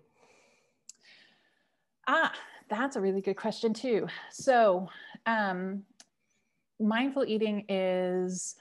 Ah, 2.06 2.32
that's 2.68 2.96
a 2.96 3.00
really 3.00 3.20
good 3.20 3.36
question 3.36 3.72
too. 3.72 4.06
So, 4.30 4.88
um, 5.24 5.84
mindful 6.78 7.24
eating 7.24 7.64
is 7.68 8.56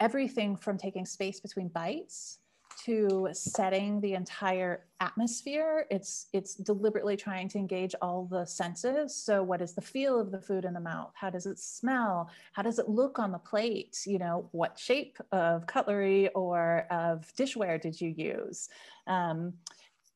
everything 0.00 0.56
from 0.56 0.78
taking 0.78 1.04
space 1.04 1.40
between 1.40 1.68
bites 1.68 2.38
to 2.84 3.28
setting 3.32 4.00
the 4.00 4.14
entire 4.14 4.84
atmosphere. 5.00 5.86
It's 5.90 6.26
it's 6.32 6.54
deliberately 6.54 7.16
trying 7.16 7.48
to 7.48 7.58
engage 7.58 7.94
all 8.00 8.26
the 8.30 8.44
senses. 8.44 9.14
So, 9.14 9.42
what 9.42 9.60
is 9.60 9.74
the 9.74 9.80
feel 9.80 10.20
of 10.20 10.30
the 10.30 10.40
food 10.40 10.64
in 10.64 10.74
the 10.74 10.80
mouth? 10.80 11.12
How 11.14 11.30
does 11.30 11.46
it 11.46 11.58
smell? 11.58 12.30
How 12.52 12.62
does 12.62 12.78
it 12.78 12.88
look 12.88 13.18
on 13.18 13.32
the 13.32 13.38
plate? 13.38 13.98
You 14.06 14.18
know, 14.18 14.48
what 14.52 14.78
shape 14.78 15.18
of 15.32 15.66
cutlery 15.66 16.28
or 16.30 16.86
of 16.90 17.32
dishware 17.36 17.80
did 17.80 18.00
you 18.00 18.10
use? 18.16 18.68
Um, 19.06 19.54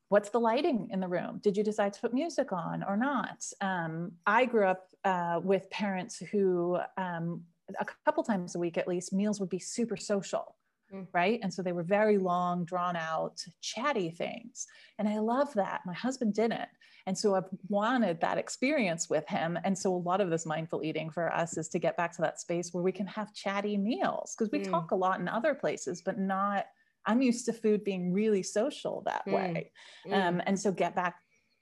what's 0.09 0.29
the 0.29 0.39
lighting 0.39 0.89
in 0.91 0.99
the 0.99 1.07
room 1.07 1.39
did 1.41 1.57
you 1.57 1.63
decide 1.63 1.91
to 1.91 1.99
put 1.99 2.13
music 2.13 2.51
on 2.51 2.83
or 2.83 2.95
not 2.95 3.43
um, 3.61 4.11
i 4.27 4.45
grew 4.45 4.67
up 4.67 4.89
uh, 5.05 5.39
with 5.43 5.67
parents 5.71 6.19
who 6.31 6.77
um, 6.97 7.41
a 7.79 7.85
couple 8.05 8.23
times 8.23 8.55
a 8.55 8.59
week 8.59 8.77
at 8.77 8.87
least 8.87 9.13
meals 9.13 9.39
would 9.39 9.49
be 9.49 9.59
super 9.59 9.97
social 9.97 10.55
Mm. 10.93 11.07
right 11.13 11.39
and 11.41 11.51
so 11.51 11.63
they 11.63 11.71
were 11.71 11.81
very 11.81 12.17
long 12.17 12.65
drawn 12.65 12.97
out 12.97 13.41
chatty 13.61 14.11
things 14.11 14.67
and 14.99 15.07
i 15.07 15.17
love 15.17 15.51
that 15.53 15.79
my 15.85 15.93
husband 15.93 16.33
didn't 16.33 16.67
and 17.07 17.17
so 17.17 17.35
i've 17.35 17.47
wanted 17.69 18.19
that 18.19 18.37
experience 18.37 19.09
with 19.09 19.25
him 19.27 19.57
and 19.63 19.77
so 19.77 19.95
a 19.95 19.95
lot 19.95 20.19
of 20.19 20.29
this 20.29 20.45
mindful 20.45 20.83
eating 20.83 21.09
for 21.09 21.33
us 21.33 21.57
is 21.57 21.69
to 21.69 21.79
get 21.79 21.95
back 21.95 22.11
to 22.11 22.21
that 22.21 22.39
space 22.39 22.73
where 22.73 22.83
we 22.83 22.91
can 22.91 23.07
have 23.07 23.33
chatty 23.33 23.77
meals 23.77 24.35
because 24.37 24.51
we 24.51 24.59
Mm. 24.59 24.69
talk 24.69 24.91
a 24.91 24.95
lot 24.95 25.19
in 25.21 25.27
other 25.29 25.55
places 25.55 26.01
but 26.01 26.19
not 26.19 26.65
i'm 27.05 27.21
used 27.21 27.45
to 27.45 27.53
food 27.53 27.83
being 27.85 28.11
really 28.11 28.43
social 28.43 29.01
that 29.05 29.23
Mm. 29.25 29.31
way 29.33 29.71
Mm. 30.05 30.13
um, 30.13 30.41
and 30.45 30.59
so 30.59 30.71
get 30.71 30.95
back 30.95 31.15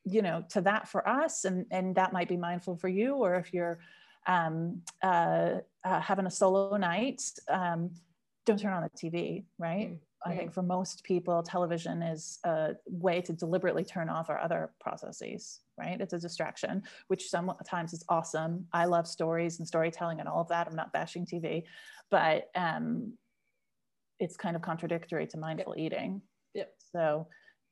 you 0.04 0.24
know 0.24 0.44
to 0.50 0.62
that 0.62 0.88
for 0.90 1.08
us 1.08 1.46
and 1.46 1.68
and 1.70 1.94
that 1.96 2.12
might 2.12 2.28
be 2.28 2.38
mindful 2.38 2.76
for 2.76 2.88
you 2.90 3.14
or 3.16 3.36
if 3.36 3.54
you're 3.54 3.80
um, 4.28 4.82
uh, 5.04 5.56
uh, 5.84 6.00
having 6.00 6.26
a 6.26 6.32
solo 6.32 6.78
night 6.78 7.22
um, 7.50 7.90
don't 8.46 8.60
turn 8.60 8.74
on 8.74 8.84
the 8.84 8.90
tv 8.90 9.44
right? 9.58 9.92
Mm. 9.92 9.98
i 10.26 10.36
think 10.36 10.54
for 10.54 10.62
most 10.64 11.04
people 11.04 11.42
television 11.44 12.02
is 12.02 12.40
a 12.44 12.76
way 12.88 13.22
to 13.22 13.34
deliberately 13.34 13.84
turn 13.84 14.10
off 14.10 14.30
our 14.30 14.40
other 14.40 14.72
processes 14.80 15.62
right? 15.82 16.00
It's 16.00 16.14
a 16.14 16.20
distraction 16.20 16.84
which 17.08 17.30
sometimes 17.30 17.94
is 17.94 18.06
awesome. 18.08 18.68
I 18.72 18.86
love 18.86 19.08
stories 19.08 19.58
and 19.58 19.68
storytelling 19.68 20.20
and 20.20 20.30
all 20.30 20.42
of 20.42 20.48
that. 20.50 20.68
I'm 20.68 20.76
not 20.76 20.94
bashing 20.94 21.26
tv 21.26 21.64
but 22.12 22.50
um, 22.56 23.14
it's 24.20 24.36
kind 24.36 24.56
of 24.56 24.62
contradictory 24.62 25.26
to 25.28 25.38
mindful 25.38 25.76
eating. 25.78 26.22
Yep. 26.54 26.74
so 26.94 27.28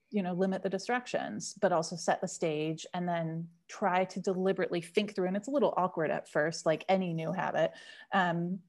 you 0.10 0.24
know 0.24 0.34
limit 0.34 0.64
the 0.64 0.70
distractions 0.70 1.54
but 1.62 1.74
also 1.74 1.95
set 1.95 2.22
the 2.22 2.28
stage 2.28 2.86
and 2.93 3.08
then 3.08 3.47
try 3.70 4.04
to 4.04 4.20
deliberately 4.20 4.82
think 4.82 5.16
through 5.16 5.28
and 5.28 5.38
it's 5.38 5.48
a 5.48 5.52
little 5.52 5.74
awkward 5.78 6.12
at 6.12 6.28
first 6.28 6.66
like 6.66 6.84
any 6.90 7.14
new 7.14 7.32
habit 7.32 7.72
um, 8.14 8.60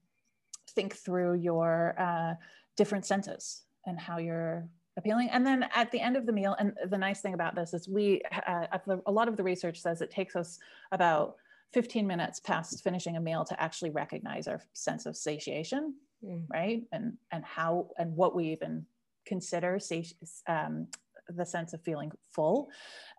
think 0.69 0.95
through 0.95 1.33
your 1.33 1.95
uh, 1.99 2.33
different 2.77 3.05
senses 3.05 3.63
and 3.85 3.99
how 3.99 4.17
you're 4.19 4.67
appealing 4.97 5.29
and 5.31 5.45
then 5.45 5.65
at 5.73 5.91
the 5.91 5.99
end 5.99 6.15
of 6.15 6.25
the 6.25 6.31
meal 6.31 6.55
and 6.59 6.73
the 6.89 6.97
nice 6.97 7.21
thing 7.21 7.33
about 7.33 7.55
this 7.55 7.73
is 7.73 7.87
we 7.89 8.21
uh, 8.47 8.67
a 9.05 9.11
lot 9.11 9.27
of 9.27 9.35
the 9.35 9.43
research 9.43 9.79
says 9.81 10.01
it 10.01 10.11
takes 10.11 10.35
us 10.35 10.59
about 10.91 11.35
15 11.73 12.05
minutes 12.05 12.39
past 12.39 12.83
finishing 12.83 13.15
a 13.17 13.21
meal 13.21 13.43
to 13.45 13.61
actually 13.61 13.89
recognize 13.89 14.47
our 14.47 14.61
sense 14.73 15.05
of 15.05 15.17
satiation 15.17 15.95
Mm. 16.23 16.45
right 16.53 16.83
and 16.91 17.17
and 17.31 17.43
how 17.43 17.87
and 17.97 18.15
what 18.15 18.35
we 18.35 18.49
even 18.51 18.85
consider 19.25 19.79
sati- 19.79 20.15
um, 20.45 20.85
the 21.29 21.45
sense 21.45 21.73
of 21.73 21.81
feeling 21.81 22.11
full 22.31 22.69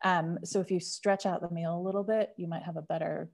um, 0.04 0.38
so 0.44 0.60
if 0.60 0.70
you 0.70 0.80
stretch 0.80 1.26
out 1.26 1.40
the 1.40 1.50
meal 1.54 1.76
a 1.76 1.82
little 1.82 2.02
bit 2.04 2.30
you 2.36 2.46
might 2.48 2.62
have 2.62 2.76
a 2.76 2.82
better 2.82 3.30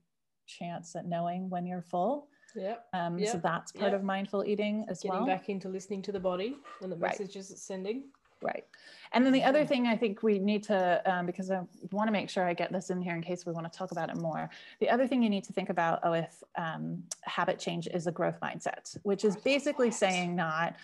chance 0.47 0.95
at 0.97 1.07
knowing 1.07 1.51
when 1.51 1.66
you're 1.66 1.83
full 1.83 2.29
Yep. 2.57 2.87
um, 2.95 3.25
so 3.27 3.39
that's 3.39 3.73
part 3.73 3.93
Yep. 3.93 4.01
of 4.01 4.05
mindful 4.05 4.45
eating 4.45 4.87
as 4.89 5.01
Getting 5.01 5.19
well 5.19 5.27
back 5.27 5.49
into 5.49 5.69
listening 5.69 6.03
to 6.03 6.12
the 6.12 6.21
body 6.21 6.57
and 6.81 6.91
the 6.91 6.97
Right. 6.97 7.11
messages 7.12 7.51
it's 7.51 7.62
sending. 7.62 8.05
Right. 8.41 8.64
And 9.12 9.27
then 9.27 9.33
the 9.33 9.43
other 9.43 9.66
thing 9.66 9.87
I 9.87 9.97
think 9.97 10.23
we 10.23 10.39
need 10.39 10.62
to, 10.64 11.03
um, 11.12 11.27
because 11.27 11.51
I 11.51 11.61
want 11.91 12.07
to 12.09 12.12
make 12.12 12.31
sure 12.31 12.45
I 12.47 12.55
get 12.55 12.73
this 12.73 12.89
in 12.91 13.03
here 13.03 13.14
in 13.16 13.21
case 13.23 13.45
we 13.45 13.53
want 13.53 13.71
to 13.71 13.77
talk 13.77 13.91
about 13.93 14.11
it 14.11 14.16
more. 14.16 14.49
The 14.81 14.89
other 14.89 15.07
thing 15.09 15.23
you 15.23 15.29
need 15.31 15.45
to 15.45 15.53
think 15.53 15.71
about 15.71 16.09
with 16.09 16.43
um, 16.57 17.03
habit 17.23 17.59
change 17.59 17.89
is 17.89 18.07
a 18.07 18.12
growth 18.12 18.39
mindset, 18.41 18.97
which 19.03 19.25
is 19.25 19.37
basically 19.37 19.91
saying 19.91 20.37
not, 20.37 20.75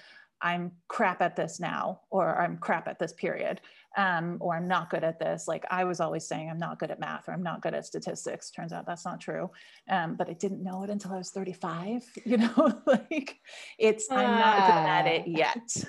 I'm 0.40 0.72
crap 0.88 1.22
at 1.22 1.36
this 1.36 1.58
now, 1.60 2.00
or 2.10 2.38
I'm 2.38 2.58
crap 2.58 2.86
at 2.88 2.98
this 2.98 3.12
period, 3.14 3.60
um, 3.96 4.36
or 4.40 4.54
I'm 4.56 4.68
not 4.68 4.90
good 4.90 5.02
at 5.04 5.18
this. 5.18 5.48
Like 5.48 5.64
I 5.70 5.84
was 5.84 6.00
always 6.00 6.26
saying, 6.28 6.50
I'm 6.50 6.58
not 6.58 6.78
good 6.78 6.90
at 6.90 7.00
math 7.00 7.28
or 7.28 7.32
I'm 7.32 7.42
not 7.42 7.62
good 7.62 7.72
at 7.74 7.86
statistics. 7.86 8.50
Turns 8.50 8.72
out 8.72 8.84
that's 8.86 9.04
not 9.06 9.20
true. 9.20 9.50
Um, 9.88 10.16
but 10.16 10.28
I 10.28 10.34
didn't 10.34 10.62
know 10.62 10.82
it 10.82 10.90
until 10.90 11.12
I 11.12 11.16
was 11.18 11.30
35. 11.30 12.04
You 12.26 12.36
know, 12.38 12.82
like 12.86 13.36
it's, 13.78 14.10
I'm 14.10 14.38
not 14.38 14.56
good 14.66 14.88
at 14.90 15.06
it 15.06 15.22
Ah. 15.22 15.30
yet. 15.30 15.84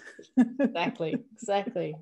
Exactly. 0.60 1.24
exactly. 1.34 1.96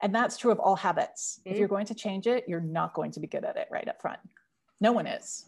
And 0.00 0.14
that's 0.14 0.36
true 0.36 0.52
of 0.52 0.60
all 0.60 0.76
habits. 0.76 1.40
If 1.44 1.56
Mm. 1.56 1.58
you're 1.58 1.68
going 1.68 1.86
to 1.86 1.94
change 1.94 2.26
it, 2.28 2.44
you're 2.46 2.60
not 2.60 2.94
going 2.94 3.10
to 3.12 3.20
be 3.20 3.26
good 3.26 3.44
at 3.44 3.56
it 3.56 3.66
right 3.70 3.88
up 3.88 4.00
front. 4.00 4.20
No 4.80 4.92
one 4.92 5.08
is. 5.08 5.46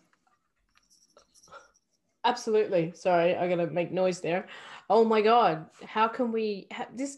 Absolutely. 2.25 2.93
Sorry, 2.95 3.35
I 3.35 3.49
gotta 3.49 3.67
make 3.69 3.91
noise 3.93 4.21
there. 4.21 4.47
Oh 4.91 5.05
my 5.05 5.23
god, 5.23 5.67
how 5.87 6.07
can 6.09 6.33
we 6.33 6.67
ha- 6.73 6.89
this? 6.95 7.17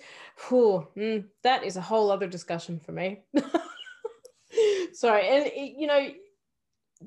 Whew, 0.48 0.86
mm, 0.96 1.24
that 1.42 1.64
is 1.64 1.76
a 1.76 1.80
whole 1.80 2.10
other 2.10 2.28
discussion 2.28 2.78
for 2.78 2.92
me. 2.92 3.22
Sorry, 4.92 5.28
and 5.28 5.46
it- 5.46 5.76
you 5.78 5.86
know, 5.86 6.10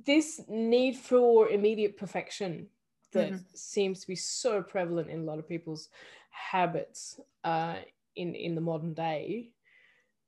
this 0.05 0.41
need 0.49 0.97
for 0.97 1.49
immediate 1.49 1.95
perfection 1.97 2.67
that 3.13 3.31
Mhm. 3.31 3.45
seems 3.57 4.01
to 4.01 4.07
be 4.07 4.15
so 4.15 4.61
prevalent 4.61 5.09
in 5.09 5.21
a 5.21 5.23
lot 5.23 5.39
of 5.39 5.47
people's 5.47 5.89
habits 6.31 7.19
uh, 7.45 7.77
in 8.15 8.35
in 8.35 8.55
the 8.55 8.61
modern 8.61 8.93
day. 8.93 9.51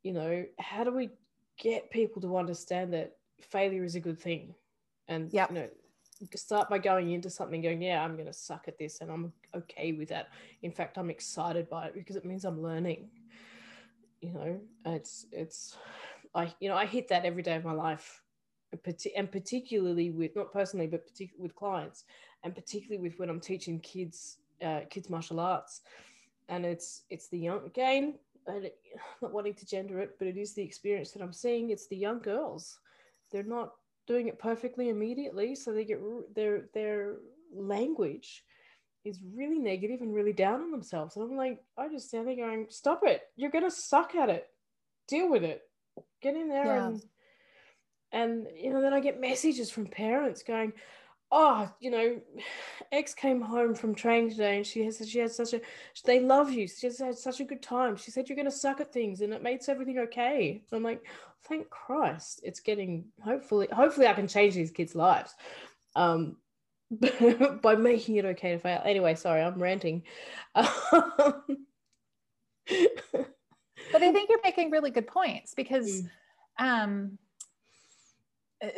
You 0.04 0.14
know, 0.14 0.46
how 0.60 0.84
do 0.86 0.92
we 0.92 1.10
get 1.58 1.90
people 1.92 2.22
to 2.22 2.38
understand 2.38 2.94
that 2.94 3.18
failure 3.42 3.84
is 3.84 3.96
a 3.96 4.00
good 4.00 4.20
thing, 4.20 4.56
and 5.08 5.34
Yep. 5.34 5.50
you 5.50 5.56
know, 5.56 5.70
start 6.36 6.70
by 6.70 6.78
going 6.78 7.12
into 7.12 7.30
something 7.30 7.62
going 7.62 7.82
yeah 7.82 8.04
i'm 8.04 8.16
going 8.16 8.26
to 8.26 8.34
suck 8.34 8.68
at 8.68 8.78
this 8.78 9.02
and 9.02 9.12
i'm 9.12 9.32
okay 9.56 9.92
with 9.92 10.10
that. 10.10 10.30
In 10.62 10.72
fact 10.72 10.98
i'm 10.98 11.10
excited 11.10 11.70
by 11.70 11.88
it 11.88 11.94
because 11.94 12.16
it 12.16 12.26
means 12.26 12.46
i'm 12.46 12.62
learning 12.62 13.10
you 14.22 14.34
know? 14.34 14.60
It's 14.86 15.28
it's 15.32 15.78
i 16.34 16.54
you 16.60 16.70
know 16.70 16.76
i 16.76 16.86
hit 16.86 17.08
that 17.10 17.26
every 17.26 17.44
day 17.44 17.56
of 17.56 17.64
my 17.64 17.72
life 17.72 18.22
and 19.16 19.32
particularly 19.32 20.10
with 20.12 20.36
not 20.36 20.52
personally 20.52 20.88
but 20.88 21.06
particularly 21.06 21.42
with 21.42 21.56
clients 21.56 22.04
and 22.44 22.54
particularly 22.54 23.02
with 23.02 23.18
when 23.18 23.30
i'm 23.30 23.40
teaching 23.40 23.80
kids 23.80 24.40
uh, 24.64 24.82
kids 24.90 25.10
martial 25.10 25.40
arts. 25.40 25.82
And 26.50 26.66
it's 26.66 27.04
it's 27.10 27.28
the 27.28 27.38
young 27.38 27.66
again 27.66 28.16
not 29.22 29.34
wanting 29.34 29.54
to 29.56 29.66
gender 29.66 30.00
it 30.00 30.16
but 30.18 30.28
it 30.28 30.38
is 30.38 30.54
the 30.54 30.64
experience 30.64 31.12
that 31.12 31.22
i'm 31.22 31.34
seeing. 31.34 31.70
It's 31.70 31.88
the 31.88 31.98
young 31.98 32.20
girls. 32.20 32.80
They're 33.32 33.44
not 33.44 33.74
doing 34.08 34.28
it 34.28 34.40
perfectly 34.40 34.90
immediately 34.90 35.54
so 35.56 35.72
they 35.74 35.86
get 35.86 36.00
their 36.34 36.70
their 36.74 37.18
language 37.54 38.44
is 39.06 39.20
really 39.36 39.60
negative 39.60 40.02
and 40.02 40.14
really 40.14 40.34
down 40.34 40.62
on 40.62 40.72
themselves. 40.72 41.16
And 41.16 41.24
i'm 41.30 41.38
like 41.38 41.60
i 41.78 41.88
just 41.88 42.08
stand 42.10 42.28
there 42.28 42.36
going 42.36 42.66
stop 42.70 43.02
it. 43.04 43.22
You're 43.36 43.52
gonna 43.52 43.72
suck 43.72 44.16
at 44.16 44.30
it. 44.30 44.48
Deal 45.08 45.30
with 45.30 45.44
it. 45.44 45.62
Get 46.22 46.36
in 46.36 46.50
there 46.50 46.66
Yeah. 46.66 46.88
and 46.88 47.02
and 48.12 48.48
you 48.56 48.72
know 48.72 48.82
then 48.82 48.94
i 48.94 49.00
get 49.02 49.20
messages 49.20 49.70
from 49.70 49.86
parents 49.88 50.42
going 50.44 50.72
oh 51.32 51.70
you 51.80 51.92
know 51.92 52.22
x 52.92 53.14
came 53.14 53.42
home 53.42 53.74
from 53.76 53.94
training 53.94 54.30
today 54.30 54.58
and 54.58 54.66
she 54.66 54.84
has 54.86 55.02
she 55.10 55.20
had 55.20 55.32
such 55.32 55.54
a 55.54 55.62
they 56.06 56.20
love 56.20 56.52
you. 56.52 56.68
She 56.68 56.88
has 56.88 57.00
had 57.00 57.18
such 57.18 57.40
a 57.40 57.44
good 57.44 57.62
time. 57.62 57.96
She 57.96 58.12
said 58.12 58.30
you're 58.30 58.36
going 58.36 58.46
to 58.46 58.52
suck 58.52 58.80
at 58.82 58.94
things 58.94 59.22
and 59.22 59.34
it 59.34 59.44
makes 59.44 59.68
everything 59.70 60.00
okay. 60.00 60.62
I'm 60.72 60.84
like 60.84 61.04
thank 61.44 61.70
christ 61.70 62.42
it's 62.44 62.60
getting 62.60 63.06
hopefully 63.24 63.68
hopefully 63.72 64.06
i 64.08 64.12
can 64.14 64.28
change 64.28 64.54
these 64.56 64.72
kids 64.72 64.96
lives 64.96 65.34
um 65.96 66.36
by 67.62 67.76
making 67.76 68.16
it 68.16 68.26
okay 68.26 68.52
to 68.54 68.60
fail. 68.60 68.82
Anyway 68.84 69.16
sorry 69.16 69.42
i'm 69.42 69.62
ranting. 69.62 70.04
Um, 70.56 70.66
but 73.94 74.02
I 74.04 74.12
think 74.12 74.30
you're 74.30 74.42
making 74.44 74.72
really 74.72 74.92
good 74.92 75.08
points 75.08 75.54
because 75.54 76.04
Mm. 76.60 76.84
um, 76.84 77.18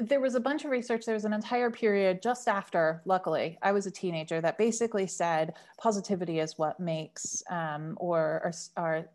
there 0.02 0.20
was 0.20 0.36
a 0.36 0.40
bunch 0.40 0.66
of 0.66 0.72
research. 0.72 1.06
There 1.06 1.16
was 1.16 1.26
an 1.26 1.34
entire 1.34 1.72
period 1.72 2.22
just 2.22 2.48
after, 2.48 3.02
luckily, 3.06 3.58
I 3.62 3.72
was 3.72 3.86
a 3.86 3.92
teenager 3.92 4.42
that 4.42 4.58
basically 4.58 5.08
said 5.08 5.54
positivity 5.78 6.40
is 6.40 6.58
what 6.58 6.80
makes 6.80 7.42
um, 7.50 7.96
or, 7.98 8.54
or, 8.78 8.84
or 8.84 9.10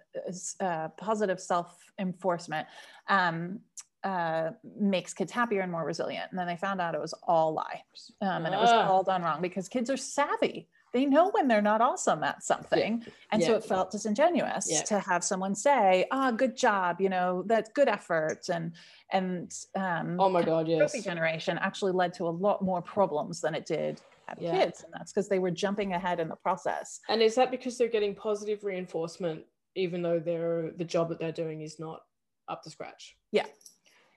uh, 0.60 0.88
positive 0.96 1.38
self 1.38 1.76
enforcement 1.98 2.66
um, 3.08 3.60
uh, 4.04 4.50
makes 4.78 5.12
kids 5.12 5.32
happier 5.32 5.60
and 5.60 5.72
more 5.72 5.84
resilient. 5.84 6.30
And 6.30 6.38
then 6.38 6.46
they 6.46 6.56
found 6.56 6.80
out 6.80 6.94
it 6.94 7.00
was 7.00 7.14
all 7.24 7.52
lie 7.52 7.82
um, 8.22 8.46
and 8.46 8.54
it 8.54 8.58
was 8.58 8.70
all 8.70 9.02
done 9.02 9.22
wrong 9.22 9.42
because 9.42 9.68
kids 9.68 9.90
are 9.90 9.96
savvy. 9.96 10.68
They 10.94 11.06
know 11.06 11.28
when 11.30 11.48
they're 11.48 11.60
not 11.60 11.80
awesome 11.80 12.22
at 12.22 12.44
something. 12.44 13.04
And 13.32 13.42
so 13.42 13.56
it 13.56 13.64
felt 13.64 13.90
disingenuous 13.90 14.70
Yeah. 14.70 14.82
to 14.84 15.00
have 15.00 15.24
someone 15.24 15.56
say, 15.56 16.06
ah, 16.12 16.30
good 16.30 16.56
job, 16.56 17.00
you 17.00 17.08
know, 17.08 17.42
that's 17.46 17.68
good 17.72 17.88
effort. 17.88 18.48
And, 18.48 18.72
and, 19.10 19.52
um, 19.74 20.20
Oh 20.20 20.28
my 20.30 20.42
god, 20.42 20.68
yes. 20.68 20.78
trophy 20.78 21.00
generation 21.02 21.58
actually 21.58 21.90
led 21.90 22.14
to 22.14 22.28
a 22.28 22.30
lot 22.30 22.62
more 22.62 22.80
problems 22.80 23.40
than 23.40 23.56
it 23.56 23.66
did 23.66 24.00
at 24.28 24.40
Yeah. 24.40 24.52
kids. 24.56 24.84
And 24.84 24.92
that's 24.94 25.12
because 25.12 25.28
they 25.28 25.40
were 25.40 25.50
jumping 25.50 25.94
ahead 25.94 26.20
in 26.20 26.28
the 26.28 26.36
process. 26.36 27.00
And 27.08 27.20
is 27.20 27.34
that 27.34 27.50
because 27.50 27.76
they're 27.76 27.88
getting 27.88 28.14
positive 28.14 28.62
reinforcement, 28.62 29.44
even 29.74 30.00
though 30.00 30.20
they're 30.20 30.70
the 30.70 30.84
job 30.84 31.08
that 31.08 31.18
they're 31.18 31.32
doing 31.32 31.62
is 31.62 31.80
not 31.80 32.04
up 32.46 32.62
to 32.62 32.70
scratch? 32.70 33.16
Yeah. 33.32 33.46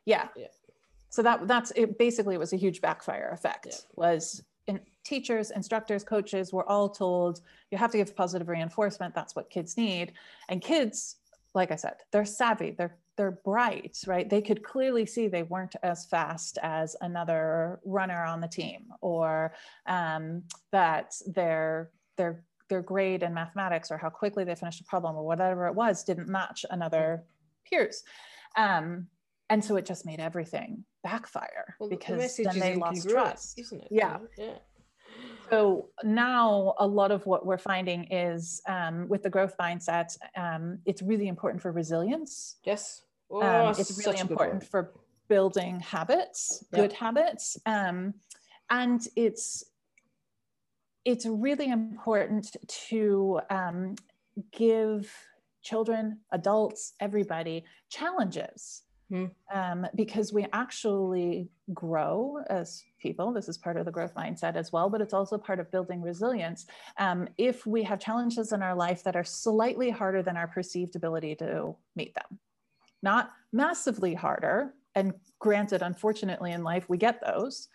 Yeah. 0.05 0.27
yeah. 0.35 0.47
So 1.09 1.23
that 1.23 1.47
that's 1.47 1.71
it 1.75 1.97
basically 1.97 2.35
it 2.35 2.37
was 2.37 2.53
a 2.53 2.57
huge 2.57 2.81
backfire 2.81 3.31
effect 3.33 3.65
Yeah. 3.65 3.73
was 3.95 4.43
teachers, 5.11 5.51
instructors, 5.51 6.03
coaches 6.03 6.51
were 6.51 6.67
all 6.69 6.89
told 6.89 7.41
you 7.71 7.77
have 7.77 7.91
to 7.91 7.97
give 7.97 8.15
positive 8.15 8.49
reinforcement. 8.49 9.15
That's 9.15 9.35
what 9.35 9.49
kids 9.49 9.77
need. 9.77 10.13
And 10.49 10.61
kids, 10.61 11.15
like 11.55 11.71
I 11.71 11.75
said, 11.77 11.95
they're 12.11 12.25
savvy, 12.25 12.71
they're 12.71 12.97
they're 13.15 13.39
bright, 13.43 13.97
right? 14.05 14.29
They 14.29 14.43
could 14.43 14.61
clearly 14.63 15.07
see 15.07 15.27
they 15.27 15.41
weren't 15.41 15.75
as 15.81 16.05
fast 16.05 16.59
as 16.61 16.95
another 17.01 17.79
runner 17.83 18.23
on 18.23 18.41
the 18.41 18.47
team, 18.47 18.81
or 19.01 19.53
um, 19.87 20.43
that 20.71 21.15
their 21.25 21.89
their 22.17 22.43
their 22.69 22.81
grade 22.83 23.23
in 23.23 23.33
mathematics 23.33 23.89
or 23.91 23.97
how 23.97 24.09
quickly 24.09 24.43
they 24.43 24.53
finished 24.53 24.81
a 24.81 24.83
problem 24.83 25.15
or 25.15 25.25
whatever 25.25 25.65
it 25.67 25.73
was 25.73 26.03
didn't 26.03 26.27
match 26.27 26.63
another 26.69 27.23
peers. 27.67 28.03
Um, 28.57 29.07
and 29.49 29.63
so 29.63 29.77
it 29.77 29.85
just 29.85 30.05
made 30.05 30.19
everything 30.19 30.83
backfire 31.03 31.75
Well, 31.79 31.87
the- 31.89 31.95
the 31.95 31.99
because 31.99 32.35
then 32.37 32.59
they 32.59 32.75
lost 32.75 33.09
trust. 33.09 33.57
isn't 33.57 33.81
it? 33.83 33.87
Yeah. 33.89 34.17
Yeah. 34.37 34.57
So 35.49 35.89
now 36.03 36.75
a 36.77 36.85
lot 36.85 37.11
of 37.11 37.25
what 37.25 37.45
we're 37.45 37.57
finding 37.57 38.03
is 38.11 38.61
um, 38.67 39.07
with 39.07 39.23
the 39.23 39.29
growth 39.29 39.55
mindset, 39.59 40.17
um, 40.35 40.79
it's 40.85 41.01
really 41.01 41.27
important 41.27 41.61
for 41.61 41.71
resilience. 41.71 42.57
Yes. 42.65 43.03
Oh, 43.29 43.41
Um, 43.41 43.75
it's 43.77 43.97
really 43.97 44.19
important 44.19 44.63
for 44.63 44.93
building 45.29 45.79
habits, 45.79 46.63
Yep. 46.71 46.81
good 46.81 46.93
habits, 46.93 47.57
um, 47.65 48.13
and 48.69 49.07
it's 49.15 49.63
it's 51.05 51.25
really 51.25 51.69
important 51.71 52.57
to 52.67 53.39
um, 53.49 53.95
give 54.51 55.09
children, 55.61 56.19
adults, 56.31 56.93
everybody 56.99 57.63
challenges. 57.89 58.83
Hmm. 59.09 59.25
Um, 59.53 59.87
because 59.95 60.33
we 60.33 60.45
actually 60.51 61.49
grow 61.73 62.39
as 62.49 62.83
people. 63.07 63.31
This 63.31 63.49
is 63.49 63.57
part 63.57 63.77
of 63.77 63.85
the 63.85 63.91
growth 63.91 64.15
mindset 64.15 64.55
as 64.55 64.71
well, 64.73 64.89
but 64.89 65.01
it's 65.01 65.13
also 65.13 65.37
part 65.37 65.59
of 65.59 65.71
building 65.71 66.01
resilience. 66.01 66.65
Um, 66.97 67.27
if 67.37 67.65
we 67.65 67.83
have 67.83 67.99
challenges 67.99 68.51
in 68.51 68.61
our 68.61 68.75
life 68.75 69.03
that 69.03 69.15
are 69.15 69.23
slightly 69.23 69.89
harder 69.89 70.21
than 70.21 70.37
our 70.37 70.47
perceived 70.47 70.95
ability 70.95 71.35
to 71.35 71.75
meet 71.95 72.13
them, 72.15 72.39
not 73.01 73.31
massively 73.53 74.13
harder. 74.13 74.73
And 74.95 75.13
granted, 75.39 75.81
unfortunately, 75.81 76.51
in 76.51 76.63
life, 76.63 76.85
we 76.89 76.97
get 76.97 77.21
those, 77.25 77.67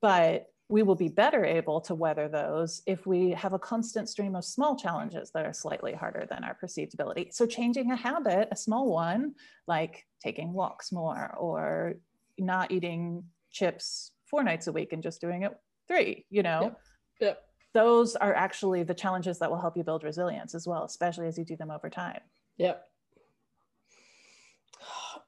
but 0.00 0.46
we 0.68 0.82
will 0.82 0.96
be 0.96 1.08
better 1.08 1.44
able 1.44 1.80
to 1.80 1.94
weather 1.94 2.28
those 2.28 2.82
if 2.86 3.06
we 3.06 3.30
have 3.30 3.52
a 3.52 3.58
constant 3.58 4.08
stream 4.08 4.34
of 4.34 4.44
small 4.44 4.76
challenges 4.76 5.30
that 5.32 5.46
are 5.46 5.52
slightly 5.52 5.92
harder 5.92 6.26
than 6.28 6.44
our 6.44 6.54
perceived 6.54 6.92
ability. 6.94 7.30
So, 7.32 7.46
changing 7.46 7.90
a 7.90 7.96
habit, 7.96 8.48
a 8.50 8.56
small 8.56 8.90
one, 8.92 9.34
like 9.66 10.06
taking 10.22 10.52
walks 10.52 10.92
more 10.92 11.34
or 11.38 11.94
not 12.38 12.70
eating 12.70 13.24
chips 13.50 14.12
four 14.26 14.42
nights 14.42 14.66
a 14.66 14.72
week 14.72 14.92
and 14.92 15.02
just 15.02 15.20
doing 15.20 15.42
it 15.42 15.56
three, 15.88 16.26
you 16.30 16.42
know, 16.42 16.60
Yep. 16.62 16.80
Yep. 17.20 17.42
those 17.74 18.16
are 18.16 18.34
actually 18.34 18.82
the 18.82 18.94
challenges 18.94 19.38
that 19.38 19.50
will 19.50 19.60
help 19.60 19.76
you 19.76 19.84
build 19.84 20.02
resilience 20.04 20.54
as 20.54 20.66
well, 20.66 20.84
especially 20.84 21.26
as 21.28 21.38
you 21.38 21.44
do 21.44 21.56
them 21.56 21.70
over 21.70 21.88
time. 21.88 22.20
Yep. 22.58 22.84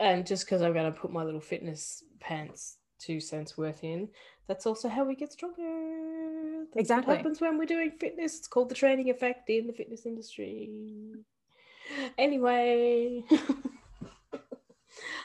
And 0.01 0.27
just 0.27 0.45
because 0.45 0.63
I'm 0.63 0.73
going 0.73 0.93
to 0.93 0.99
put 0.99 1.13
my 1.13 1.25
little 1.25 1.41
fitness 1.41 2.05
pants 2.21 2.77
two 3.01 3.21
cents 3.21 3.57
worth 3.57 3.85
in, 3.85 4.09
that's 4.47 4.67
also 4.67 4.89
how 4.89 5.05
we 5.05 5.15
get 5.15 5.33
stronger. 5.33 6.65
That's 6.75 6.77
Exactly. 6.77 7.13
What 7.13 7.17
happens 7.19 7.41
when 7.41 7.59
we're 7.59 7.65
doing 7.65 7.93
fitness? 7.99 8.39
It's 8.39 8.49
called 8.49 8.69
the 8.69 8.75
training 8.75 9.11
effect 9.11 9.49
in 9.51 9.67
the 9.67 9.73
fitness 9.73 10.07
industry. 10.07 11.13
Anyway. 12.17 13.25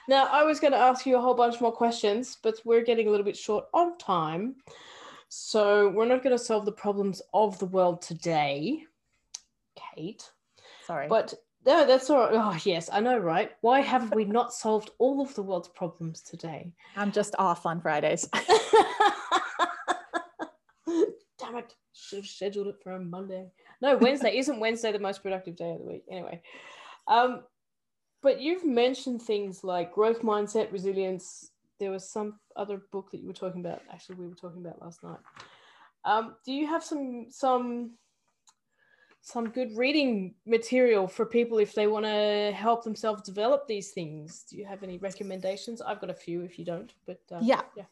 now, 0.07 0.27
I 0.27 0.43
was 0.43 0.59
going 0.59 0.73
to 0.73 0.79
ask 0.79 1.05
you 1.05 1.17
a 1.17 1.21
whole 1.21 1.33
bunch 1.33 1.61
more 1.61 1.71
questions, 1.71 2.37
but 2.41 2.55
we're 2.65 2.83
getting 2.83 3.07
a 3.07 3.11
little 3.11 3.25
bit 3.25 3.37
short 3.37 3.65
on 3.73 3.97
time. 3.97 4.55
So 5.29 5.89
we're 5.89 6.05
not 6.05 6.23
going 6.23 6.37
to 6.37 6.43
solve 6.43 6.65
the 6.65 6.71
problems 6.71 7.21
of 7.33 7.57
the 7.59 7.65
world 7.65 8.01
today, 8.01 8.83
Kate. 9.75 10.29
Sorry. 10.85 11.07
But 11.07 11.33
no, 11.65 11.87
that's 11.87 12.09
all 12.09 12.19
right. 12.19 12.31
Oh, 12.33 12.57
yes, 12.65 12.89
I 12.91 12.99
know, 12.99 13.17
right? 13.17 13.51
Why 13.61 13.79
have 13.79 14.13
we 14.13 14.25
not 14.25 14.53
solved 14.53 14.91
all 14.99 15.21
of 15.21 15.33
the 15.33 15.41
world's 15.41 15.69
problems 15.69 16.21
today? 16.21 16.73
I'm 16.95 17.11
just 17.11 17.35
off 17.39 17.65
on 17.65 17.79
Fridays. 17.81 18.27
Damn 20.85 21.57
it. 21.57 21.73
Should 21.93 22.17
have 22.17 22.27
scheduled 22.27 22.67
it 22.67 22.75
for 22.83 22.91
a 22.91 22.99
Monday. 22.99 23.47
No, 23.81 23.95
Wednesday. 23.97 24.37
Isn't 24.39 24.59
Wednesday 24.59 24.91
the 24.91 24.99
most 24.99 25.23
productive 25.23 25.55
day 25.55 25.71
of 25.71 25.79
the 25.79 25.85
week? 25.85 26.03
Anyway. 26.11 26.41
Um, 27.07 27.43
but 28.23 28.41
you've 28.41 28.65
mentioned 28.65 29.21
things 29.21 29.63
like 29.63 29.93
growth 29.93 30.21
mindset, 30.21 30.71
resilience. 30.71 31.51
There 31.79 31.91
was 31.91 32.09
some 32.09 32.39
other 32.55 32.81
book 32.91 33.11
that 33.11 33.19
you 33.19 33.27
were 33.27 33.33
talking 33.33 33.59
about. 33.59 33.81
Actually, 33.91 34.15
we 34.15 34.27
were 34.27 34.35
talking 34.35 34.65
about 34.65 34.81
last 34.81 35.03
night. 35.03 35.19
Um, 36.05 36.35
do 36.45 36.53
you 36.53 36.65
have 36.65 36.83
some 36.83 37.27
some 37.29 37.91
some 39.21 39.49
good 39.49 39.77
reading 39.77 40.35
material 40.45 41.07
for 41.07 41.25
people 41.25 41.57
if 41.57 41.73
they 41.73 41.87
want 41.87 42.05
to 42.05 42.51
help 42.55 42.83
themselves 42.83 43.21
develop 43.23 43.67
these 43.67 43.91
things? 43.91 44.43
Do 44.49 44.57
you 44.57 44.65
have 44.65 44.83
any 44.83 44.97
recommendations? 44.97 45.81
I've 45.81 46.01
got 46.01 46.09
a 46.09 46.13
few 46.13 46.41
if 46.41 46.57
you 46.57 46.65
don't, 46.65 46.93
but 47.05 47.21
uh, 47.31 47.39
Yeah. 47.41 47.61
yeah. 47.75 47.85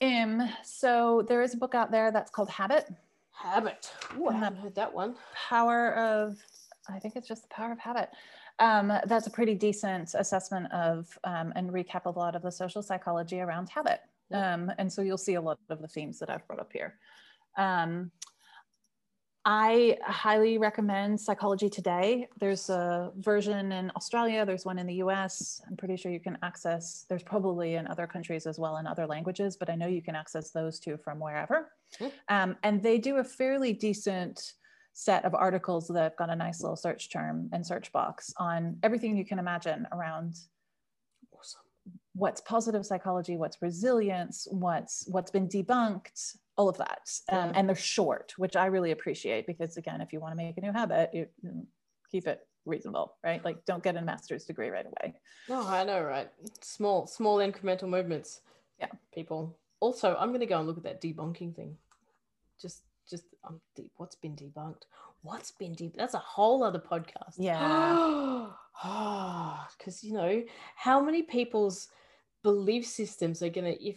Um, 0.00 0.48
so 0.62 1.24
there 1.28 1.42
is 1.42 1.54
a 1.54 1.56
book 1.56 1.74
out 1.74 1.90
there 1.90 2.12
that's 2.12 2.30
called 2.30 2.48
Habit, 2.48 2.88
Habit. 3.32 3.92
Ooh, 4.16 4.28
I 4.28 4.34
haven't 4.34 4.60
heard 4.60 4.76
that 4.76 4.94
one. 4.94 5.16
Power 5.34 5.94
of, 5.94 6.38
I 6.88 7.00
think 7.00 7.16
it's 7.16 7.26
just 7.26 7.42
the 7.42 7.48
Power 7.48 7.72
of 7.72 7.80
Habit. 7.80 8.10
Um, 8.60 8.92
that's 9.06 9.26
a 9.26 9.30
pretty 9.30 9.54
decent 9.54 10.14
assessment 10.14 10.72
of 10.72 11.16
um, 11.24 11.52
and 11.54 11.70
recap 11.70 12.02
of 12.06 12.16
a 12.16 12.18
lot 12.18 12.34
of 12.34 12.42
the 12.42 12.50
social 12.50 12.82
psychology 12.82 13.40
around 13.40 13.68
habit. 13.68 14.00
Um, 14.32 14.72
and 14.78 14.92
so 14.92 15.02
you'll 15.02 15.16
see 15.16 15.34
a 15.34 15.40
lot 15.40 15.58
of 15.70 15.80
the 15.80 15.88
themes 15.88 16.18
that 16.18 16.28
I've 16.28 16.46
brought 16.46 16.60
up 16.60 16.72
here. 16.72 16.94
Um, 17.56 18.10
I 19.50 19.96
highly 20.02 20.58
recommend 20.58 21.18
Psychology 21.18 21.70
Today. 21.70 22.28
There's 22.38 22.68
a 22.68 23.12
version 23.16 23.72
in 23.72 23.90
Australia, 23.96 24.44
there's 24.44 24.66
one 24.66 24.78
in 24.78 24.86
the 24.86 24.96
US. 24.96 25.62
I'm 25.66 25.74
pretty 25.74 25.96
sure 25.96 26.12
you 26.12 26.20
can 26.20 26.36
access, 26.42 27.06
there's 27.08 27.22
probably 27.22 27.76
in 27.76 27.86
other 27.86 28.06
countries 28.06 28.46
as 28.46 28.58
well 28.58 28.76
in 28.76 28.86
other 28.86 29.06
languages, 29.06 29.56
but 29.56 29.70
I 29.70 29.74
know 29.74 29.86
you 29.86 30.02
can 30.02 30.14
access 30.14 30.50
those 30.50 30.78
two 30.78 30.98
from 30.98 31.18
wherever. 31.18 31.70
Um, 32.28 32.56
and 32.62 32.82
they 32.82 32.98
do 32.98 33.16
a 33.16 33.24
fairly 33.24 33.72
decent 33.72 34.52
set 34.98 35.24
of 35.24 35.32
articles 35.32 35.86
that 35.86 36.02
have 36.02 36.16
got 36.16 36.28
a 36.28 36.34
nice 36.34 36.60
little 36.60 36.74
search 36.74 37.08
term 37.08 37.48
and 37.52 37.64
search 37.64 37.92
box 37.92 38.34
on 38.36 38.76
everything 38.82 39.16
you 39.16 39.24
can 39.24 39.38
imagine 39.38 39.86
around 39.92 40.34
Awesome. 41.32 41.60
what's 42.14 42.40
positive 42.40 42.84
psychology, 42.84 43.36
what's 43.36 43.62
resilience, 43.62 44.48
what's 44.50 45.06
what's 45.06 45.30
been 45.30 45.48
debunked, 45.48 46.36
all 46.56 46.68
of 46.68 46.76
that. 46.78 47.08
Um, 47.30 47.52
and 47.54 47.68
they're 47.68 47.76
short, 47.76 48.34
which 48.38 48.56
I 48.56 48.66
really 48.66 48.90
appreciate 48.90 49.46
because 49.46 49.76
again, 49.76 50.00
if 50.00 50.12
you 50.12 50.18
want 50.18 50.32
to 50.32 50.36
make 50.36 50.58
a 50.58 50.60
new 50.60 50.72
habit, 50.72 51.10
you 51.12 51.28
you 51.44 51.64
keep 52.10 52.26
it 52.26 52.40
reasonable, 52.66 53.14
right? 53.22 53.44
Like 53.44 53.64
don't 53.66 53.84
get 53.84 53.96
a 53.96 54.02
master's 54.02 54.46
degree 54.46 54.68
right 54.68 54.86
away. 54.86 55.14
No, 55.48 55.64
I 55.64 55.84
know, 55.84 56.02
right? 56.02 56.28
Small, 56.60 57.06
small 57.06 57.38
incremental 57.38 57.88
movements. 57.88 58.40
Yeah. 58.80 58.88
People. 59.14 59.56
Also, 59.78 60.16
I'm 60.18 60.30
going 60.30 60.40
to 60.40 60.46
go 60.46 60.58
and 60.58 60.66
look 60.66 60.76
at 60.78 60.82
that 60.82 61.00
debunking 61.00 61.54
thing. 61.54 61.76
Just, 62.60 62.82
just, 63.08 63.24
deep. 63.74 63.92
What's 63.96 64.16
been 64.16 64.36
debunked? 64.36 64.82
What's 65.22 65.50
been 65.52 65.74
debunked? 65.74 65.96
That's 65.96 66.14
a 66.14 66.18
whole 66.18 66.62
other 66.62 66.80
podcast. 66.80 67.34
Yeah. 67.38 68.48
Ah, 68.80 69.68
because, 69.76 70.04
you 70.04 70.12
know, 70.12 70.40
how 70.76 71.00
many 71.00 71.22
people's 71.22 71.88
belief 72.44 72.86
systems 72.86 73.42
are 73.42 73.48
going 73.48 73.64
to, 73.64 73.84
if 73.84 73.96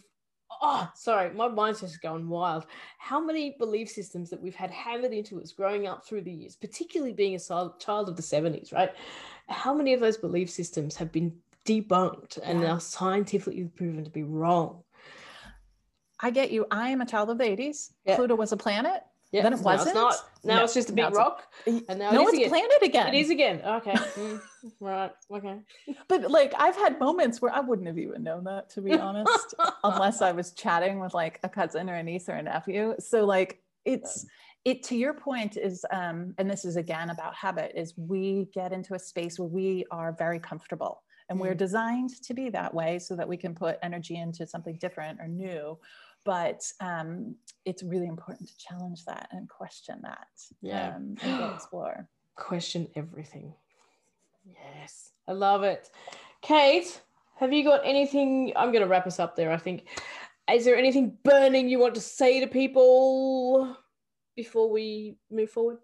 oh, 0.62 0.90
sorry, 0.96 1.32
my 1.34 1.48
mind's 1.48 1.82
just 1.82 2.02
going 2.02 2.28
wild. 2.28 2.66
How 2.98 3.20
many 3.20 3.56
belief 3.60 3.90
systems 3.90 4.30
that 4.30 4.42
we've 4.42 4.56
had 4.56 4.72
hammered 4.72 5.14
into 5.14 5.40
us 5.40 5.52
growing 5.52 5.88
up 5.88 6.06
through 6.06 6.22
the 6.22 6.32
years, 6.32 6.56
particularly 6.56 7.14
being 7.14 7.36
a 7.36 7.40
child 7.40 8.10
of 8.10 8.16
the 8.16 8.22
70s, 8.24 8.74
right? 8.74 8.92
How 9.50 9.74
many 9.74 9.94
of 9.94 10.00
those 10.00 10.18
belief 10.18 10.50
systems 10.50 10.96
have 10.96 11.12
been 11.12 11.32
debunked 11.66 12.40
and 12.44 12.60
Yeah. 12.60 12.68
now 12.70 12.78
scientifically 12.80 13.66
proven 13.66 14.04
to 14.04 14.10
be 14.10 14.24
wrong? 14.24 14.84
I 16.22 16.30
get 16.30 16.52
you. 16.52 16.66
I 16.72 16.90
am 16.90 17.02
a 17.02 17.06
child 17.06 17.30
of 17.30 17.38
the 17.38 17.44
80s. 17.46 17.92
Yeah. 18.06 18.16
Pluto 18.16 18.36
was 18.36 18.52
a 18.52 18.58
planet. 18.58 19.02
Yeah, 19.32 19.44
Then 19.44 19.54
it 19.54 19.60
wasn't? 19.62 19.90
It's 19.90 19.96
not. 19.96 20.16
Now 20.44 20.58
No, 20.58 20.64
it's 20.66 20.74
just 20.74 20.90
a 20.90 20.94
big 20.94 21.06
it's 21.06 21.16
a- 21.18 21.20
rock. 21.20 21.44
And 21.66 22.00
now 22.00 22.12
no, 22.12 22.28
it 22.28 22.34
is 22.34 22.34
it's 22.34 22.38
again. 22.40 22.50
planet 22.50 22.82
again. 22.84 23.14
It 23.14 23.18
is 23.18 23.30
again. 23.30 23.62
Okay. 23.66 23.94
Mm, 23.94 24.42
right. 24.82 25.12
Okay. 25.34 25.56
But 26.10 26.30
like 26.30 26.54
I've 26.60 26.76
had 26.76 27.00
moments 27.00 27.42
where 27.42 27.54
I 27.54 27.62
wouldn't 27.62 27.88
have 27.88 27.98
even 27.98 28.24
known 28.24 28.44
that 28.44 28.70
to 28.72 28.82
be 28.82 28.92
honest, 29.08 29.56
unless 29.86 30.22
I 30.22 30.34
was 30.34 30.52
chatting 30.52 31.00
with 31.00 31.14
like 31.14 31.40
a 31.44 31.50
cousin 31.50 31.90
or 31.90 31.96
a 31.96 32.04
niece 32.04 32.28
or 32.28 32.34
a 32.34 32.44
nephew. 32.44 32.96
So 33.00 33.24
like 33.26 33.62
it's 33.86 34.26
it 34.66 34.84
to 34.84 34.98
your 34.98 35.14
point 35.14 35.56
is 35.56 35.86
um 35.92 36.34
and 36.38 36.52
this 36.52 36.66
is 36.66 36.76
again 36.76 37.10
about 37.10 37.34
habit 37.34 37.72
is 37.74 37.94
we 37.98 38.50
get 38.54 38.74
into 38.74 38.96
a 38.96 39.00
space 39.00 39.40
where 39.40 39.48
we 39.48 39.86
are 39.92 40.14
very 40.20 40.40
comfortable 40.40 41.02
and 41.30 41.40
we're 41.40 41.54
Mm. 41.56 41.58
designed 41.58 42.10
to 42.24 42.34
be 42.34 42.50
that 42.50 42.74
way 42.74 43.00
so 43.00 43.16
that 43.16 43.28
we 43.30 43.38
can 43.38 43.56
put 43.56 43.78
energy 43.82 44.18
into 44.18 44.46
something 44.46 44.76
different 44.76 45.22
or 45.22 45.28
new 45.30 45.78
but 46.24 46.62
um, 46.80 47.36
it's 47.66 47.84
really 47.84 48.08
important 48.08 48.48
to 48.50 48.58
challenge 48.58 49.06
that 49.06 49.28
and 49.32 49.48
question 49.50 50.00
that 50.04 50.28
Yeah. 50.62 50.96
um, 50.96 51.16
and 51.22 51.52
explore 51.56 52.08
Question 52.36 52.88
everything. 52.96 53.54
Yes, 54.46 55.12
I 55.28 55.34
love 55.34 55.64
it. 55.64 55.90
Kate, 56.42 57.02
have 57.38 57.54
you 57.54 57.64
got 57.64 57.82
anything? 57.86 58.52
I'm 58.56 58.72
going 58.72 58.82
to 58.82 58.88
wrap 58.88 59.06
us 59.06 59.20
up 59.20 59.36
there. 59.36 59.52
I 59.52 59.58
think. 59.58 59.88
Is 60.52 60.66
there 60.66 60.76
anything 60.76 61.18
burning 61.24 61.70
you 61.70 61.78
want 61.80 61.94
to 61.96 62.02
say 62.02 62.40
to 62.40 62.48
people 62.48 63.78
before 64.36 64.70
we 64.72 65.18
move 65.30 65.50
forward? 65.52 65.78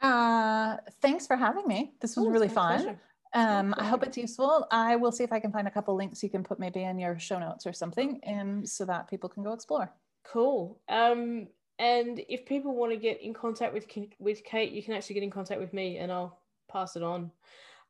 uh, 0.00 0.78
thanks 1.00 1.26
for 1.28 1.36
having 1.36 1.66
me 1.68 1.92
this 2.00 2.16
was 2.16 2.26
Oh, 2.26 2.30
really 2.30 2.48
fun 2.48 2.82
pleasure. 2.82 3.00
Um, 3.34 3.74
I 3.78 3.84
hope 3.84 4.02
it's 4.02 4.16
useful. 4.16 4.66
I 4.70 4.96
will 4.96 5.12
see 5.12 5.24
if 5.24 5.32
I 5.32 5.40
can 5.40 5.52
find 5.52 5.66
a 5.66 5.70
couple 5.70 5.94
links 5.94 6.22
you 6.22 6.28
can 6.28 6.44
put 6.44 6.58
maybe 6.58 6.82
in 6.82 6.98
your 6.98 7.18
show 7.18 7.38
notes 7.38 7.66
or 7.66 7.72
something, 7.72 8.20
and 8.24 8.68
so 8.68 8.84
that 8.84 9.08
people 9.08 9.28
can 9.28 9.42
go 9.42 9.52
explore. 9.52 9.92
Cool. 10.24 10.80
Um, 10.88 11.48
and 11.78 12.22
if 12.28 12.44
people 12.46 12.74
want 12.74 12.92
to 12.92 12.98
get 12.98 13.22
in 13.22 13.32
contact 13.32 13.72
with 13.72 13.86
with 14.18 14.44
Kate, 14.44 14.72
you 14.72 14.82
can 14.82 14.94
actually 14.94 15.14
get 15.14 15.22
in 15.22 15.30
contact 15.30 15.60
with 15.60 15.72
me, 15.72 15.98
and 15.98 16.12
I'll 16.12 16.38
pass 16.70 16.96
it 16.96 17.02
on. 17.02 17.30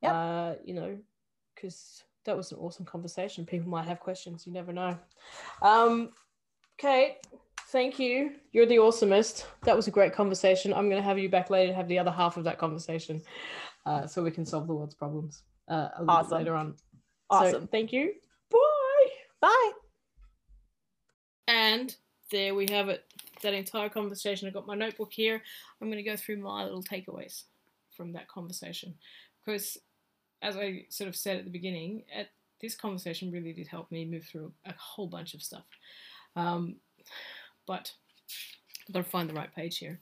Yep. 0.03 0.12
Uh, 0.12 0.55
you 0.64 0.74
know, 0.74 0.99
because 1.55 2.05
that 2.24 2.36
was 2.36 2.53
an 2.53 2.59
awesome 2.59 2.84
conversation. 2.84 3.45
People 3.45 3.68
might 3.68 3.86
have 3.86 4.01
questions. 4.01 4.47
You 4.47 4.53
never 4.53 4.72
know. 4.72 4.97
Um, 5.61 6.11
Kate, 6.78 7.16
thank 7.68 7.99
you. 7.99 8.32
You're 8.53 8.66
the 8.66 8.76
awesomest. 8.76 9.45
That 9.64 9.76
was 9.76 9.88
a 9.88 9.90
great 9.90 10.12
conversation. 10.12 10.72
I'm 10.72 10.88
going 10.88 11.01
to 11.01 11.09
have 11.09 11.18
you 11.18 11.28
back 11.28 11.51
later 11.51 11.72
to 11.72 11.76
have 11.76 11.88
the 11.88 11.99
other 11.99 12.11
half 12.11 12.36
of 12.36 12.45
that 12.45 12.59
conversation, 12.59 13.22
uh, 13.87 14.07
so 14.07 14.22
we 14.22 14.30
can 14.30 14.47
solve 14.47 14.66
the 14.66 14.74
world's 14.74 14.95
problems 14.95 15.43
uh, 15.68 15.89
a 15.97 16.01
little 16.01 16.11
Awesome. 16.16 16.39
later 16.39 16.55
on. 16.55 16.74
So, 16.76 16.83
Awesome. 17.30 17.66
thank 17.68 17.93
you. 17.93 18.12
Bye. 18.51 18.59
Bye. 19.41 19.72
And 21.49 21.95
there 22.30 22.55
we 22.55 22.66
have 22.70 22.89
it. 22.89 23.05
That 23.43 23.55
entire 23.55 23.89
conversation. 23.89 24.47
I've 24.47 24.55
got 24.55 24.66
my 24.66 24.74
notebook 24.74 25.12
here. 25.12 25.43
I'm 25.80 25.89
going 25.89 26.03
to 26.03 26.09
go 26.09 26.16
through 26.16 26.39
my 26.39 26.64
little 26.64 26.83
takeaways 26.83 27.45
from 27.97 28.12
that 28.12 28.28
conversation. 28.28 28.95
Because, 29.45 29.78
as 30.43 30.57
I 30.57 30.87
sort 30.89 31.09
of 31.09 31.16
said 31.16 31.39
at 31.39 31.45
the 31.45 31.51
beginning, 31.51 32.05
at, 32.14 32.28
this 32.61 32.76
conversation 32.76 33.33
really 33.33 33.53
did 33.53 33.66
help 33.66 33.91
me 33.91 34.05
move 34.05 34.24
through 34.24 34.53
a 34.66 34.74
whole 34.78 35.09
bunch 35.09 35.35
of 35.35 35.43
stuff. 35.43 35.64
Um, 36.37 36.76
but 37.66 37.93
I've 38.89 38.95
got 38.95 39.05
to 39.05 39.11
find 39.11 39.28
the 39.28 39.35
right 39.35 39.53
page 39.55 39.78
here. 39.78 40.01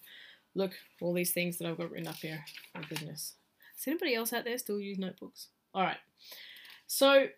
Look, 0.55 0.73
all 1.01 1.15
these 1.15 1.33
things 1.33 1.57
that 1.59 1.69
I've 1.69 1.79
got 1.79 1.91
written 1.91 2.09
up 2.09 2.17
here. 2.17 2.45
My 2.75 2.83
goodness. 2.83 3.35
Does 3.81 3.89
anybody 3.89 4.15
else 4.15 4.35
out 4.35 4.45
there 4.45 4.59
still 4.59 4.79
use 4.79 4.99
notebooks? 4.99 5.49
All 5.75 5.83
right. 5.83 5.97
So, 6.87 7.29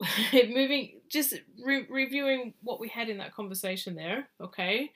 moving 0.48 1.00
just 1.08 1.34
re- 1.62 1.86
reviewing 1.90 2.54
what 2.62 2.80
we 2.80 2.88
had 2.88 3.10
in 3.10 3.18
that 3.18 3.34
conversation 3.34 3.94
there 3.94 4.28
okay 4.40 4.90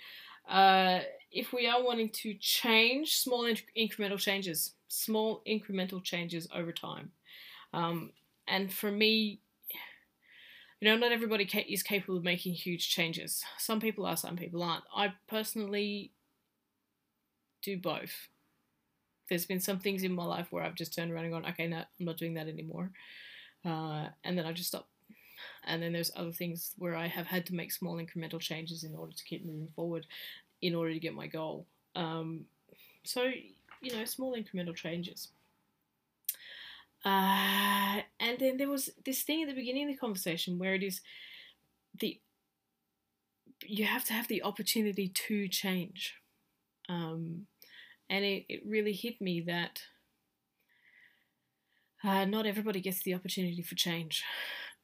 uh, 0.49 1.01
if 1.31 1.53
we 1.53 1.67
are 1.69 1.83
wanting 1.85 2.09
to 2.09 2.33
change 2.35 3.17
small 3.17 3.45
inc- 3.45 3.63
incremental 3.77 4.19
changes 4.19 4.75
small 4.89 5.43
incremental 5.47 6.03
changes 6.03 6.49
over 6.55 6.73
time 6.73 7.11
um, 7.75 8.11
and 8.47 8.73
for 8.73 8.91
me 8.91 9.41
you 10.81 10.89
know 10.89 10.97
not 10.97 11.13
everybody 11.13 11.49
is 11.69 11.83
capable 11.83 12.17
of 12.17 12.25
making 12.25 12.55
huge 12.55 12.89
changes 12.89 13.45
some 13.59 13.81
people 13.81 14.05
are 14.07 14.17
some 14.17 14.37
people 14.37 14.63
aren't 14.63 14.85
i 14.95 15.13
personally 15.29 16.13
do 17.77 17.81
both 17.81 18.29
there's 19.29 19.47
been 19.47 19.61
some 19.61 19.79
things 19.79 20.03
in 20.03 20.15
my 20.15 20.25
life 20.25 20.47
where 20.51 20.65
i've 20.65 20.75
just 20.75 20.95
turned 20.95 21.13
around 21.13 21.25
and 21.25 21.33
gone 21.33 21.47
okay 21.47 21.67
no 21.67 21.79
i'm 21.79 22.07
not 22.07 22.17
doing 22.17 22.35
that 22.35 22.49
anymore 22.49 22.91
uh, 23.65 24.07
and 24.25 24.37
then 24.37 24.47
I 24.47 24.53
just 24.53 24.69
stop. 24.69 24.89
And 25.65 25.83
then 25.83 25.93
there's 25.93 26.11
other 26.17 26.33
things 26.33 26.75
where 26.79 26.97
I 26.97 27.07
have 27.07 27.27
had 27.27 27.47
to 27.47 27.55
make 27.55 27.73
small 27.73 27.97
incremental 27.97 28.41
changes 28.41 28.85
in 28.85 28.95
order 28.95 29.13
to 29.13 29.25
keep 29.25 29.45
moving 29.45 29.69
forward, 29.75 30.07
in 30.63 30.75
order 30.75 30.93
to 30.93 30.99
get 30.99 31.15
my 31.15 31.27
goal. 31.27 31.67
Um, 31.95 32.47
so 33.05 33.31
you 33.81 33.97
know, 33.97 34.05
small 34.05 34.37
incremental 34.37 34.75
changes. 34.75 35.29
Uh, 37.05 38.01
and 38.19 38.39
then 38.41 38.57
there 38.57 38.69
was 38.69 38.91
this 39.05 39.23
thing 39.23 39.43
at 39.43 39.49
the 39.49 39.55
beginning 39.55 39.85
of 39.85 39.95
the 39.95 39.99
conversation 39.99 40.59
where 40.59 40.75
it 40.75 40.83
is 40.83 41.01
the 42.01 42.21
you 43.65 43.85
have 43.85 44.05
to 44.05 44.13
have 44.13 44.29
the 44.29 44.43
opportunity 44.43 45.09
to 45.09 45.49
change. 45.49 46.15
Um, 46.89 47.47
and 48.11 48.25
it, 48.25 48.45
it 48.49 48.63
really 48.67 48.93
hit 48.93 49.21
me 49.21 49.41
that 49.43 49.83
uh, 52.05 52.25
not 52.25 52.47
everybody 52.47 52.81
gets 52.81 53.03
the 53.03 53.15
opportunity 53.15 53.63
for 53.63 53.75
change, 53.75 54.25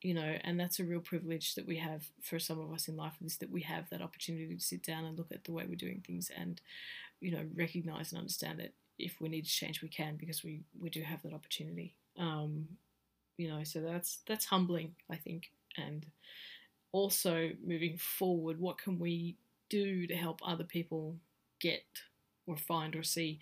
you 0.03 0.14
know, 0.14 0.37
and 0.43 0.59
that's 0.59 0.81
a 0.81 0.85
real 0.85 1.01
privilege 1.01 1.55
that 1.55 1.66
we 1.66 1.77
have 1.77 2.05
for 2.20 2.39
some 2.39 2.59
of 2.61 2.72
us 2.72 2.89
in 2.89 2.97
life 2.97 3.14
is 3.25 3.39
that 3.39 3.51
we 3.51 3.62
have 3.62 3.89
that 3.91 4.03
opportunity 4.03 4.55
to 4.55 4.61
sit 4.61 4.83
down 4.83 5.05
and 5.05 5.16
look 5.16 5.33
at 5.33 5.45
the 5.45 5.53
way 5.53 5.64
we're 5.68 5.77
doing 5.77 6.03
things 6.07 6.31
and, 6.37 6.61
you 7.20 7.31
know, 7.31 7.45
recognize 7.55 8.12
and 8.12 8.18
understand 8.18 8.59
that 8.59 8.75
if 8.99 9.20
we 9.20 9.29
need 9.29 9.45
to 9.45 9.51
change, 9.51 9.83
we 9.83 9.89
can 9.89 10.16
because 10.16 10.45
we 10.45 10.61
we 10.79 10.91
do 10.91 11.03
have 11.03 11.22
that 11.22 11.33
opportunity. 11.33 11.95
Um, 12.18 12.68
you 13.37 13.49
know, 13.49 13.64
so 13.64 13.81
that's 13.81 14.18
that's 14.27 14.45
humbling, 14.45 14.95
I 15.11 15.16
think, 15.16 15.51
and 15.77 16.07
also 16.93 17.51
moving 17.64 17.97
forward, 17.97 18.61
what 18.61 18.79
can 18.79 18.99
we 18.99 19.37
do 19.68 20.07
to 20.07 20.14
help 20.14 20.41
other 20.45 20.64
people 20.64 21.16
get 21.61 21.83
or 22.47 22.57
find 22.57 22.95
or 22.97 23.03
see 23.03 23.38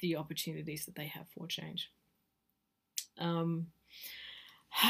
the 0.00 0.16
opportunities 0.16 0.84
that 0.86 0.94
they 0.94 1.06
have 1.06 1.26
for 1.28 1.46
change? 1.46 1.90
Um, 3.18 3.68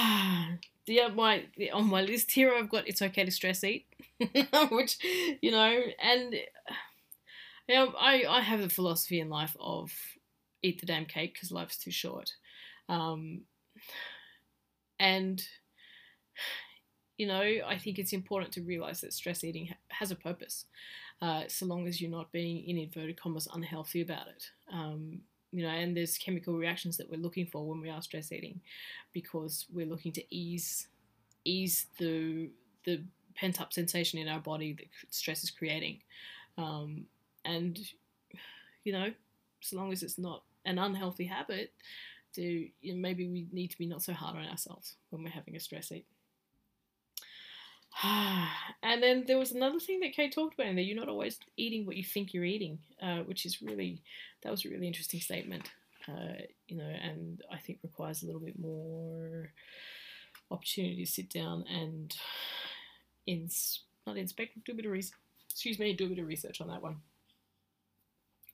yeah, 0.86 1.08
my 1.08 1.44
on 1.72 1.88
my 1.88 2.02
list 2.02 2.32
here, 2.32 2.52
I've 2.54 2.70
got 2.70 2.88
it's 2.88 3.02
okay 3.02 3.24
to 3.24 3.30
stress 3.30 3.64
eat, 3.64 3.86
which 4.70 4.98
you 5.40 5.50
know, 5.50 5.80
and 6.02 6.34
you 6.34 7.74
know, 7.74 7.94
I 7.98 8.24
I 8.28 8.40
have 8.40 8.60
the 8.60 8.68
philosophy 8.68 9.20
in 9.20 9.28
life 9.28 9.56
of 9.60 9.92
eat 10.62 10.80
the 10.80 10.86
damn 10.86 11.06
cake 11.06 11.34
because 11.34 11.52
life's 11.52 11.78
too 11.78 11.90
short, 11.90 12.32
um, 12.88 13.42
and 14.98 15.42
you 17.16 17.26
know, 17.26 17.42
I 17.66 17.76
think 17.78 17.98
it's 17.98 18.12
important 18.12 18.52
to 18.52 18.62
realize 18.62 19.00
that 19.00 19.12
stress 19.12 19.42
eating 19.42 19.66
ha- 19.66 19.74
has 19.88 20.10
a 20.10 20.16
purpose, 20.16 20.66
uh, 21.20 21.42
so 21.48 21.66
long 21.66 21.86
as 21.86 22.00
you're 22.00 22.10
not 22.10 22.32
being 22.32 22.64
in 22.64 22.78
inverted 22.78 23.20
commas 23.20 23.48
unhealthy 23.52 24.02
about 24.02 24.28
it. 24.28 24.50
Um, 24.72 25.20
you 25.52 25.62
know, 25.62 25.70
and 25.70 25.96
there's 25.96 26.18
chemical 26.18 26.56
reactions 26.56 26.96
that 26.98 27.10
we're 27.10 27.20
looking 27.20 27.46
for 27.46 27.66
when 27.66 27.80
we 27.80 27.88
are 27.88 28.02
stress 28.02 28.32
eating, 28.32 28.60
because 29.12 29.66
we're 29.72 29.86
looking 29.86 30.12
to 30.12 30.34
ease 30.34 30.88
ease 31.44 31.86
the 31.98 32.50
the 32.84 33.02
pent 33.34 33.60
up 33.60 33.72
sensation 33.72 34.18
in 34.18 34.28
our 34.28 34.40
body 34.40 34.74
that 34.74 34.86
stress 35.10 35.42
is 35.42 35.50
creating, 35.50 36.00
um, 36.58 37.06
and 37.44 37.78
you 38.84 38.92
know, 38.92 39.10
so 39.60 39.76
long 39.76 39.92
as 39.92 40.02
it's 40.02 40.18
not 40.18 40.42
an 40.64 40.78
unhealthy 40.78 41.24
habit, 41.24 41.72
to 42.34 42.42
you 42.42 42.94
know, 42.94 43.00
maybe 43.00 43.26
we 43.26 43.46
need 43.52 43.70
to 43.70 43.78
be 43.78 43.86
not 43.86 44.02
so 44.02 44.12
hard 44.12 44.36
on 44.36 44.44
ourselves 44.44 44.96
when 45.10 45.22
we're 45.22 45.30
having 45.30 45.56
a 45.56 45.60
stress 45.60 45.90
eat. 45.90 46.06
and 48.82 49.02
then 49.02 49.24
there 49.26 49.38
was 49.38 49.52
another 49.52 49.80
thing 49.80 50.00
that 50.00 50.12
Kate 50.14 50.32
talked 50.32 50.54
about 50.54 50.66
in 50.68 50.76
there. 50.76 50.84
You're 50.84 50.96
not 50.96 51.08
always 51.08 51.38
eating 51.56 51.86
what 51.86 51.96
you 51.96 52.04
think 52.04 52.32
you're 52.32 52.44
eating, 52.44 52.78
uh, 53.02 53.18
which 53.20 53.44
is 53.46 53.62
really 53.62 54.02
that 54.42 54.50
was 54.50 54.64
a 54.64 54.68
really 54.68 54.86
interesting 54.86 55.20
statement. 55.20 55.70
Uh, 56.08 56.42
you 56.68 56.76
know, 56.76 56.84
and 56.88 57.42
I 57.52 57.58
think 57.58 57.80
requires 57.82 58.22
a 58.22 58.26
little 58.26 58.40
bit 58.40 58.58
more 58.58 59.52
opportunity 60.50 61.04
to 61.04 61.10
sit 61.10 61.28
down 61.30 61.64
and 61.68 62.16
ins 63.26 63.82
not 64.06 64.16
inspect, 64.16 64.64
do 64.64 64.72
a 64.72 64.74
bit 64.74 64.86
of 64.86 64.92
research. 64.92 65.18
Excuse 65.50 65.78
me, 65.78 65.92
do 65.92 66.06
a 66.06 66.08
bit 66.08 66.18
of 66.18 66.26
research 66.26 66.60
on 66.60 66.68
that 66.68 66.82
one. 66.82 66.98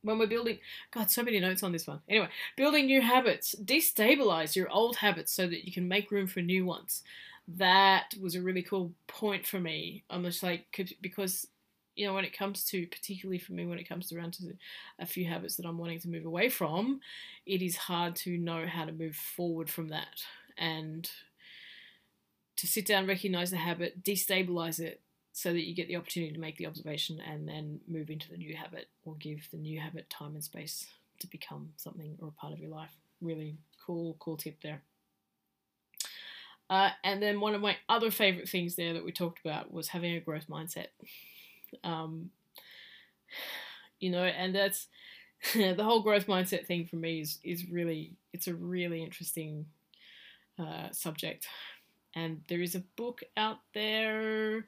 when 0.02 0.18
we're 0.18 0.26
building, 0.26 0.58
God, 0.90 1.10
so 1.10 1.22
many 1.22 1.40
notes 1.40 1.62
on 1.62 1.72
this 1.72 1.86
one. 1.86 2.00
Anyway, 2.08 2.28
building 2.56 2.86
new 2.86 3.00
habits, 3.00 3.54
destabilize 3.62 4.54
your 4.54 4.68
old 4.70 4.96
habits 4.96 5.32
so 5.32 5.46
that 5.46 5.64
you 5.64 5.72
can 5.72 5.88
make 5.88 6.10
room 6.10 6.26
for 6.26 6.40
new 6.40 6.64
ones. 6.66 7.02
That 7.46 8.14
was 8.20 8.34
a 8.34 8.42
really 8.42 8.62
cool 8.62 8.92
point 9.06 9.46
for 9.46 9.60
me. 9.60 10.04
I'm 10.08 10.24
just 10.24 10.42
like, 10.42 10.66
because, 11.02 11.46
you 11.94 12.06
know, 12.06 12.14
when 12.14 12.24
it 12.24 12.36
comes 12.36 12.64
to, 12.66 12.86
particularly 12.86 13.38
for 13.38 13.52
me, 13.52 13.66
when 13.66 13.78
it 13.78 13.88
comes 13.88 14.12
around 14.12 14.32
to 14.34 14.54
a 14.98 15.06
few 15.06 15.26
habits 15.26 15.56
that 15.56 15.66
I'm 15.66 15.78
wanting 15.78 16.00
to 16.00 16.08
move 16.08 16.24
away 16.24 16.48
from, 16.48 17.00
it 17.44 17.60
is 17.60 17.76
hard 17.76 18.16
to 18.16 18.38
know 18.38 18.66
how 18.66 18.86
to 18.86 18.92
move 18.92 19.16
forward 19.16 19.68
from 19.68 19.88
that. 19.88 20.24
And 20.56 21.10
to 22.56 22.66
sit 22.66 22.86
down, 22.86 23.06
recognize 23.06 23.50
the 23.50 23.56
habit, 23.56 24.02
destabilize 24.02 24.80
it, 24.80 25.00
so 25.32 25.52
that 25.52 25.66
you 25.66 25.74
get 25.74 25.88
the 25.88 25.96
opportunity 25.96 26.32
to 26.32 26.38
make 26.38 26.56
the 26.56 26.66
observation 26.66 27.20
and 27.20 27.48
then 27.48 27.80
move 27.88 28.08
into 28.08 28.30
the 28.30 28.36
new 28.36 28.54
habit 28.54 28.86
or 29.04 29.16
give 29.16 29.48
the 29.50 29.58
new 29.58 29.80
habit 29.80 30.08
time 30.08 30.34
and 30.34 30.44
space 30.44 30.86
to 31.18 31.26
become 31.26 31.72
something 31.76 32.16
or 32.20 32.28
a 32.28 32.40
part 32.40 32.52
of 32.52 32.60
your 32.60 32.70
life. 32.70 32.94
Really 33.20 33.56
cool, 33.84 34.16
cool 34.20 34.36
tip 34.36 34.62
there. 34.62 34.80
Uh, 36.70 36.90
and 37.02 37.22
then 37.22 37.40
one 37.40 37.54
of 37.54 37.60
my 37.60 37.76
other 37.88 38.10
favorite 38.10 38.48
things 38.48 38.74
there 38.76 38.94
that 38.94 39.04
we 39.04 39.12
talked 39.12 39.40
about 39.44 39.72
was 39.72 39.88
having 39.88 40.14
a 40.14 40.20
growth 40.20 40.46
mindset. 40.48 40.86
Um, 41.82 42.30
you 44.00 44.10
know, 44.10 44.24
and 44.24 44.54
that's 44.54 44.88
the 45.54 45.82
whole 45.82 46.02
growth 46.02 46.26
mindset 46.26 46.66
thing 46.66 46.86
for 46.86 46.96
me 46.96 47.20
is 47.20 47.38
is 47.42 47.68
really 47.68 48.12
it's 48.32 48.48
a 48.48 48.54
really 48.54 49.02
interesting 49.02 49.66
uh, 50.58 50.90
subject. 50.92 51.46
And 52.14 52.42
there 52.48 52.60
is 52.60 52.74
a 52.74 52.84
book 52.96 53.22
out 53.36 53.58
there 53.72 54.64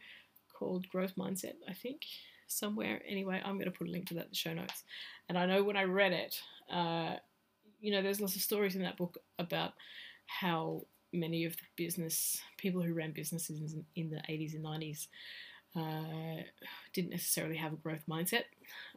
called 0.53 0.89
Growth 0.89 1.15
Mindset, 1.17 1.55
I 1.69 1.75
think, 1.75 2.03
somewhere. 2.49 3.01
Anyway, 3.09 3.41
I'm 3.45 3.55
going 3.55 3.71
to 3.71 3.79
put 3.79 3.87
a 3.87 3.91
link 3.91 4.07
to 4.09 4.15
that 4.15 4.25
in 4.25 4.31
the 4.31 4.37
show 4.37 4.53
notes. 4.53 4.83
And 5.29 5.39
I 5.39 5.47
know 5.47 5.63
when 5.63 5.77
I 5.77 5.85
read 5.85 6.13
it, 6.13 6.41
uh, 6.73 7.17
you 7.81 7.93
know, 7.93 8.03
there's 8.03 8.21
lots 8.21 8.35
of 8.35 8.43
stories 8.43 8.75
in 8.75 8.83
that 8.83 8.97
book 8.97 9.19
about 9.39 9.75
how 10.27 10.87
many 11.17 11.45
of 11.45 11.57
the 11.57 11.63
business 11.77 12.41
people 12.57 12.83
who 12.83 12.95
ran 12.95 13.13
businesses 13.13 13.75
in 13.97 14.11
the 14.11 14.21
80s 14.29 14.55
and 14.55 14.65
90s 14.65 15.09
uh, 15.77 16.43
didn't 16.93 17.11
necessarily 17.11 17.57
have 17.57 17.73
a 17.73 17.77
growth 17.77 18.03
mindset. 18.09 18.45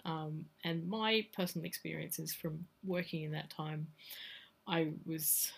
Um, 0.05 0.45
and 0.63 0.87
my 0.87 1.25
personal 1.35 1.65
experiences 1.65 2.33
from 2.33 2.65
working 2.85 3.23
in 3.23 3.31
that 3.33 3.49
time, 3.49 3.87
I 4.67 4.89
was, 5.05 5.51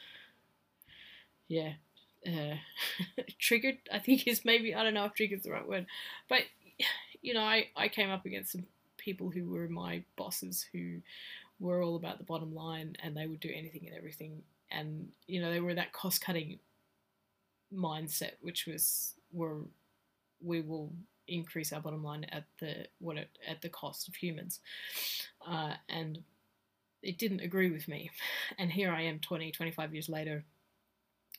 yeah, 1.48 1.74
uh, 2.28 2.56
triggered. 3.40 3.78
I 3.92 4.00
think 4.00 4.28
is 4.28 4.46
maybe 4.46 4.74
I 4.76 4.84
don't 4.84 4.94
know 4.94 5.06
if 5.06 5.14
triggered 5.14 5.40
is 5.40 5.44
the 5.44 5.52
right 5.52 5.68
word, 5.68 5.86
but 6.30 6.42
you 7.22 7.34
know 7.34 7.42
I 7.42 7.68
I 7.76 7.88
came 7.88 8.10
up 8.10 8.26
against 8.26 8.52
some 8.54 8.66
people 8.98 9.30
who 9.30 9.50
were 9.50 9.68
my 9.68 10.04
bosses 10.16 10.66
who 10.72 11.02
were 11.60 11.84
all 11.84 11.96
about 11.96 12.18
the 12.18 12.24
bottom 12.24 12.54
line 12.54 12.96
and 13.04 13.16
they 13.16 13.28
would 13.28 13.40
do 13.40 13.52
anything 13.54 13.88
and 13.88 13.98
everything 13.98 14.42
and 14.72 15.10
you 15.28 15.42
know 15.42 15.52
they 15.52 15.60
were 15.60 15.74
that 15.74 15.94
cost 15.94 16.22
cutting 16.22 16.60
mindset 17.74 18.34
which 18.42 18.66
was 18.66 19.14
were 19.32 19.62
we 20.44 20.62
will 20.62 20.92
increase 21.28 21.72
our 21.72 21.80
bottom 21.80 22.04
line 22.04 22.26
at 22.32 22.44
the 22.60 22.88
what 23.00 23.18
it, 23.18 23.30
at 23.48 23.62
the 23.62 23.70
cost 23.70 24.08
of 24.08 24.16
humans 24.16 24.60
uh, 25.48 25.74
and 25.88 26.20
it 27.02 27.18
didn't 27.18 27.40
agree 27.40 27.72
with 27.72 27.88
me 27.88 28.12
and 28.58 28.72
here 28.72 28.92
i 28.92 29.02
am 29.02 29.20
20 29.20 29.52
25 29.52 29.94
years 29.94 30.10
later 30.10 30.44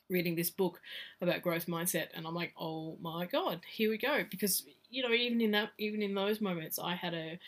reading 0.09 0.35
this 0.35 0.49
book 0.49 0.79
about 1.21 1.41
growth 1.41 1.65
mindset 1.65 2.07
and 2.13 2.25
I'm 2.27 2.35
like, 2.35 2.53
oh 2.59 2.97
my 3.01 3.25
god, 3.25 3.61
here 3.67 3.89
we 3.89 3.97
go. 3.97 4.23
Because, 4.29 4.63
you 4.89 5.03
know, 5.03 5.11
even 5.13 5.41
in 5.41 5.51
that 5.51 5.71
even 5.77 6.01
in 6.01 6.13
those 6.13 6.41
moments 6.41 6.79
I 6.79 6.95
had 6.95 7.13
a 7.13 7.39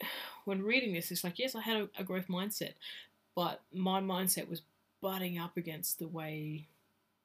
when 0.44 0.62
reading 0.62 0.94
this, 0.94 1.10
it's 1.10 1.24
like, 1.24 1.38
yes, 1.38 1.54
I 1.54 1.60
had 1.60 1.76
a, 1.76 1.88
a 1.98 2.04
growth 2.04 2.28
mindset, 2.28 2.74
but 3.34 3.62
my 3.72 4.00
mindset 4.00 4.48
was 4.48 4.62
butting 5.00 5.38
up 5.38 5.56
against 5.56 5.98
the 5.98 6.08
way 6.08 6.68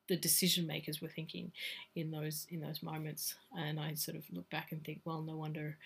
the 0.08 0.16
decision 0.16 0.68
makers 0.68 1.02
were 1.02 1.08
thinking 1.08 1.52
in 1.96 2.12
those 2.12 2.46
in 2.50 2.62
those 2.62 2.84
moments. 2.84 3.36
And 3.58 3.80
I 3.80 3.96
sort 3.96 4.18
of 4.18 4.24
look 4.32 4.50
back 4.50 4.72
and 4.72 4.84
think, 4.84 5.02
well, 5.04 5.22
no 5.22 5.36
wonder 5.36 5.78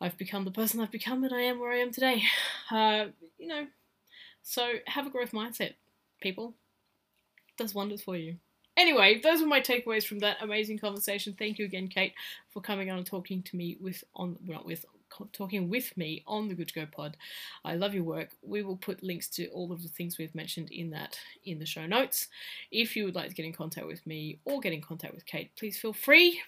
I've 0.00 0.16
become 0.16 0.44
the 0.44 0.50
person 0.50 0.80
I've 0.80 0.90
become 0.90 1.24
and 1.24 1.34
I 1.34 1.42
am 1.42 1.58
where 1.58 1.72
I 1.72 1.78
am 1.78 1.92
today. 1.92 2.22
Uh, 2.70 3.06
you 3.38 3.48
know, 3.48 3.66
so 4.42 4.74
have 4.86 5.06
a 5.06 5.10
growth 5.10 5.32
mindset, 5.32 5.72
people 6.20 6.52
does 7.56 7.74
wonders 7.74 8.02
for 8.02 8.14
you. 8.14 8.36
Anyway, 8.76 9.20
those 9.22 9.40
were 9.40 9.46
my 9.46 9.60
takeaways 9.62 10.06
from 10.06 10.18
that 10.18 10.36
amazing 10.42 10.78
conversation. 10.78 11.34
Thank 11.38 11.58
you 11.58 11.64
again, 11.64 11.88
Kate, 11.88 12.12
for 12.50 12.60
coming 12.60 12.90
on 12.90 12.98
and 12.98 13.06
talking 13.06 13.42
to 13.44 13.56
me 13.56 13.78
with 13.80 14.04
on 14.14 14.36
well, 14.46 14.58
not 14.58 14.66
with 14.66 14.84
talking 15.32 15.68
with 15.68 15.96
me 15.96 16.22
on 16.26 16.48
the 16.48 16.54
Good 16.54 16.68
to 16.68 16.74
Go 16.74 16.86
pod. 16.86 17.16
I 17.64 17.74
love 17.74 17.94
your 17.94 18.04
work. 18.04 18.30
We 18.42 18.62
will 18.62 18.76
put 18.76 19.02
links 19.02 19.28
to 19.30 19.48
all 19.48 19.72
of 19.72 19.82
the 19.82 19.88
things 19.88 20.18
we've 20.18 20.34
mentioned 20.34 20.70
in 20.70 20.90
that 20.90 21.18
in 21.44 21.58
the 21.58 21.66
show 21.66 21.86
notes. 21.86 22.28
If 22.70 22.96
you 22.96 23.04
would 23.04 23.14
like 23.14 23.28
to 23.28 23.34
get 23.34 23.46
in 23.46 23.52
contact 23.52 23.86
with 23.86 24.06
me 24.06 24.40
or 24.44 24.60
get 24.60 24.72
in 24.72 24.82
contact 24.82 25.14
with 25.14 25.26
Kate, 25.26 25.50
please 25.56 25.78
feel 25.78 25.92
free. 25.92 26.40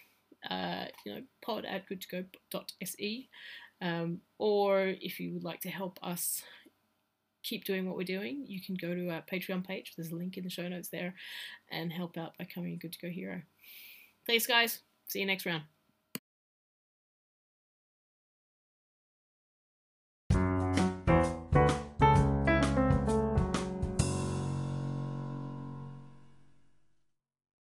Uh, 0.49 0.87
you 1.05 1.15
know, 1.15 1.23
pod 1.43 1.65
at 1.65 1.89
goodtogo.se. 1.89 3.29
Um, 3.83 4.21
or 4.39 4.95
if 5.01 5.21
you 5.21 5.33
would 5.33 5.45
like 5.45 5.61
to 5.63 5.71
help 5.71 5.99
us 6.03 6.43
keep 7.43 7.65
doing 7.65 7.87
what 7.87 7.97
we're 7.97 8.05
doing, 8.05 8.45
you 8.47 8.61
can 8.61 8.75
go 8.75 8.95
to 8.95 9.09
our 9.11 9.23
Patreon 9.23 9.67
page. 9.67 9.95
There's 9.97 10.13
a 10.13 10.17
link 10.17 10.37
in 10.37 10.45
the 10.45 10.51
show 10.51 10.69
notes 10.69 10.89
there 10.89 11.15
and 11.71 11.93
help 11.93 12.17
out 12.19 12.37
by 12.39 12.45
becoming 12.45 12.75
a 12.75 12.77
Good 12.77 12.93
to 12.93 12.99
Go 12.99 13.09
hero. 13.09 13.43
Thanks, 14.27 14.47
guys. 14.47 14.81
See 15.09 15.21
you 15.21 15.27
next 15.27 15.47
round. 15.47 15.80